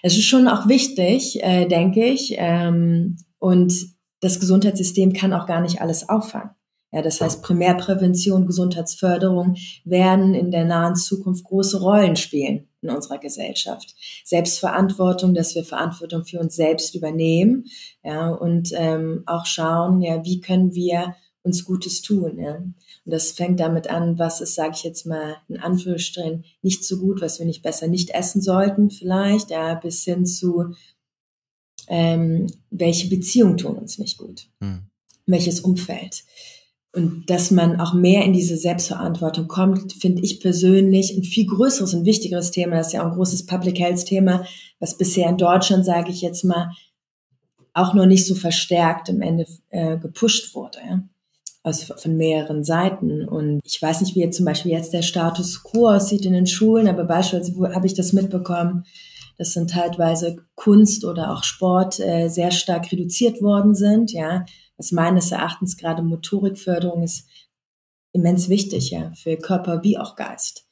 Es 0.03 0.17
ist 0.17 0.25
schon 0.25 0.49
auch 0.49 0.69
wichtig, 0.69 1.43
äh, 1.43 1.67
denke 1.67 2.05
ich, 2.05 2.35
ähm, 2.37 3.17
und 3.39 3.73
das 4.21 4.41
Gesundheitssystem 4.41 5.13
kann 5.13 5.33
auch 5.33 5.47
gar 5.47 5.61
nicht 5.61 5.81
alles 5.81 6.09
auffangen. 6.09 6.51
Ja, 6.91 7.03
das 7.03 7.21
heißt, 7.21 7.43
Primärprävention, 7.43 8.47
Gesundheitsförderung 8.47 9.57
werden 9.85 10.35
in 10.35 10.51
der 10.51 10.65
nahen 10.65 10.97
Zukunft 10.97 11.45
große 11.45 11.81
Rollen 11.81 12.17
spielen 12.17 12.69
in 12.81 12.91
unserer 12.91 13.19
Gesellschaft. 13.19 13.95
Selbstverantwortung, 14.25 15.35
dass 15.35 15.55
wir 15.55 15.65
Verantwortung 15.65 16.25
für 16.25 16.41
uns 16.41 16.57
selbst 16.57 16.95
übernehmen, 16.95 17.65
ja, 18.03 18.31
und 18.31 18.73
ähm, 18.75 19.23
auch 19.27 19.45
schauen, 19.45 20.01
ja, 20.01 20.25
wie 20.25 20.41
können 20.41 20.75
wir 20.75 21.15
uns 21.43 21.65
Gutes 21.65 22.01
tun, 22.01 22.39
ja. 22.39 22.59
Und 23.09 23.13
das 23.13 23.33
fängt 23.33 23.59
damit 23.59 23.89
an, 23.89 24.19
was 24.19 24.43
ist, 24.43 24.55
sage 24.55 24.75
ich 24.75 24.85
jetzt 24.85 25.07
mal 25.07 25.37
in 25.49 25.57
Anführungsstrichen, 25.57 26.45
nicht 26.61 26.85
so 26.85 26.99
gut, 26.99 27.23
was 27.23 27.39
wir 27.39 27.47
nicht 27.47 27.63
besser 27.63 27.89
nicht 27.89 28.11
essen 28.11 28.43
sollten 28.43 28.91
vielleicht, 28.91 29.49
ja, 29.51 29.77
bis 29.77 30.05
hin 30.05 30.27
zu, 30.27 30.75
ähm, 31.87 32.53
welche 32.69 33.09
Beziehungen 33.09 33.57
tun 33.57 33.79
uns 33.79 33.99
nicht 33.99 34.19
gut, 34.19 34.51
mhm. 34.61 34.91
welches 35.25 35.61
Umfeld. 35.61 36.23
Und 36.95 37.31
dass 37.31 37.51
man 37.51 37.81
auch 37.81 37.95
mehr 37.95 38.27
in 38.27 38.35
diese 38.35 38.59
Selbstverantwortung 38.59 39.49
kommt, 39.49 39.95
finde 39.95 40.21
ich 40.21 40.41
persönlich 40.41 41.17
ein 41.17 41.25
viel 41.25 41.47
größeres 41.47 41.95
und 41.95 42.05
wichtigeres 42.05 42.51
Thema. 42.51 42.77
Das 42.77 42.89
ist 42.89 42.93
ja 42.93 43.01
auch 43.01 43.13
ein 43.13 43.17
großes 43.17 43.47
Public 43.47 43.79
Health 43.79 44.05
Thema, 44.05 44.45
was 44.81 44.99
bisher 44.99 45.31
in 45.31 45.39
Deutschland, 45.39 45.87
sage 45.87 46.11
ich 46.11 46.21
jetzt 46.21 46.45
mal, 46.45 46.73
auch 47.73 47.95
noch 47.95 48.05
nicht 48.05 48.27
so 48.27 48.35
verstärkt 48.35 49.09
im 49.09 49.23
Ende 49.23 49.47
äh, 49.71 49.97
gepusht 49.97 50.55
wurde. 50.55 50.81
Ja 50.87 51.03
aus, 51.69 51.85
von 51.85 52.17
mehreren 52.17 52.65
Seiten. 52.65 53.27
Und 53.29 53.61
ich 53.65 53.81
weiß 53.81 54.01
nicht, 54.01 54.15
wie 54.15 54.21
jetzt 54.21 54.37
zum 54.37 54.47
Beispiel 54.47 54.73
jetzt 54.73 54.93
der 54.93 55.03
Status 55.03 55.63
quo 55.63 55.89
aussieht 55.89 56.25
in 56.25 56.33
den 56.33 56.47
Schulen, 56.47 56.89
aber 56.89 57.05
beispielsweise 57.05 57.75
habe 57.75 57.87
ich 57.87 57.95
das 57.95 58.13
mitbekommen, 58.13 58.85
dass 59.37 59.55
dann 59.55 59.69
teilweise 59.69 60.37
Kunst 60.57 61.05
oder 61.05 61.33
auch 61.33 61.45
Sport 61.45 62.01
äh, 62.01 62.29
sehr 62.29 62.51
stark 62.51 62.91
reduziert 62.91 63.41
worden 63.41 63.75
sind, 63.75 64.13
ja, 64.13 64.45
was 64.77 64.93
meines 64.93 65.31
Erachtens 65.31 65.77
gerade 65.77 66.03
Motorikförderung 66.03 67.03
ist 67.03 67.29
immens 68.13 68.49
wichtig, 68.49 68.91
ja, 68.91 69.13
für 69.15 69.37
Körper 69.37 69.83
wie 69.85 69.99
auch 69.99 70.17
Geist. 70.17 70.65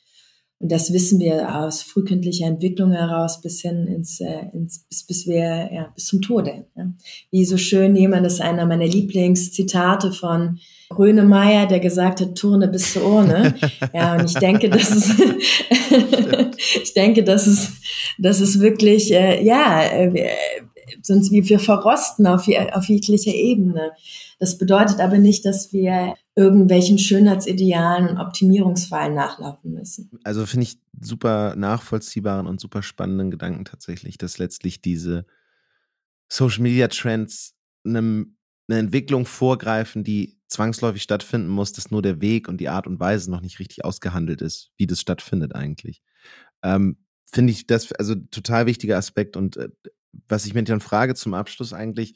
Und 0.58 0.72
das 0.72 0.92
wissen 0.92 1.20
wir 1.20 1.54
aus 1.54 1.82
frühkindlicher 1.82 2.46
Entwicklung 2.46 2.90
heraus 2.92 3.42
bis 3.42 3.60
hin 3.60 3.86
ins, 3.86 4.20
äh, 4.20 4.46
ins 4.52 4.84
bis, 4.88 5.04
bis 5.04 5.26
wir, 5.26 5.70
ja, 5.72 5.92
bis 5.94 6.06
zum 6.06 6.22
Tode. 6.22 6.66
Ja. 6.74 6.92
Wie 7.30 7.44
so 7.44 7.58
schön 7.58 7.94
jemand, 7.94 8.24
das 8.24 8.34
ist 8.34 8.40
einer 8.40 8.64
meiner 8.64 8.86
Lieblingszitate 8.86 10.12
von 10.12 10.58
Grönemeyer, 10.88 11.66
der 11.66 11.80
gesagt 11.80 12.20
hat, 12.20 12.34
Turne 12.36 12.68
bis 12.68 12.92
zur 12.92 13.04
Urne. 13.04 13.54
ja, 13.94 14.14
und 14.14 14.24
ich 14.24 14.34
denke, 14.34 14.68
das 14.68 14.90
ist, 14.90 15.14
ich 16.82 16.94
denke, 16.94 17.24
das 17.24 17.46
ist, 17.46 17.72
das 18.18 18.40
ist 18.40 18.60
wirklich, 18.60 19.12
äh, 19.12 19.42
ja, 19.42 19.82
äh, 19.82 20.30
sonst 21.02 21.32
wie 21.32 21.48
wir 21.48 21.58
verrosten 21.58 22.26
auf, 22.26 22.48
auf 22.72 22.84
jeglicher 22.86 23.34
Ebene. 23.34 23.92
Das 24.38 24.58
bedeutet 24.58 25.00
aber 25.00 25.18
nicht, 25.18 25.44
dass 25.44 25.72
wir 25.72 26.14
irgendwelchen 26.34 26.98
Schönheitsidealen 26.98 28.08
und 28.08 28.18
Optimierungsfallen 28.18 29.14
nachlaufen 29.14 29.72
müssen. 29.72 30.10
Also 30.24 30.44
finde 30.44 30.64
ich 30.64 30.78
super 31.00 31.56
nachvollziehbaren 31.56 32.46
und 32.46 32.60
super 32.60 32.82
spannenden 32.82 33.30
Gedanken 33.30 33.64
tatsächlich, 33.64 34.18
dass 34.18 34.38
letztlich 34.38 34.82
diese 34.82 35.24
Social 36.28 36.62
Media 36.62 36.88
Trends 36.88 37.54
einem, 37.84 38.36
eine 38.68 38.80
Entwicklung 38.80 39.24
vorgreifen, 39.24 40.04
die 40.04 40.35
zwangsläufig 40.48 41.02
stattfinden 41.02 41.48
muss, 41.48 41.72
dass 41.72 41.90
nur 41.90 42.02
der 42.02 42.20
Weg 42.20 42.48
und 42.48 42.58
die 42.58 42.68
Art 42.68 42.86
und 42.86 43.00
Weise 43.00 43.30
noch 43.30 43.40
nicht 43.40 43.58
richtig 43.58 43.84
ausgehandelt 43.84 44.42
ist, 44.42 44.70
wie 44.76 44.86
das 44.86 45.00
stattfindet 45.00 45.54
eigentlich. 45.54 46.02
Ähm, 46.62 46.98
finde 47.32 47.52
ich 47.52 47.66
das 47.66 47.92
also 47.92 48.14
total 48.14 48.66
wichtiger 48.66 48.96
Aspekt 48.96 49.36
und 49.36 49.56
äh, 49.56 49.68
was 50.28 50.46
ich 50.46 50.54
mir 50.54 50.64
dann 50.64 50.80
frage 50.80 51.14
zum 51.14 51.34
Abschluss 51.34 51.72
eigentlich, 51.72 52.14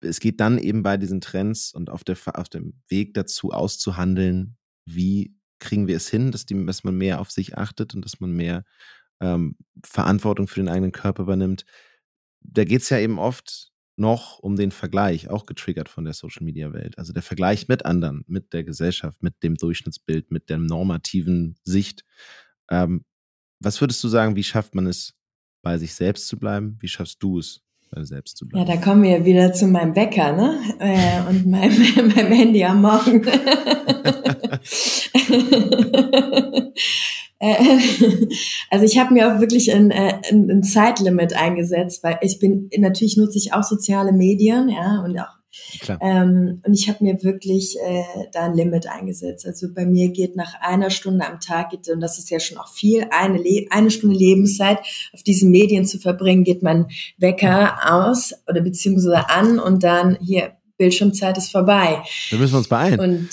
es 0.00 0.20
geht 0.20 0.40
dann 0.40 0.58
eben 0.58 0.82
bei 0.82 0.96
diesen 0.96 1.20
Trends 1.20 1.72
und 1.72 1.90
auf, 1.90 2.04
der, 2.04 2.16
auf 2.34 2.48
dem 2.48 2.74
Weg 2.88 3.14
dazu 3.14 3.50
auszuhandeln, 3.50 4.56
wie 4.84 5.34
kriegen 5.58 5.86
wir 5.86 5.96
es 5.96 6.08
hin, 6.08 6.32
dass, 6.32 6.44
die, 6.44 6.66
dass 6.66 6.84
man 6.84 6.96
mehr 6.96 7.20
auf 7.20 7.30
sich 7.30 7.56
achtet 7.56 7.94
und 7.94 8.04
dass 8.04 8.20
man 8.20 8.32
mehr 8.32 8.64
ähm, 9.20 9.56
Verantwortung 9.84 10.48
für 10.48 10.60
den 10.60 10.68
eigenen 10.68 10.92
Körper 10.92 11.22
übernimmt. 11.22 11.64
Da 12.40 12.64
geht 12.64 12.82
es 12.82 12.90
ja 12.90 12.98
eben 12.98 13.18
oft 13.18 13.71
noch 14.02 14.40
um 14.40 14.56
den 14.56 14.72
Vergleich, 14.72 15.30
auch 15.30 15.46
getriggert 15.46 15.88
von 15.88 16.04
der 16.04 16.12
Social-Media-Welt. 16.12 16.98
Also 16.98 17.14
der 17.14 17.22
Vergleich 17.22 17.68
mit 17.68 17.86
anderen, 17.86 18.24
mit 18.26 18.52
der 18.52 18.64
Gesellschaft, 18.64 19.22
mit 19.22 19.42
dem 19.42 19.54
Durchschnittsbild, 19.54 20.30
mit 20.30 20.50
der 20.50 20.58
normativen 20.58 21.56
Sicht. 21.64 22.04
Ähm, 22.70 23.06
was 23.60 23.80
würdest 23.80 24.04
du 24.04 24.08
sagen, 24.08 24.36
wie 24.36 24.44
schafft 24.44 24.74
man 24.74 24.86
es, 24.86 25.14
bei 25.62 25.78
sich 25.78 25.94
selbst 25.94 26.26
zu 26.26 26.38
bleiben? 26.38 26.76
Wie 26.80 26.88
schaffst 26.88 27.22
du 27.22 27.38
es, 27.38 27.62
selbst 28.00 28.38
zu 28.38 28.48
bleiben. 28.48 28.66
Ja, 28.66 28.74
da 28.74 28.80
kommen 28.80 29.02
wir 29.02 29.22
wieder 29.24 29.52
zu 29.52 29.66
meinem 29.66 29.94
Wecker, 29.94 30.32
ne? 30.32 30.58
Äh, 30.78 31.28
und 31.28 31.46
meinem, 31.46 32.08
meinem 32.08 32.32
Handy 32.32 32.64
am 32.64 32.80
Morgen. 32.80 33.22
Äh, 37.42 37.56
also 38.70 38.84
ich 38.84 38.98
habe 38.98 39.12
mir 39.12 39.34
auch 39.34 39.40
wirklich 39.40 39.74
ein, 39.74 39.90
äh, 39.90 40.20
ein, 40.30 40.48
ein 40.48 40.62
Zeitlimit 40.62 41.34
eingesetzt, 41.34 42.04
weil 42.04 42.18
ich 42.22 42.38
bin 42.38 42.70
natürlich 42.78 43.16
nutze 43.16 43.36
ich 43.36 43.52
auch 43.52 43.64
soziale 43.64 44.12
Medien, 44.12 44.68
ja, 44.68 45.02
und 45.04 45.18
auch 45.18 45.42
ähm, 46.00 46.62
und 46.64 46.72
ich 46.72 46.88
habe 46.88 47.04
mir 47.04 47.22
wirklich 47.22 47.76
äh, 47.84 48.04
da 48.32 48.44
ein 48.44 48.54
Limit 48.54 48.86
eingesetzt. 48.86 49.44
Also 49.44 49.66
bei 49.74 49.84
mir 49.84 50.08
geht 50.08 50.34
nach 50.34 50.54
einer 50.60 50.88
Stunde 50.88 51.26
am 51.26 51.40
Tag, 51.40 51.70
geht, 51.70 51.90
und 51.90 52.00
das 52.00 52.18
ist 52.18 52.30
ja 52.30 52.40
schon 52.40 52.56
auch 52.56 52.72
viel, 52.72 53.06
eine, 53.10 53.36
Le 53.36 53.66
eine 53.68 53.90
Stunde 53.90 54.16
Lebenszeit 54.16 54.78
auf 55.12 55.22
diesen 55.22 55.50
Medien 55.50 55.84
zu 55.84 55.98
verbringen, 55.98 56.44
geht 56.44 56.62
mein 56.62 56.86
Wecker 57.18 57.92
aus 57.92 58.32
oder 58.48 58.62
beziehungsweise 58.62 59.28
an 59.28 59.58
und 59.58 59.82
dann 59.82 60.16
hier 60.22 60.52
Bildschirmzeit 60.78 61.36
ist 61.36 61.52
vorbei. 61.52 62.02
Da 62.30 62.38
müssen 62.38 62.54
wir 62.54 62.58
uns 62.58 62.68
beeilen. 62.68 62.98
Und 62.98 63.28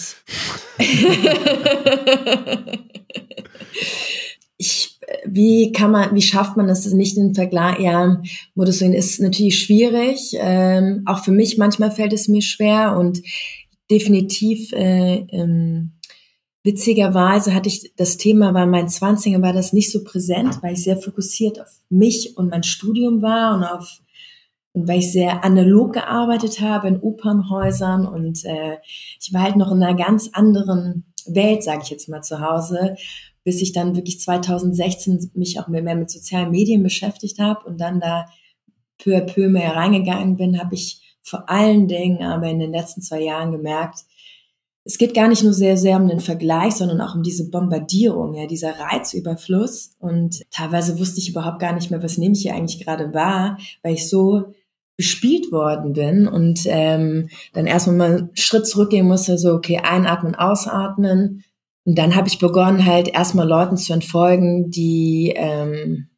ich 4.58 5.00
wie 5.26 5.72
kann 5.72 5.92
man, 5.92 6.14
wie 6.14 6.22
schafft 6.22 6.58
man 6.58 6.68
das 6.68 6.86
nicht 6.86 7.18
in 7.18 7.34
Vergleich? 7.34 7.80
Ja, 7.80 8.22
Modusing 8.56 8.94
ist 8.94 9.20
natürlich 9.20 9.60
schwierig. 9.60 10.36
Ähm, 10.40 11.04
auch 11.06 11.24
für 11.24 11.32
mich 11.32 11.58
manchmal 11.58 11.92
fällt 11.92 12.14
es 12.14 12.28
mir 12.28 12.42
schwer 12.42 12.98
und 12.98 13.22
definitiv 13.90 14.72
äh, 14.74 15.26
ähm, 15.32 15.94
witzigerweise 16.64 17.54
hatte 17.54 17.70
ich 17.70 17.94
das 17.96 18.18
Thema 18.18 18.52
bei 18.52 18.66
meinen 18.66 18.90
Zwanzigern 18.90 19.42
war 19.42 19.54
das 19.54 19.74
nicht 19.74 19.92
so 19.92 20.04
präsent, 20.04 20.60
weil 20.62 20.74
ich 20.74 20.84
sehr 20.84 20.98
fokussiert 20.98 21.60
auf 21.60 21.70
mich 21.90 22.38
und 22.38 22.50
mein 22.50 22.64
Studium 22.64 23.22
war 23.22 23.56
und 23.56 23.64
auf 23.64 24.02
und 24.74 24.88
weil 24.88 25.00
ich 25.00 25.12
sehr 25.12 25.44
analog 25.44 25.94
gearbeitet 25.94 26.62
habe 26.62 26.90
in 26.90 27.00
Opernhäusern 27.00 28.06
und 28.06 28.46
äh, 28.46 28.78
ich 29.20 29.34
war 29.34 29.42
halt 29.42 29.56
noch 29.56 29.72
in 29.72 29.82
einer 29.82 29.98
ganz 29.98 30.30
anderen 30.34 31.09
Welt, 31.28 31.64
sage 31.64 31.82
ich 31.84 31.90
jetzt 31.90 32.10
mal 32.10 32.22
zu 32.22 32.40
Hause 32.40 32.96
bis 33.44 33.62
ich 33.62 33.72
dann 33.72 33.96
wirklich 33.96 34.20
2016 34.20 35.32
mich 35.34 35.60
auch 35.60 35.68
mehr 35.68 35.96
mit 35.96 36.12
sozialen 36.12 36.52
Medien 36.52 36.84
beschäftigt 36.84 37.40
habe 37.40 37.66
und 37.66 37.80
dann 37.80 38.00
da 38.00 38.28
peu 38.98 39.16
à 39.16 39.22
peu 39.22 39.50
mehr 39.50 39.76
reingegangen 39.76 40.36
bin, 40.36 40.60
habe 40.60 40.76
ich 40.76 41.18
vor 41.22 41.50
allen 41.50 41.88
Dingen 41.88 42.22
aber 42.22 42.48
in 42.48 42.60
den 42.60 42.72
letzten 42.72 43.02
zwei 43.02 43.22
Jahren 43.22 43.52
gemerkt, 43.52 44.02
es 44.84 44.98
geht 44.98 45.14
gar 45.14 45.28
nicht 45.28 45.44
nur 45.44 45.54
sehr, 45.54 45.78
sehr 45.78 45.98
um 45.98 46.08
den 46.08 46.20
Vergleich, 46.20 46.74
sondern 46.74 47.02
auch 47.02 47.14
um 47.14 47.22
diese 47.22 47.50
Bombardierung, 47.50 48.34
ja, 48.34 48.48
dieser 48.48 48.80
Reizüberfluss. 48.80 49.92
Und 50.00 50.42
teilweise 50.52 50.98
wusste 50.98 51.20
ich 51.20 51.30
überhaupt 51.30 51.60
gar 51.60 51.74
nicht 51.74 51.92
mehr, 51.92 52.02
was 52.02 52.18
nehme 52.18 52.34
ich 52.34 52.42
hier 52.42 52.56
eigentlich 52.56 52.84
gerade 52.84 53.14
wahr, 53.14 53.58
weil 53.84 53.94
ich 53.94 54.10
so 54.10 54.54
bespielt 55.00 55.50
worden 55.54 55.94
bin 55.94 56.28
und 56.28 56.64
ähm, 56.66 57.30
dann 57.54 57.68
erstmal 57.68 57.96
mal 57.96 58.18
einen 58.18 58.30
Schritt 58.34 58.68
zurückgehen 58.68 59.08
musste, 59.08 59.38
so, 59.38 59.54
okay, 59.54 59.80
einatmen, 59.82 60.36
ausatmen, 60.36 61.46
und 61.86 61.98
dann 61.98 62.16
habe 62.16 62.28
ich 62.28 62.38
begonnen, 62.38 62.86
halt 62.86 63.08
erstmal 63.08 63.48
Leuten 63.48 63.78
zu 63.78 63.94
entfolgen, 63.94 64.70
die 64.70 65.34
ähm, 65.36 66.09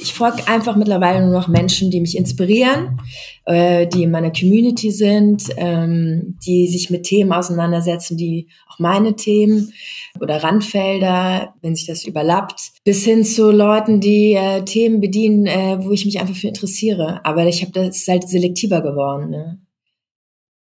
ich 0.00 0.14
folge 0.14 0.46
einfach 0.46 0.76
mittlerweile 0.76 1.24
nur 1.24 1.32
noch 1.32 1.48
Menschen, 1.48 1.90
die 1.90 2.00
mich 2.00 2.16
inspirieren, 2.16 3.00
äh, 3.44 3.86
die 3.86 4.04
in 4.04 4.10
meiner 4.10 4.32
Community 4.32 4.90
sind, 4.90 5.44
ähm, 5.56 6.38
die 6.46 6.68
sich 6.68 6.90
mit 6.90 7.02
Themen 7.04 7.32
auseinandersetzen, 7.32 8.16
die 8.16 8.48
auch 8.68 8.78
meine 8.78 9.16
Themen 9.16 9.72
oder 10.20 10.42
Randfelder, 10.42 11.54
wenn 11.62 11.74
sich 11.74 11.86
das 11.86 12.04
überlappt, 12.04 12.60
bis 12.84 13.04
hin 13.04 13.24
zu 13.24 13.50
Leuten, 13.50 14.00
die 14.00 14.34
äh, 14.34 14.64
Themen 14.64 15.00
bedienen, 15.00 15.46
äh, 15.46 15.78
wo 15.80 15.90
ich 15.90 16.04
mich 16.04 16.20
einfach 16.20 16.36
für 16.36 16.48
interessiere. 16.48 17.20
Aber 17.24 17.46
ich 17.46 17.62
habe 17.62 17.72
das 17.72 18.06
halt 18.06 18.28
selektiver 18.28 18.80
geworden. 18.80 19.30
Ne? 19.30 19.58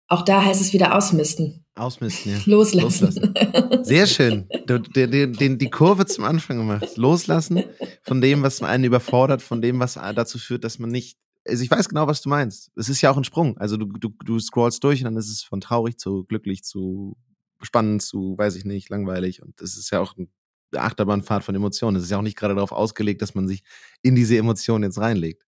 Auch 0.09 0.23
da 0.23 0.43
heißt 0.43 0.61
es 0.61 0.73
wieder 0.73 0.97
ausmisten. 0.97 1.67
Ausmisten, 1.75 2.33
ja. 2.33 2.39
Loslassen. 2.47 3.07
Loslassen. 3.07 3.85
Sehr 3.85 4.07
schön. 4.07 4.49
Du, 4.67 4.79
den, 4.79 5.35
den, 5.35 5.59
die 5.59 5.71
Kurve 5.71 6.07
zum 6.07 6.25
Anfang 6.25 6.57
gemacht. 6.57 6.97
Loslassen 6.97 7.63
von 8.03 8.21
dem, 8.21 8.43
was 8.43 8.63
einen 8.63 8.85
überfordert, 8.85 9.43
von 9.43 9.61
dem, 9.61 9.79
was 9.79 9.95
dazu 9.95 10.39
führt, 10.39 10.65
dass 10.65 10.79
man 10.79 10.91
nicht. 10.91 11.19
Also 11.47 11.63
ich 11.63 11.71
weiß 11.71 11.89
genau, 11.89 12.07
was 12.07 12.23
du 12.23 12.31
meinst. 12.31 12.71
Es 12.77 12.89
ist 12.89 13.01
ja 13.01 13.11
auch 13.11 13.17
ein 13.17 13.25
Sprung. 13.25 13.57
Also 13.59 13.77
du, 13.77 13.87
du, 13.87 14.11
du 14.25 14.41
scrollst 14.41 14.83
durch 14.83 15.01
und 15.01 15.05
dann 15.05 15.17
ist 15.17 15.31
es 15.31 15.43
von 15.43 15.61
traurig 15.61 15.99
zu 15.99 16.25
glücklich 16.25 16.63
zu 16.63 17.17
spannend 17.63 18.03
zu, 18.03 18.37
weiß 18.37 18.57
ich 18.57 18.65
nicht, 18.65 18.89
langweilig. 18.89 19.43
Und 19.43 19.61
es 19.61 19.77
ist 19.77 19.91
ja 19.91 20.01
auch 20.01 20.15
eine 20.17 20.29
Achterbahnfahrt 20.77 21.45
von 21.45 21.55
Emotionen. 21.55 21.97
Es 21.97 22.05
ist 22.05 22.11
ja 22.11 22.19
auch 22.19 22.23
nicht 22.23 22.37
gerade 22.37 22.55
darauf 22.55 22.73
ausgelegt, 22.73 23.23
dass 23.23 23.35
man 23.35 23.49
sich 23.49 23.63
in 24.03 24.15
diese 24.15 24.37
Emotionen 24.37 24.85
jetzt 24.85 24.99
reinlegt. 24.99 25.45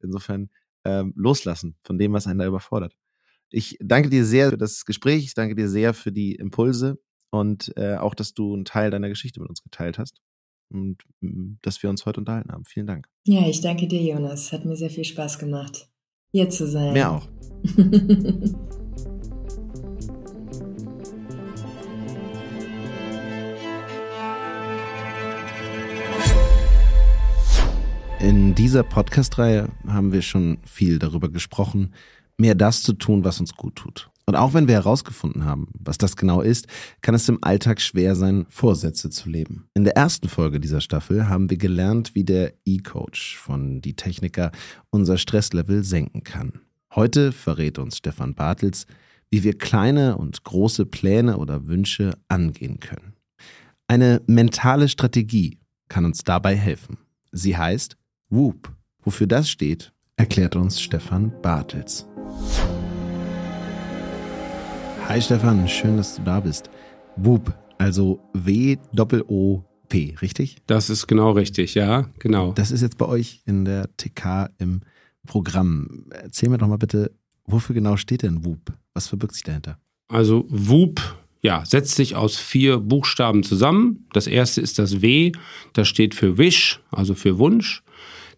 Insofern 0.00 0.50
ähm, 0.84 1.12
loslassen 1.16 1.76
von 1.82 1.98
dem, 1.98 2.12
was 2.12 2.26
einen 2.26 2.38
da 2.38 2.46
überfordert. 2.46 2.94
Ich 3.50 3.78
danke 3.80 4.10
dir 4.10 4.26
sehr 4.26 4.50
für 4.50 4.58
das 4.58 4.84
Gespräch. 4.84 5.24
Ich 5.24 5.32
danke 5.32 5.54
dir 5.54 5.70
sehr 5.70 5.94
für 5.94 6.12
die 6.12 6.34
Impulse 6.34 6.98
und 7.30 7.72
äh, 7.76 7.96
auch, 7.96 8.14
dass 8.14 8.34
du 8.34 8.52
einen 8.52 8.66
Teil 8.66 8.90
deiner 8.90 9.08
Geschichte 9.08 9.40
mit 9.40 9.48
uns 9.48 9.62
geteilt 9.62 9.98
hast 9.98 10.20
und 10.70 10.98
mm, 11.20 11.54
dass 11.62 11.82
wir 11.82 11.88
uns 11.88 12.04
heute 12.04 12.20
unterhalten 12.20 12.52
haben. 12.52 12.66
Vielen 12.66 12.86
Dank. 12.86 13.08
Ja, 13.24 13.48
ich 13.48 13.62
danke 13.62 13.88
dir, 13.88 14.02
Jonas. 14.02 14.52
Hat 14.52 14.66
mir 14.66 14.76
sehr 14.76 14.90
viel 14.90 15.04
Spaß 15.04 15.38
gemacht, 15.38 15.88
hier 16.30 16.50
zu 16.50 16.66
sein. 16.66 16.92
Mir 16.92 17.10
auch. 17.10 17.26
In 28.20 28.54
dieser 28.54 28.82
Podcast-Reihe 28.82 29.70
haben 29.86 30.12
wir 30.12 30.20
schon 30.22 30.58
viel 30.64 30.98
darüber 30.98 31.30
gesprochen, 31.30 31.94
mehr 32.38 32.54
das 32.54 32.82
zu 32.82 32.92
tun, 32.94 33.24
was 33.24 33.40
uns 33.40 33.54
gut 33.54 33.76
tut. 33.76 34.10
Und 34.28 34.36
auch 34.36 34.52
wenn 34.52 34.68
wir 34.68 34.74
herausgefunden 34.74 35.46
haben, 35.46 35.68
was 35.78 35.96
das 35.96 36.14
genau 36.14 36.42
ist, 36.42 36.66
kann 37.00 37.14
es 37.14 37.28
im 37.30 37.38
Alltag 37.40 37.80
schwer 37.80 38.14
sein, 38.14 38.44
Vorsätze 38.50 39.08
zu 39.08 39.30
leben. 39.30 39.68
In 39.72 39.84
der 39.84 39.96
ersten 39.96 40.28
Folge 40.28 40.60
dieser 40.60 40.82
Staffel 40.82 41.28
haben 41.28 41.48
wir 41.48 41.56
gelernt, 41.56 42.14
wie 42.14 42.24
der 42.24 42.52
E-Coach 42.66 43.38
von 43.38 43.80
Die 43.80 43.96
Techniker 43.96 44.52
unser 44.90 45.16
Stresslevel 45.16 45.82
senken 45.82 46.24
kann. 46.24 46.60
Heute 46.94 47.32
verrät 47.32 47.78
uns 47.78 47.96
Stefan 47.96 48.34
Bartels, 48.34 48.86
wie 49.30 49.44
wir 49.44 49.56
kleine 49.56 50.18
und 50.18 50.44
große 50.44 50.84
Pläne 50.84 51.38
oder 51.38 51.66
Wünsche 51.66 52.18
angehen 52.28 52.80
können. 52.80 53.14
Eine 53.86 54.20
mentale 54.26 54.90
Strategie 54.90 55.58
kann 55.88 56.04
uns 56.04 56.22
dabei 56.22 56.54
helfen. 56.54 56.98
Sie 57.32 57.56
heißt 57.56 57.96
Whoop. 58.28 58.74
Wofür 59.02 59.26
das 59.26 59.48
steht, 59.48 59.92
erklärt 60.16 60.54
uns 60.54 60.80
Stefan 60.82 61.32
Bartels. 61.40 62.06
Hi 65.06 65.22
Stefan, 65.22 65.66
schön, 65.66 65.96
dass 65.96 66.16
du 66.16 66.22
da 66.22 66.40
bist. 66.40 66.70
Whoop, 67.16 67.54
also 67.78 68.20
W-O-O-P, 68.34 70.16
richtig? 70.20 70.56
Das 70.66 70.90
ist 70.90 71.06
genau 71.06 71.30
richtig, 71.30 71.74
ja, 71.74 72.08
genau. 72.18 72.52
Das 72.52 72.70
ist 72.70 72.82
jetzt 72.82 72.98
bei 72.98 73.06
euch 73.06 73.42
in 73.46 73.64
der 73.64 73.88
TK 73.96 74.50
im 74.58 74.82
Programm. 75.26 76.06
Erzähl 76.10 76.48
mir 76.50 76.58
doch 76.58 76.68
mal 76.68 76.76
bitte, 76.76 77.12
wofür 77.46 77.74
genau 77.74 77.96
steht 77.96 78.22
denn 78.22 78.44
Whoop? 78.44 78.72
Was 78.94 79.08
verbirgt 79.08 79.34
sich 79.34 79.44
dahinter? 79.44 79.78
Also 80.08 80.44
Whoop 80.48 81.00
ja, 81.40 81.64
setzt 81.64 81.94
sich 81.94 82.16
aus 82.16 82.36
vier 82.36 82.78
Buchstaben 82.78 83.42
zusammen. 83.42 84.06
Das 84.12 84.26
erste 84.26 84.60
ist 84.60 84.78
das 84.78 85.00
W, 85.02 85.32
das 85.72 85.88
steht 85.88 86.14
für 86.14 86.38
Wish, 86.38 86.80
also 86.90 87.14
für 87.14 87.38
Wunsch. 87.38 87.82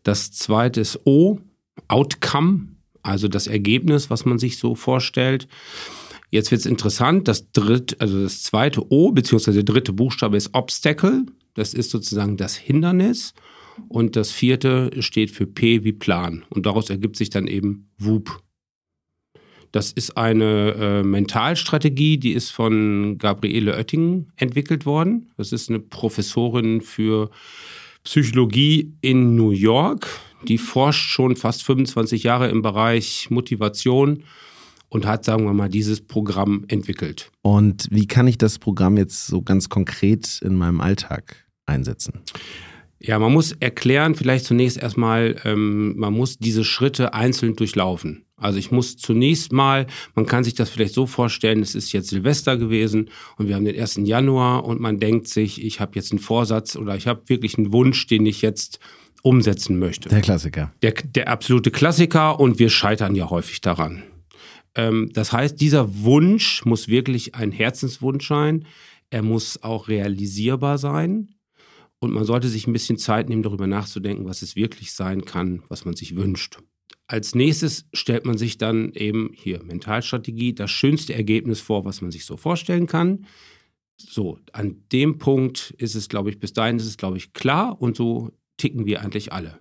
Das 0.02 0.32
zweite 0.32 0.80
ist 0.80 1.00
O, 1.04 1.38
Outcome, 1.88 2.68
also 3.02 3.28
das 3.28 3.46
Ergebnis, 3.46 4.10
was 4.10 4.24
man 4.24 4.38
sich 4.38 4.58
so 4.58 4.74
vorstellt. 4.74 5.48
Jetzt 6.30 6.50
wird 6.50 6.60
es 6.60 6.66
interessant, 6.66 7.26
das 7.26 7.50
dritte, 7.52 7.96
also 8.00 8.22
das 8.22 8.42
zweite 8.42 8.90
O, 8.90 9.10
beziehungsweise 9.10 9.64
der 9.64 9.74
dritte 9.74 9.92
Buchstabe 9.92 10.36
ist 10.36 10.54
Obstacle. 10.54 11.26
Das 11.54 11.74
ist 11.74 11.90
sozusagen 11.90 12.36
das 12.36 12.56
Hindernis. 12.56 13.34
Und 13.88 14.14
das 14.16 14.30
vierte 14.30 14.90
steht 15.00 15.30
für 15.30 15.46
P 15.46 15.84
wie 15.84 15.92
Plan. 15.92 16.44
Und 16.50 16.66
daraus 16.66 16.90
ergibt 16.90 17.16
sich 17.16 17.30
dann 17.30 17.46
eben 17.46 17.88
WUP. 17.98 18.40
Das 19.72 19.92
ist 19.92 20.16
eine 20.16 20.74
äh, 20.74 21.02
Mentalstrategie, 21.02 22.18
die 22.18 22.32
ist 22.32 22.50
von 22.50 23.18
Gabriele 23.18 23.76
Oetting 23.76 24.26
entwickelt 24.36 24.84
worden. 24.84 25.30
Das 25.36 25.52
ist 25.52 25.68
eine 25.68 25.78
Professorin 25.78 26.80
für 26.80 27.30
Psychologie 28.02 28.92
in 29.00 29.36
New 29.36 29.50
York. 29.50 30.08
Die 30.48 30.58
forscht 30.58 31.10
schon 31.10 31.36
fast 31.36 31.62
25 31.64 32.22
Jahre 32.22 32.48
im 32.48 32.62
Bereich 32.62 33.28
Motivation 33.30 34.24
und 34.88 35.06
hat, 35.06 35.24
sagen 35.24 35.44
wir 35.44 35.54
mal, 35.54 35.68
dieses 35.68 36.00
Programm 36.00 36.64
entwickelt. 36.68 37.30
Und 37.42 37.86
wie 37.90 38.06
kann 38.06 38.26
ich 38.26 38.38
das 38.38 38.58
Programm 38.58 38.96
jetzt 38.96 39.26
so 39.26 39.42
ganz 39.42 39.68
konkret 39.68 40.40
in 40.42 40.56
meinem 40.56 40.80
Alltag 40.80 41.46
einsetzen? 41.66 42.20
Ja, 43.02 43.18
man 43.18 43.32
muss 43.32 43.52
erklären, 43.52 44.14
vielleicht 44.14 44.44
zunächst 44.44 44.76
erstmal, 44.76 45.36
ähm, 45.44 45.96
man 45.96 46.12
muss 46.12 46.36
diese 46.36 46.64
Schritte 46.64 47.14
einzeln 47.14 47.56
durchlaufen. 47.56 48.26
Also 48.36 48.58
ich 48.58 48.70
muss 48.70 48.98
zunächst 48.98 49.52
mal, 49.52 49.86
man 50.14 50.26
kann 50.26 50.44
sich 50.44 50.54
das 50.54 50.68
vielleicht 50.68 50.94
so 50.94 51.06
vorstellen, 51.06 51.62
es 51.62 51.74
ist 51.74 51.92
jetzt 51.92 52.08
Silvester 52.08 52.58
gewesen 52.58 53.08
und 53.36 53.48
wir 53.48 53.54
haben 53.54 53.64
den 53.64 53.78
1. 53.78 54.00
Januar 54.04 54.64
und 54.64 54.80
man 54.80 54.98
denkt 54.98 55.28
sich, 55.28 55.64
ich 55.64 55.80
habe 55.80 55.92
jetzt 55.94 56.12
einen 56.12 56.18
Vorsatz 56.18 56.76
oder 56.76 56.94
ich 56.94 57.06
habe 57.06 57.22
wirklich 57.26 57.56
einen 57.56 57.72
Wunsch, 57.72 58.06
den 58.06 58.26
ich 58.26 58.42
jetzt 58.42 58.80
umsetzen 59.22 59.78
möchte. 59.78 60.08
Der 60.08 60.20
Klassiker. 60.20 60.72
Der, 60.82 60.92
der 60.92 61.28
absolute 61.28 61.70
Klassiker 61.70 62.38
und 62.40 62.58
wir 62.58 62.70
scheitern 62.70 63.14
ja 63.14 63.30
häufig 63.30 63.60
daran. 63.60 64.02
Ähm, 64.74 65.10
das 65.12 65.32
heißt, 65.32 65.60
dieser 65.60 66.02
Wunsch 66.02 66.64
muss 66.64 66.88
wirklich 66.88 67.34
ein 67.34 67.52
Herzenswunsch 67.52 68.28
sein. 68.28 68.66
Er 69.10 69.22
muss 69.22 69.62
auch 69.62 69.88
realisierbar 69.88 70.78
sein. 70.78 71.34
Und 71.98 72.12
man 72.12 72.24
sollte 72.24 72.48
sich 72.48 72.66
ein 72.66 72.72
bisschen 72.72 72.96
Zeit 72.96 73.28
nehmen, 73.28 73.42
darüber 73.42 73.66
nachzudenken, 73.66 74.24
was 74.24 74.40
es 74.42 74.56
wirklich 74.56 74.92
sein 74.92 75.24
kann, 75.24 75.62
was 75.68 75.84
man 75.84 75.94
sich 75.94 76.16
wünscht. 76.16 76.58
Als 77.06 77.34
nächstes 77.34 77.86
stellt 77.92 78.24
man 78.24 78.38
sich 78.38 78.56
dann 78.56 78.92
eben 78.92 79.32
hier 79.34 79.62
Mentalstrategie, 79.62 80.54
das 80.54 80.70
schönste 80.70 81.12
Ergebnis 81.12 81.60
vor, 81.60 81.84
was 81.84 82.00
man 82.00 82.10
sich 82.10 82.24
so 82.24 82.36
vorstellen 82.36 82.86
kann. 82.86 83.26
So, 83.96 84.38
an 84.52 84.84
dem 84.92 85.18
Punkt 85.18 85.74
ist 85.76 85.94
es, 85.94 86.08
glaube 86.08 86.30
ich, 86.30 86.38
bis 86.38 86.54
dahin 86.54 86.76
ist 86.78 86.86
es, 86.86 86.96
glaube 86.96 87.18
ich, 87.18 87.34
klar 87.34 87.82
und 87.82 87.96
so 87.96 88.30
ticken 88.60 88.86
wir 88.86 89.00
eigentlich 89.00 89.32
alle. 89.32 89.58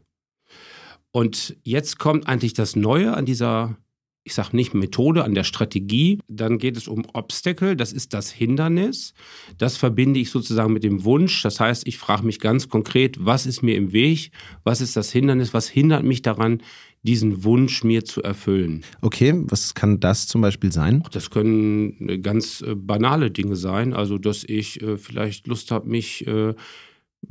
Und 1.12 1.58
jetzt 1.64 1.98
kommt 1.98 2.28
eigentlich 2.28 2.54
das 2.54 2.76
Neue 2.76 3.16
an 3.16 3.26
dieser 3.26 3.78
ich 4.26 4.36
sage 4.36 4.56
nicht 4.56 4.76
Methode, 4.76 5.24
an 5.24 5.34
der 5.34 5.44
Strategie. 5.44 6.20
Dann 6.28 6.60
geht 6.60 6.78
es 6.78 6.88
um 6.88 7.04
Obstacle, 7.14 7.76
das 7.76 7.92
ist 7.92 8.14
das 8.14 8.30
Hindernis. 8.30 9.14
Das 9.58 9.76
verbinde 9.76 10.20
ich 10.20 10.30
sozusagen 10.30 10.72
mit 10.72 10.84
dem 10.84 11.04
Wunsch. 11.04 11.42
Das 11.42 11.60
heißt, 11.60 11.88
ich 11.88 11.98
frage 11.98 12.24
mich 12.26 12.40
ganz 12.40 12.70
konkret, 12.70 13.18
was 13.20 13.48
ist 13.48 13.64
mir 13.64 13.76
im 13.76 13.92
Weg? 13.92 14.30
Was 14.64 14.82
ist 14.82 14.96
das 14.96 15.12
Hindernis? 15.12 15.54
Was 15.56 15.68
hindert 15.68 16.04
mich 16.04 16.22
daran, 16.22 16.62
diesen 17.04 17.44
Wunsch 17.44 17.84
mir 17.84 18.04
zu 18.04 18.22
erfüllen. 18.22 18.84
Okay, 19.02 19.34
was 19.46 19.74
kann 19.74 20.00
das 20.00 20.28
zum 20.28 20.42
Beispiel 20.42 20.72
sein? 20.72 21.02
Das 21.12 21.30
können 21.30 22.22
ganz 22.22 22.62
äh, 22.62 22.76
banale 22.76 23.32
Dinge 23.32 23.56
sein. 23.56 23.94
Also, 23.94 24.18
dass 24.18 24.44
ich 24.44 24.82
äh, 24.82 24.98
vielleicht 24.98 25.48
Lust 25.48 25.72
habe, 25.72 25.88
mich 25.88 26.28
äh, 26.28 26.54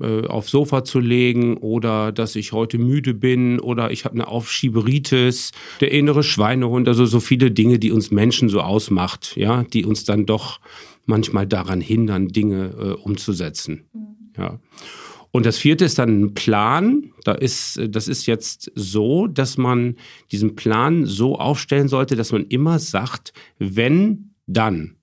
äh, 0.00 0.26
aufs 0.26 0.50
Sofa 0.50 0.84
zu 0.84 1.00
legen 1.00 1.56
oder 1.56 2.12
dass 2.12 2.36
ich 2.36 2.52
heute 2.52 2.78
müde 2.78 3.14
bin 3.14 3.58
oder 3.58 3.90
ich 3.90 4.04
habe 4.04 4.14
eine 4.14 4.28
Aufschieberitis, 4.28 5.52
der 5.80 5.92
innere 5.92 6.22
Schweinehund, 6.22 6.88
also 6.88 7.06
so 7.06 7.20
viele 7.20 7.50
Dinge, 7.50 7.78
die 7.78 7.90
uns 7.90 8.10
Menschen 8.10 8.48
so 8.48 8.60
ausmacht, 8.60 9.36
ja, 9.36 9.64
die 9.64 9.84
uns 9.84 10.04
dann 10.04 10.26
doch 10.26 10.60
manchmal 11.06 11.46
daran 11.46 11.80
hindern, 11.80 12.28
Dinge 12.28 12.74
äh, 12.78 13.02
umzusetzen. 13.02 13.84
Mhm. 13.92 14.08
Ja. 14.36 14.60
Und 15.30 15.46
das 15.46 15.58
vierte 15.58 15.84
ist 15.84 15.98
dann 15.98 16.22
ein 16.22 16.34
Plan. 16.34 17.12
Da 17.24 17.32
ist, 17.32 17.80
das 17.88 18.08
ist 18.08 18.26
jetzt 18.26 18.72
so, 18.74 19.26
dass 19.26 19.58
man 19.58 19.96
diesen 20.32 20.56
Plan 20.56 21.04
so 21.04 21.38
aufstellen 21.38 21.88
sollte, 21.88 22.16
dass 22.16 22.32
man 22.32 22.46
immer 22.46 22.78
sagt, 22.78 23.32
wenn, 23.58 24.34
dann. 24.46 24.96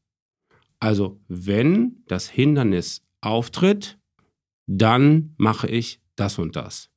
Also, 0.79 1.19
wenn 1.27 2.03
das 2.07 2.29
Hindernis 2.29 3.01
auftritt, 3.21 3.97
dann 4.67 5.33
mache 5.37 5.67
ich 5.67 5.99
das 6.15 6.39
und 6.39 6.55
das. 6.55 6.89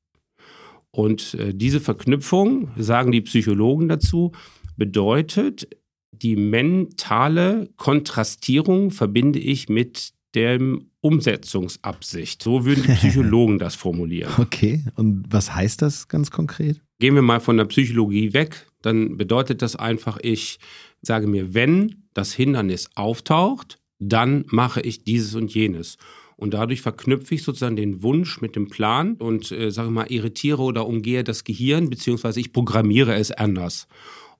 Und 0.90 1.34
äh, 1.34 1.54
diese 1.54 1.80
Verknüpfung, 1.80 2.70
sagen 2.76 3.12
die 3.12 3.20
Psychologen 3.20 3.88
dazu, 3.88 4.32
bedeutet, 4.76 5.68
die 6.12 6.36
mentale 6.36 7.70
Kontrastierung 7.76 8.90
verbinde 8.90 9.38
ich 9.38 9.68
mit 9.68 10.12
dem 10.34 10.90
Umsetzungsabsicht. 11.00 12.42
So 12.42 12.64
würden 12.64 12.84
die 12.84 12.92
Psychologen 12.94 13.58
das 13.58 13.74
formulieren. 13.74 14.32
Okay, 14.38 14.84
und 14.96 15.24
was 15.30 15.54
heißt 15.54 15.82
das 15.82 16.08
ganz 16.08 16.30
konkret? 16.30 16.80
Gehen 17.00 17.14
wir 17.14 17.22
mal 17.22 17.40
von 17.40 17.56
der 17.56 17.66
Psychologie 17.66 18.32
weg, 18.32 18.66
dann 18.82 19.16
bedeutet 19.16 19.62
das 19.62 19.76
einfach, 19.76 20.18
ich 20.22 20.58
sage 21.00 21.26
mir, 21.26 21.54
wenn 21.54 22.04
das 22.14 22.32
Hindernis 22.32 22.90
auftaucht, 22.94 23.78
dann 24.00 24.44
mache 24.48 24.80
ich 24.80 25.04
dieses 25.04 25.34
und 25.34 25.54
jenes. 25.54 25.96
Und 26.38 26.54
dadurch 26.54 26.82
verknüpfe 26.82 27.34
ich 27.34 27.42
sozusagen 27.42 27.74
den 27.74 28.00
Wunsch 28.04 28.40
mit 28.40 28.54
dem 28.54 28.68
Plan 28.68 29.16
und, 29.16 29.50
äh, 29.50 29.72
sage 29.72 29.90
mal, 29.90 30.06
irritiere 30.08 30.62
oder 30.62 30.86
umgehe 30.86 31.24
das 31.24 31.42
Gehirn, 31.42 31.90
beziehungsweise 31.90 32.38
ich 32.38 32.52
programmiere 32.52 33.16
es 33.16 33.32
anders. 33.32 33.88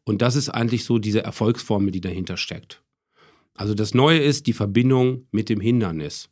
Und 0.05 0.23
das 0.23 0.37
ist 0.37 0.49
eigentlich 0.49 0.85
so 0.85 1.01
diese 1.01 1.25
Erfolgsformel, 1.25 1.91
die 1.91 2.01
dahinter 2.01 2.37
steckt. 2.37 2.85
Also 3.55 3.75
das 3.75 3.95
Neue 3.95 4.21
ist 4.21 4.47
die 4.47 4.53
Verbindung 4.53 5.27
mit 5.33 5.49
dem 5.49 5.61
Hindernis. 5.61 6.31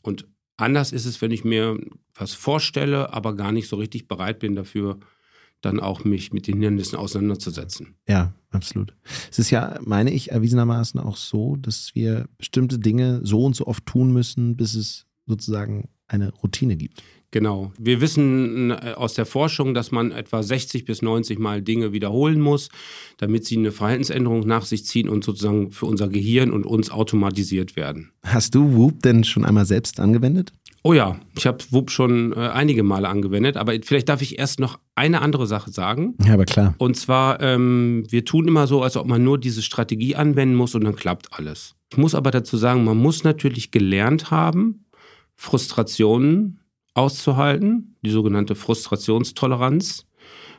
Und 0.00 0.28
anders 0.56 0.92
ist 0.92 1.06
es, 1.06 1.20
wenn 1.20 1.32
ich 1.32 1.42
mir 1.42 1.76
was 2.14 2.34
vorstelle, 2.34 3.12
aber 3.12 3.34
gar 3.34 3.50
nicht 3.50 3.66
so 3.66 3.74
richtig 3.74 4.06
bereit 4.06 4.38
bin 4.38 4.54
dafür, 4.54 5.00
dann 5.60 5.80
auch 5.80 6.04
mich 6.04 6.32
mit 6.32 6.46
den 6.46 6.54
Hindernissen 6.54 6.98
auseinanderzusetzen. 6.98 7.94
Ja, 8.08 8.32
absolut. 8.50 8.94
Es 9.30 9.38
ist 9.38 9.50
ja, 9.50 9.78
meine 9.82 10.12
ich, 10.12 10.30
erwiesenermaßen 10.30 11.00
auch 11.00 11.16
so, 11.16 11.56
dass 11.56 11.94
wir 11.94 12.28
bestimmte 12.38 12.78
Dinge 12.78 13.20
so 13.24 13.44
und 13.44 13.56
so 13.56 13.66
oft 13.66 13.84
tun 13.86 14.12
müssen, 14.12 14.56
bis 14.56 14.74
es 14.74 15.06
sozusagen 15.26 15.88
eine 16.06 16.32
Routine 16.32 16.76
gibt. 16.76 17.02
Genau. 17.30 17.72
Wir 17.78 18.00
wissen 18.00 18.70
äh, 18.70 18.94
aus 18.96 19.12
der 19.12 19.26
Forschung, 19.26 19.74
dass 19.74 19.90
man 19.90 20.12
etwa 20.12 20.42
60 20.42 20.86
bis 20.86 21.02
90 21.02 21.38
Mal 21.38 21.60
Dinge 21.60 21.92
wiederholen 21.92 22.40
muss, 22.40 22.70
damit 23.18 23.44
sie 23.44 23.58
eine 23.58 23.70
Verhaltensänderung 23.70 24.46
nach 24.46 24.64
sich 24.64 24.86
ziehen 24.86 25.10
und 25.10 25.24
sozusagen 25.24 25.70
für 25.70 25.84
unser 25.84 26.08
Gehirn 26.08 26.50
und 26.50 26.64
uns 26.64 26.90
automatisiert 26.90 27.76
werden. 27.76 28.12
Hast 28.22 28.54
du 28.54 28.74
Whoop 28.74 29.02
denn 29.02 29.24
schon 29.24 29.44
einmal 29.44 29.66
selbst 29.66 30.00
angewendet? 30.00 30.52
Oh 30.82 30.92
ja, 30.92 31.18
ich 31.36 31.46
habe 31.46 31.58
WUP 31.70 31.90
schon 31.90 32.32
äh, 32.32 32.36
einige 32.36 32.82
Male 32.82 33.08
angewendet, 33.08 33.56
aber 33.56 33.74
vielleicht 33.82 34.08
darf 34.08 34.22
ich 34.22 34.38
erst 34.38 34.60
noch 34.60 34.78
eine 34.94 35.20
andere 35.20 35.46
Sache 35.46 35.70
sagen. 35.70 36.14
Ja, 36.24 36.34
aber 36.34 36.44
klar. 36.44 36.74
Und 36.78 36.96
zwar, 36.96 37.40
ähm, 37.40 38.04
wir 38.08 38.24
tun 38.24 38.46
immer 38.46 38.66
so, 38.66 38.82
als 38.82 38.96
ob 38.96 39.06
man 39.06 39.24
nur 39.24 39.38
diese 39.38 39.62
Strategie 39.62 40.14
anwenden 40.16 40.54
muss 40.54 40.74
und 40.74 40.84
dann 40.84 40.96
klappt 40.96 41.32
alles. 41.32 41.74
Ich 41.90 41.98
muss 41.98 42.14
aber 42.14 42.30
dazu 42.30 42.56
sagen, 42.56 42.84
man 42.84 42.96
muss 42.96 43.24
natürlich 43.24 43.70
gelernt 43.70 44.30
haben, 44.30 44.84
Frustrationen 45.36 46.60
auszuhalten, 46.94 47.96
die 48.04 48.10
sogenannte 48.10 48.54
Frustrationstoleranz. 48.54 50.06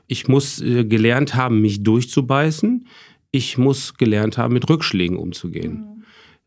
Ich 0.08 0.28
muss 0.28 0.62
äh, 0.62 0.86
gelernt 0.86 1.36
haben, 1.36 1.62
mich 1.62 1.84
durchzubeißen. 1.84 2.88
Ich 3.32 3.58
muss 3.58 3.94
gelernt 3.96 4.38
haben, 4.38 4.54
mit 4.54 4.70
Rückschlägen 4.70 5.18
umzugehen. 5.18 5.72
Mhm. 5.72 5.99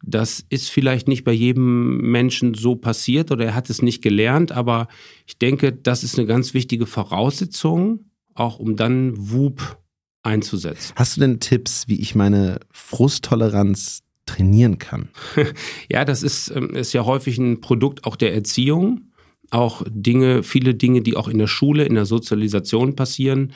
Das 0.02 0.44
ist 0.48 0.68
vielleicht 0.68 1.06
nicht 1.06 1.22
bei 1.24 1.32
jedem 1.32 1.98
Menschen 1.98 2.54
so 2.54 2.74
passiert 2.74 3.30
oder 3.30 3.46
er 3.46 3.54
hat 3.54 3.70
es 3.70 3.82
nicht 3.82 4.02
gelernt, 4.02 4.50
aber 4.50 4.88
ich 5.26 5.38
denke, 5.38 5.72
das 5.72 6.02
ist 6.02 6.18
eine 6.18 6.26
ganz 6.26 6.54
wichtige 6.54 6.86
Voraussetzung, 6.86 8.10
auch 8.34 8.58
um 8.58 8.76
dann 8.76 9.14
WUP 9.16 9.78
einzusetzen. 10.24 10.92
Hast 10.96 11.16
du 11.16 11.20
denn 11.20 11.40
Tipps, 11.40 11.86
wie 11.88 12.00
ich 12.00 12.14
meine 12.14 12.60
Frusttoleranz 12.72 14.02
trainieren 14.26 14.78
kann? 14.78 15.08
ja, 15.90 16.04
das 16.04 16.22
ist, 16.22 16.50
ähm, 16.50 16.70
ist 16.74 16.92
ja 16.92 17.04
häufig 17.04 17.38
ein 17.38 17.60
Produkt 17.60 18.04
auch 18.04 18.16
der 18.16 18.34
Erziehung. 18.34 19.11
Auch 19.52 19.82
Dinge, 19.88 20.42
viele 20.42 20.74
Dinge, 20.74 21.02
die 21.02 21.16
auch 21.16 21.28
in 21.28 21.38
der 21.38 21.46
Schule, 21.46 21.84
in 21.84 21.94
der 21.94 22.06
Sozialisation 22.06 22.96
passieren, 22.96 23.52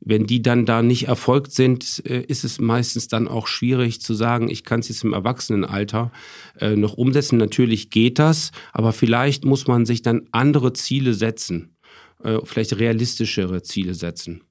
wenn 0.00 0.26
die 0.26 0.42
dann 0.42 0.66
da 0.66 0.82
nicht 0.82 1.08
erfolgt 1.08 1.52
sind, 1.52 2.02
äh, 2.06 2.22
ist 2.22 2.44
es 2.44 2.60
meistens 2.60 3.08
dann 3.08 3.28
auch 3.28 3.46
schwierig 3.46 4.00
zu 4.00 4.14
sagen, 4.14 4.50
ich 4.50 4.64
kann 4.64 4.80
es 4.80 4.88
jetzt 4.88 5.04
im 5.04 5.12
Erwachsenenalter 5.12 6.12
äh, 6.60 6.76
noch 6.76 6.94
umsetzen. 6.94 7.38
Natürlich 7.38 7.90
geht 7.90 8.18
das, 8.18 8.52
aber 8.72 8.92
vielleicht 8.92 9.44
muss 9.44 9.66
man 9.66 9.86
sich 9.86 10.02
dann 10.02 10.28
andere 10.32 10.72
Ziele 10.72 11.14
setzen, 11.14 11.76
äh, 12.22 12.38
vielleicht 12.44 12.78
realistischere 12.78 13.62
Ziele 13.62 13.94
setzen, 13.94 14.42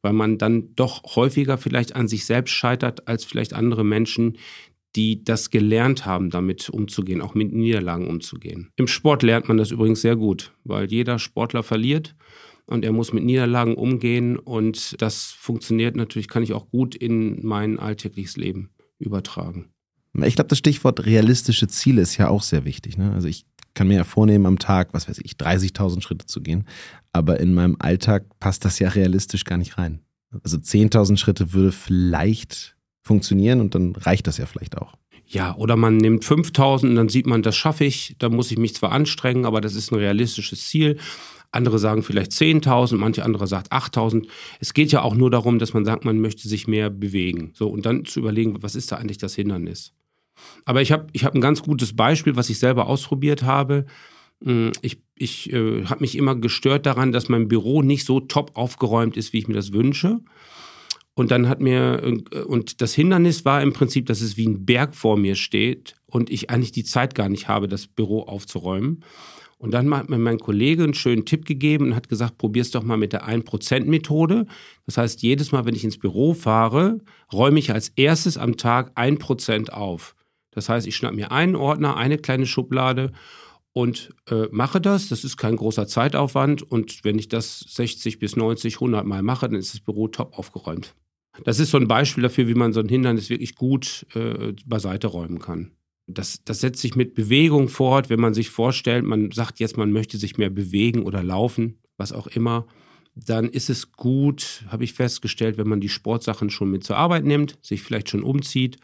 weil 0.00 0.14
man 0.14 0.38
dann 0.38 0.74
doch 0.74 1.16
häufiger 1.16 1.58
vielleicht 1.58 1.94
an 1.94 2.08
sich 2.08 2.24
selbst 2.24 2.52
scheitert 2.52 3.08
als 3.08 3.24
vielleicht 3.24 3.52
andere 3.52 3.84
Menschen, 3.84 4.38
die 4.96 5.24
das 5.24 5.50
gelernt 5.50 6.04
haben, 6.04 6.30
damit 6.30 6.68
umzugehen, 6.68 7.22
auch 7.22 7.34
mit 7.34 7.52
Niederlagen 7.52 8.08
umzugehen. 8.08 8.70
Im 8.76 8.86
Sport 8.86 9.22
lernt 9.22 9.48
man 9.48 9.56
das 9.56 9.70
übrigens 9.70 10.02
sehr 10.02 10.16
gut, 10.16 10.52
weil 10.64 10.90
jeder 10.90 11.18
Sportler 11.18 11.62
verliert 11.62 12.14
und 12.66 12.84
er 12.84 12.92
muss 12.92 13.12
mit 13.12 13.24
Niederlagen 13.24 13.74
umgehen 13.74 14.38
und 14.38 15.00
das 15.00 15.32
funktioniert 15.32 15.96
natürlich, 15.96 16.28
kann 16.28 16.42
ich 16.42 16.52
auch 16.52 16.68
gut 16.68 16.94
in 16.94 17.44
mein 17.44 17.78
alltägliches 17.78 18.36
Leben 18.36 18.70
übertragen. 18.98 19.70
Ich 20.24 20.34
glaube, 20.34 20.48
das 20.48 20.58
Stichwort 20.58 21.06
realistische 21.06 21.68
Ziele 21.68 22.02
ist 22.02 22.18
ja 22.18 22.28
auch 22.28 22.42
sehr 22.42 22.66
wichtig. 22.66 22.98
Ne? 22.98 23.12
Also 23.12 23.28
ich 23.28 23.46
kann 23.74 23.88
mir 23.88 23.96
ja 23.96 24.04
vornehmen, 24.04 24.44
am 24.44 24.58
Tag, 24.58 24.92
was 24.92 25.08
weiß 25.08 25.18
ich, 25.24 25.32
30.000 25.32 26.02
Schritte 26.02 26.26
zu 26.26 26.42
gehen, 26.42 26.66
aber 27.12 27.40
in 27.40 27.54
meinem 27.54 27.76
Alltag 27.78 28.26
passt 28.38 28.66
das 28.66 28.78
ja 28.78 28.90
realistisch 28.90 29.44
gar 29.44 29.56
nicht 29.56 29.78
rein. 29.78 30.00
Also 30.44 30.58
10.000 30.58 31.16
Schritte 31.16 31.52
würde 31.54 31.72
vielleicht 31.72 32.71
funktionieren 33.02 33.60
und 33.60 33.74
dann 33.74 33.94
reicht 33.96 34.26
das 34.26 34.38
ja 34.38 34.46
vielleicht 34.46 34.78
auch. 34.78 34.94
Ja, 35.26 35.54
oder 35.56 35.76
man 35.76 35.96
nimmt 35.96 36.24
5000 36.24 36.90
und 36.90 36.96
dann 36.96 37.08
sieht 37.08 37.26
man, 37.26 37.42
das 37.42 37.56
schaffe 37.56 37.84
ich, 37.84 38.16
da 38.18 38.28
muss 38.28 38.50
ich 38.50 38.58
mich 38.58 38.74
zwar 38.74 38.92
anstrengen, 38.92 39.46
aber 39.46 39.60
das 39.60 39.74
ist 39.74 39.90
ein 39.90 39.98
realistisches 39.98 40.68
Ziel. 40.68 40.98
Andere 41.50 41.78
sagen 41.78 42.02
vielleicht 42.02 42.32
10.000, 42.32 42.96
manche 42.96 43.24
andere 43.24 43.46
sagt 43.46 43.72
8.000. 43.72 44.26
Es 44.60 44.74
geht 44.74 44.92
ja 44.92 45.02
auch 45.02 45.14
nur 45.14 45.30
darum, 45.30 45.58
dass 45.58 45.74
man 45.74 45.84
sagt, 45.84 46.04
man 46.04 46.20
möchte 46.20 46.48
sich 46.48 46.66
mehr 46.66 46.90
bewegen. 46.90 47.52
So, 47.54 47.68
und 47.68 47.86
dann 47.86 48.04
zu 48.04 48.20
überlegen, 48.20 48.62
was 48.62 48.74
ist 48.74 48.92
da 48.92 48.96
eigentlich 48.96 49.18
das 49.18 49.34
Hindernis? 49.34 49.92
Aber 50.64 50.82
ich 50.82 50.92
habe 50.92 51.06
ich 51.12 51.24
hab 51.24 51.34
ein 51.34 51.40
ganz 51.40 51.62
gutes 51.62 51.94
Beispiel, 51.94 52.36
was 52.36 52.50
ich 52.50 52.58
selber 52.58 52.86
ausprobiert 52.86 53.42
habe. 53.42 53.86
Hm, 54.42 54.72
ich, 54.80 55.02
ich 55.14 55.52
äh, 55.52 55.84
habe 55.84 56.00
mich 56.00 56.16
immer 56.16 56.36
gestört 56.36 56.86
daran, 56.86 57.12
dass 57.12 57.28
mein 57.28 57.48
Büro 57.48 57.82
nicht 57.82 58.06
so 58.06 58.20
top 58.20 58.52
aufgeräumt 58.54 59.16
ist, 59.16 59.32
wie 59.32 59.38
ich 59.38 59.48
mir 59.48 59.54
das 59.54 59.72
wünsche. 59.72 60.20
Und 61.14 61.30
dann 61.30 61.48
hat 61.48 61.60
mir, 61.60 62.02
und 62.46 62.80
das 62.80 62.94
Hindernis 62.94 63.44
war 63.44 63.62
im 63.62 63.72
Prinzip, 63.72 64.06
dass 64.06 64.22
es 64.22 64.36
wie 64.36 64.46
ein 64.46 64.64
Berg 64.64 64.94
vor 64.94 65.18
mir 65.18 65.34
steht 65.34 65.94
und 66.06 66.30
ich 66.30 66.48
eigentlich 66.48 66.72
die 66.72 66.84
Zeit 66.84 67.14
gar 67.14 67.28
nicht 67.28 67.48
habe, 67.48 67.68
das 67.68 67.86
Büro 67.86 68.22
aufzuräumen. 68.22 69.04
Und 69.58 69.70
dann 69.72 69.94
hat 69.94 70.08
mir 70.08 70.18
mein 70.18 70.40
Kollege 70.40 70.82
einen 70.82 70.94
schönen 70.94 71.24
Tipp 71.24 71.44
gegeben 71.44 71.88
und 71.88 71.94
hat 71.94 72.08
gesagt, 72.08 72.36
probier's 72.36 72.72
doch 72.72 72.82
mal 72.82 72.96
mit 72.96 73.12
der 73.12 73.28
1%-Methode. 73.28 74.46
Das 74.86 74.96
heißt, 74.96 75.22
jedes 75.22 75.52
Mal, 75.52 75.64
wenn 75.64 75.76
ich 75.76 75.84
ins 75.84 75.98
Büro 75.98 76.34
fahre, 76.34 76.98
räume 77.32 77.60
ich 77.60 77.72
als 77.72 77.90
erstes 77.90 78.38
am 78.38 78.56
Tag 78.56 78.96
1% 78.98 79.70
auf. 79.70 80.16
Das 80.50 80.68
heißt, 80.68 80.86
ich 80.86 80.96
schnapp 80.96 81.14
mir 81.14 81.30
einen 81.30 81.54
Ordner, 81.54 81.96
eine 81.96 82.18
kleine 82.18 82.46
Schublade 82.46 83.12
und 83.72 84.10
äh, 84.28 84.48
mache 84.50 84.80
das. 84.80 85.08
Das 85.08 85.22
ist 85.22 85.36
kein 85.36 85.56
großer 85.56 85.86
Zeitaufwand. 85.86 86.62
Und 86.62 87.04
wenn 87.04 87.18
ich 87.18 87.28
das 87.28 87.60
60 87.60 88.18
bis 88.18 88.34
90, 88.34 88.74
100 88.74 89.06
Mal 89.06 89.22
mache, 89.22 89.48
dann 89.48 89.60
ist 89.60 89.74
das 89.74 89.80
Büro 89.80 90.08
top 90.08 90.36
aufgeräumt. 90.36 90.96
Das 91.44 91.58
ist 91.58 91.70
so 91.70 91.78
ein 91.78 91.88
Beispiel 91.88 92.22
dafür, 92.22 92.46
wie 92.46 92.54
man 92.54 92.72
so 92.72 92.80
ein 92.80 92.88
Hindernis 92.88 93.30
wirklich 93.30 93.54
gut 93.54 94.06
äh, 94.14 94.52
beiseite 94.66 95.06
räumen 95.06 95.38
kann. 95.38 95.72
Das, 96.06 96.44
das 96.44 96.60
setzt 96.60 96.80
sich 96.80 96.94
mit 96.94 97.14
Bewegung 97.14 97.68
fort, 97.68 98.10
wenn 98.10 98.20
man 98.20 98.34
sich 98.34 98.50
vorstellt, 98.50 99.04
man 99.04 99.30
sagt 99.30 99.60
jetzt, 99.60 99.76
man 99.76 99.92
möchte 99.92 100.18
sich 100.18 100.36
mehr 100.36 100.50
bewegen 100.50 101.04
oder 101.04 101.22
laufen, 101.22 101.78
was 101.96 102.12
auch 102.12 102.26
immer, 102.26 102.66
dann 103.14 103.48
ist 103.48 103.70
es 103.70 103.92
gut, 103.92 104.64
habe 104.68 104.84
ich 104.84 104.94
festgestellt, 104.94 105.58
wenn 105.58 105.68
man 105.68 105.80
die 105.80 105.88
Sportsachen 105.88 106.50
schon 106.50 106.70
mit 106.70 106.84
zur 106.84 106.96
Arbeit 106.96 107.24
nimmt, 107.24 107.58
sich 107.62 107.82
vielleicht 107.82 108.10
schon 108.10 108.22
umzieht 108.22 108.78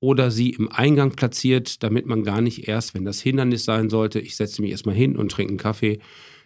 oder 0.00 0.30
sie 0.30 0.50
im 0.50 0.70
Eingang 0.70 1.12
platziert, 1.12 1.82
damit 1.82 2.06
man 2.06 2.24
gar 2.24 2.40
nicht 2.40 2.68
erst, 2.68 2.94
wenn 2.94 3.04
das 3.04 3.20
Hindernis 3.20 3.64
sein 3.64 3.90
sollte, 3.90 4.20
ich 4.20 4.36
setze 4.36 4.62
mich 4.62 4.70
erstmal 4.70 4.94
hin 4.94 5.16
und 5.16 5.30
trinke 5.30 5.50
einen 5.50 5.58
Kaffee, 5.58 6.00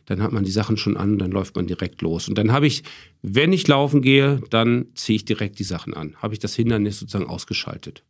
dann 0.07 0.23
hat 0.23 0.33
man 0.33 0.45
die 0.45 0.51
Sachen 0.51 0.77
schon 0.77 0.97
an, 0.97 1.19
dann 1.19 1.31
läuft 1.31 1.57
man 1.57 1.67
direkt 1.67 2.03
los. 2.03 2.29
Und 2.29 2.37
dann 2.37 2.53
habe 2.53 2.67
ich, 2.67 2.83
wenn 3.23 3.53
ich 3.53 3.67
laufen 3.67 4.03
gehe, 4.03 4.41
dann 4.51 4.87
ziehe 4.95 5.17
ich 5.17 5.25
direkt 5.25 5.59
die 5.59 5.65
Sachen 5.65 5.95
an. 5.95 6.15
Habe 6.17 6.35
ich 6.35 6.41
das 6.41 6.55
Hindernis 6.55 6.99
sozusagen 6.99 7.27
ausgeschaltet. 7.27 8.05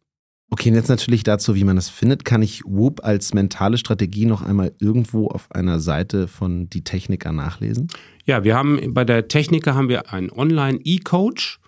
Okay, 0.50 0.68
und 0.68 0.76
jetzt 0.76 0.88
natürlich 0.88 1.24
dazu, 1.24 1.54
wie 1.54 1.64
man 1.64 1.76
das 1.76 1.88
findet. 1.88 2.24
Kann 2.24 2.42
ich 2.42 2.62
Whoop 2.64 3.04
als 3.04 3.34
mentale 3.34 3.78
Strategie 3.78 4.26
noch 4.26 4.42
einmal 4.42 4.72
irgendwo 4.78 5.28
auf 5.28 5.50
einer 5.50 5.80
Seite 5.80 6.28
von 6.28 6.68
Die 6.68 6.84
Techniker 6.84 7.32
nachlesen? 7.32 7.88
Ja, 8.24 8.44
wir 8.44 8.54
haben 8.54 8.94
bei 8.94 9.04
der 9.04 9.28
Techniker 9.28 9.74
haben 9.74 9.88
wir 9.88 10.12
einen 10.12 10.30
Online-E-Coach. 10.30 11.60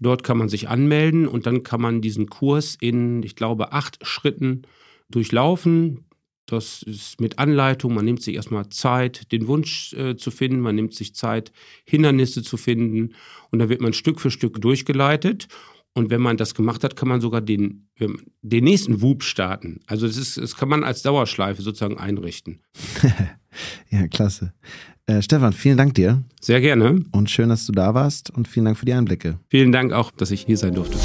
Dort 0.00 0.22
kann 0.22 0.38
man 0.38 0.48
sich 0.48 0.68
anmelden 0.68 1.26
und 1.26 1.46
dann 1.46 1.62
kann 1.62 1.80
man 1.80 2.00
diesen 2.00 2.28
Kurs 2.28 2.76
in, 2.80 3.22
ich 3.22 3.36
glaube, 3.36 3.72
acht 3.72 3.98
Schritten 4.06 4.62
durchlaufen. 5.10 6.04
Das 6.50 6.82
ist 6.82 7.20
mit 7.20 7.38
Anleitung, 7.38 7.94
man 7.94 8.04
nimmt 8.04 8.22
sich 8.22 8.34
erstmal 8.34 8.68
Zeit, 8.70 9.30
den 9.30 9.46
Wunsch 9.46 9.92
äh, 9.92 10.16
zu 10.16 10.32
finden, 10.32 10.60
man 10.60 10.74
nimmt 10.74 10.94
sich 10.94 11.14
Zeit, 11.14 11.52
Hindernisse 11.84 12.42
zu 12.42 12.56
finden 12.56 13.14
und 13.50 13.60
dann 13.60 13.68
wird 13.68 13.80
man 13.80 13.92
Stück 13.92 14.20
für 14.20 14.32
Stück 14.32 14.60
durchgeleitet. 14.60 15.46
Und 15.92 16.10
wenn 16.10 16.20
man 16.20 16.36
das 16.36 16.54
gemacht 16.54 16.84
hat, 16.84 16.96
kann 16.96 17.08
man 17.08 17.20
sogar 17.20 17.40
den, 17.40 17.88
den 18.42 18.64
nächsten 18.64 19.00
Whoop 19.02 19.22
starten. 19.22 19.80
Also 19.86 20.06
das, 20.06 20.16
ist, 20.16 20.38
das 20.38 20.56
kann 20.56 20.68
man 20.68 20.84
als 20.84 21.02
Dauerschleife 21.02 21.62
sozusagen 21.62 21.98
einrichten. 21.98 22.60
ja, 23.90 24.06
klasse. 24.08 24.52
Äh, 25.06 25.22
Stefan, 25.22 25.52
vielen 25.52 25.76
Dank 25.76 25.94
dir. 25.94 26.22
Sehr 26.40 26.60
gerne. 26.60 27.04
Und 27.10 27.30
schön, 27.30 27.48
dass 27.48 27.66
du 27.66 27.72
da 27.72 27.94
warst 27.94 28.30
und 28.30 28.46
vielen 28.46 28.66
Dank 28.66 28.78
für 28.78 28.86
die 28.86 28.92
Einblicke. 28.92 29.38
Vielen 29.48 29.72
Dank 29.72 29.92
auch, 29.92 30.10
dass 30.12 30.30
ich 30.30 30.46
hier 30.46 30.56
sein 30.56 30.74
durfte. 30.74 30.96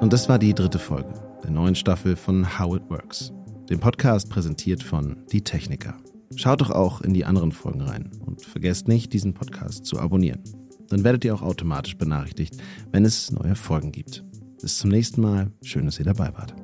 Und 0.00 0.12
das 0.12 0.28
war 0.28 0.38
die 0.38 0.54
dritte 0.54 0.78
Folge 0.78 1.27
der 1.48 1.54
neuen 1.54 1.74
Staffel 1.74 2.14
von 2.14 2.58
How 2.58 2.76
It 2.76 2.90
Works, 2.90 3.32
dem 3.70 3.80
Podcast 3.80 4.28
präsentiert 4.28 4.82
von 4.82 5.16
Die 5.32 5.42
Techniker. 5.42 5.96
Schaut 6.36 6.60
doch 6.60 6.70
auch 6.70 7.00
in 7.00 7.14
die 7.14 7.24
anderen 7.24 7.52
Folgen 7.52 7.80
rein 7.80 8.10
und 8.26 8.44
vergesst 8.44 8.86
nicht, 8.86 9.14
diesen 9.14 9.32
Podcast 9.32 9.86
zu 9.86 9.98
abonnieren. 9.98 10.42
Dann 10.90 11.04
werdet 11.04 11.24
ihr 11.24 11.34
auch 11.34 11.40
automatisch 11.40 11.96
benachrichtigt, 11.96 12.58
wenn 12.92 13.06
es 13.06 13.32
neue 13.32 13.54
Folgen 13.54 13.92
gibt. 13.92 14.26
Bis 14.60 14.76
zum 14.76 14.90
nächsten 14.90 15.22
Mal. 15.22 15.50
Schön, 15.62 15.86
dass 15.86 15.98
ihr 15.98 16.04
dabei 16.04 16.34
wart. 16.34 16.54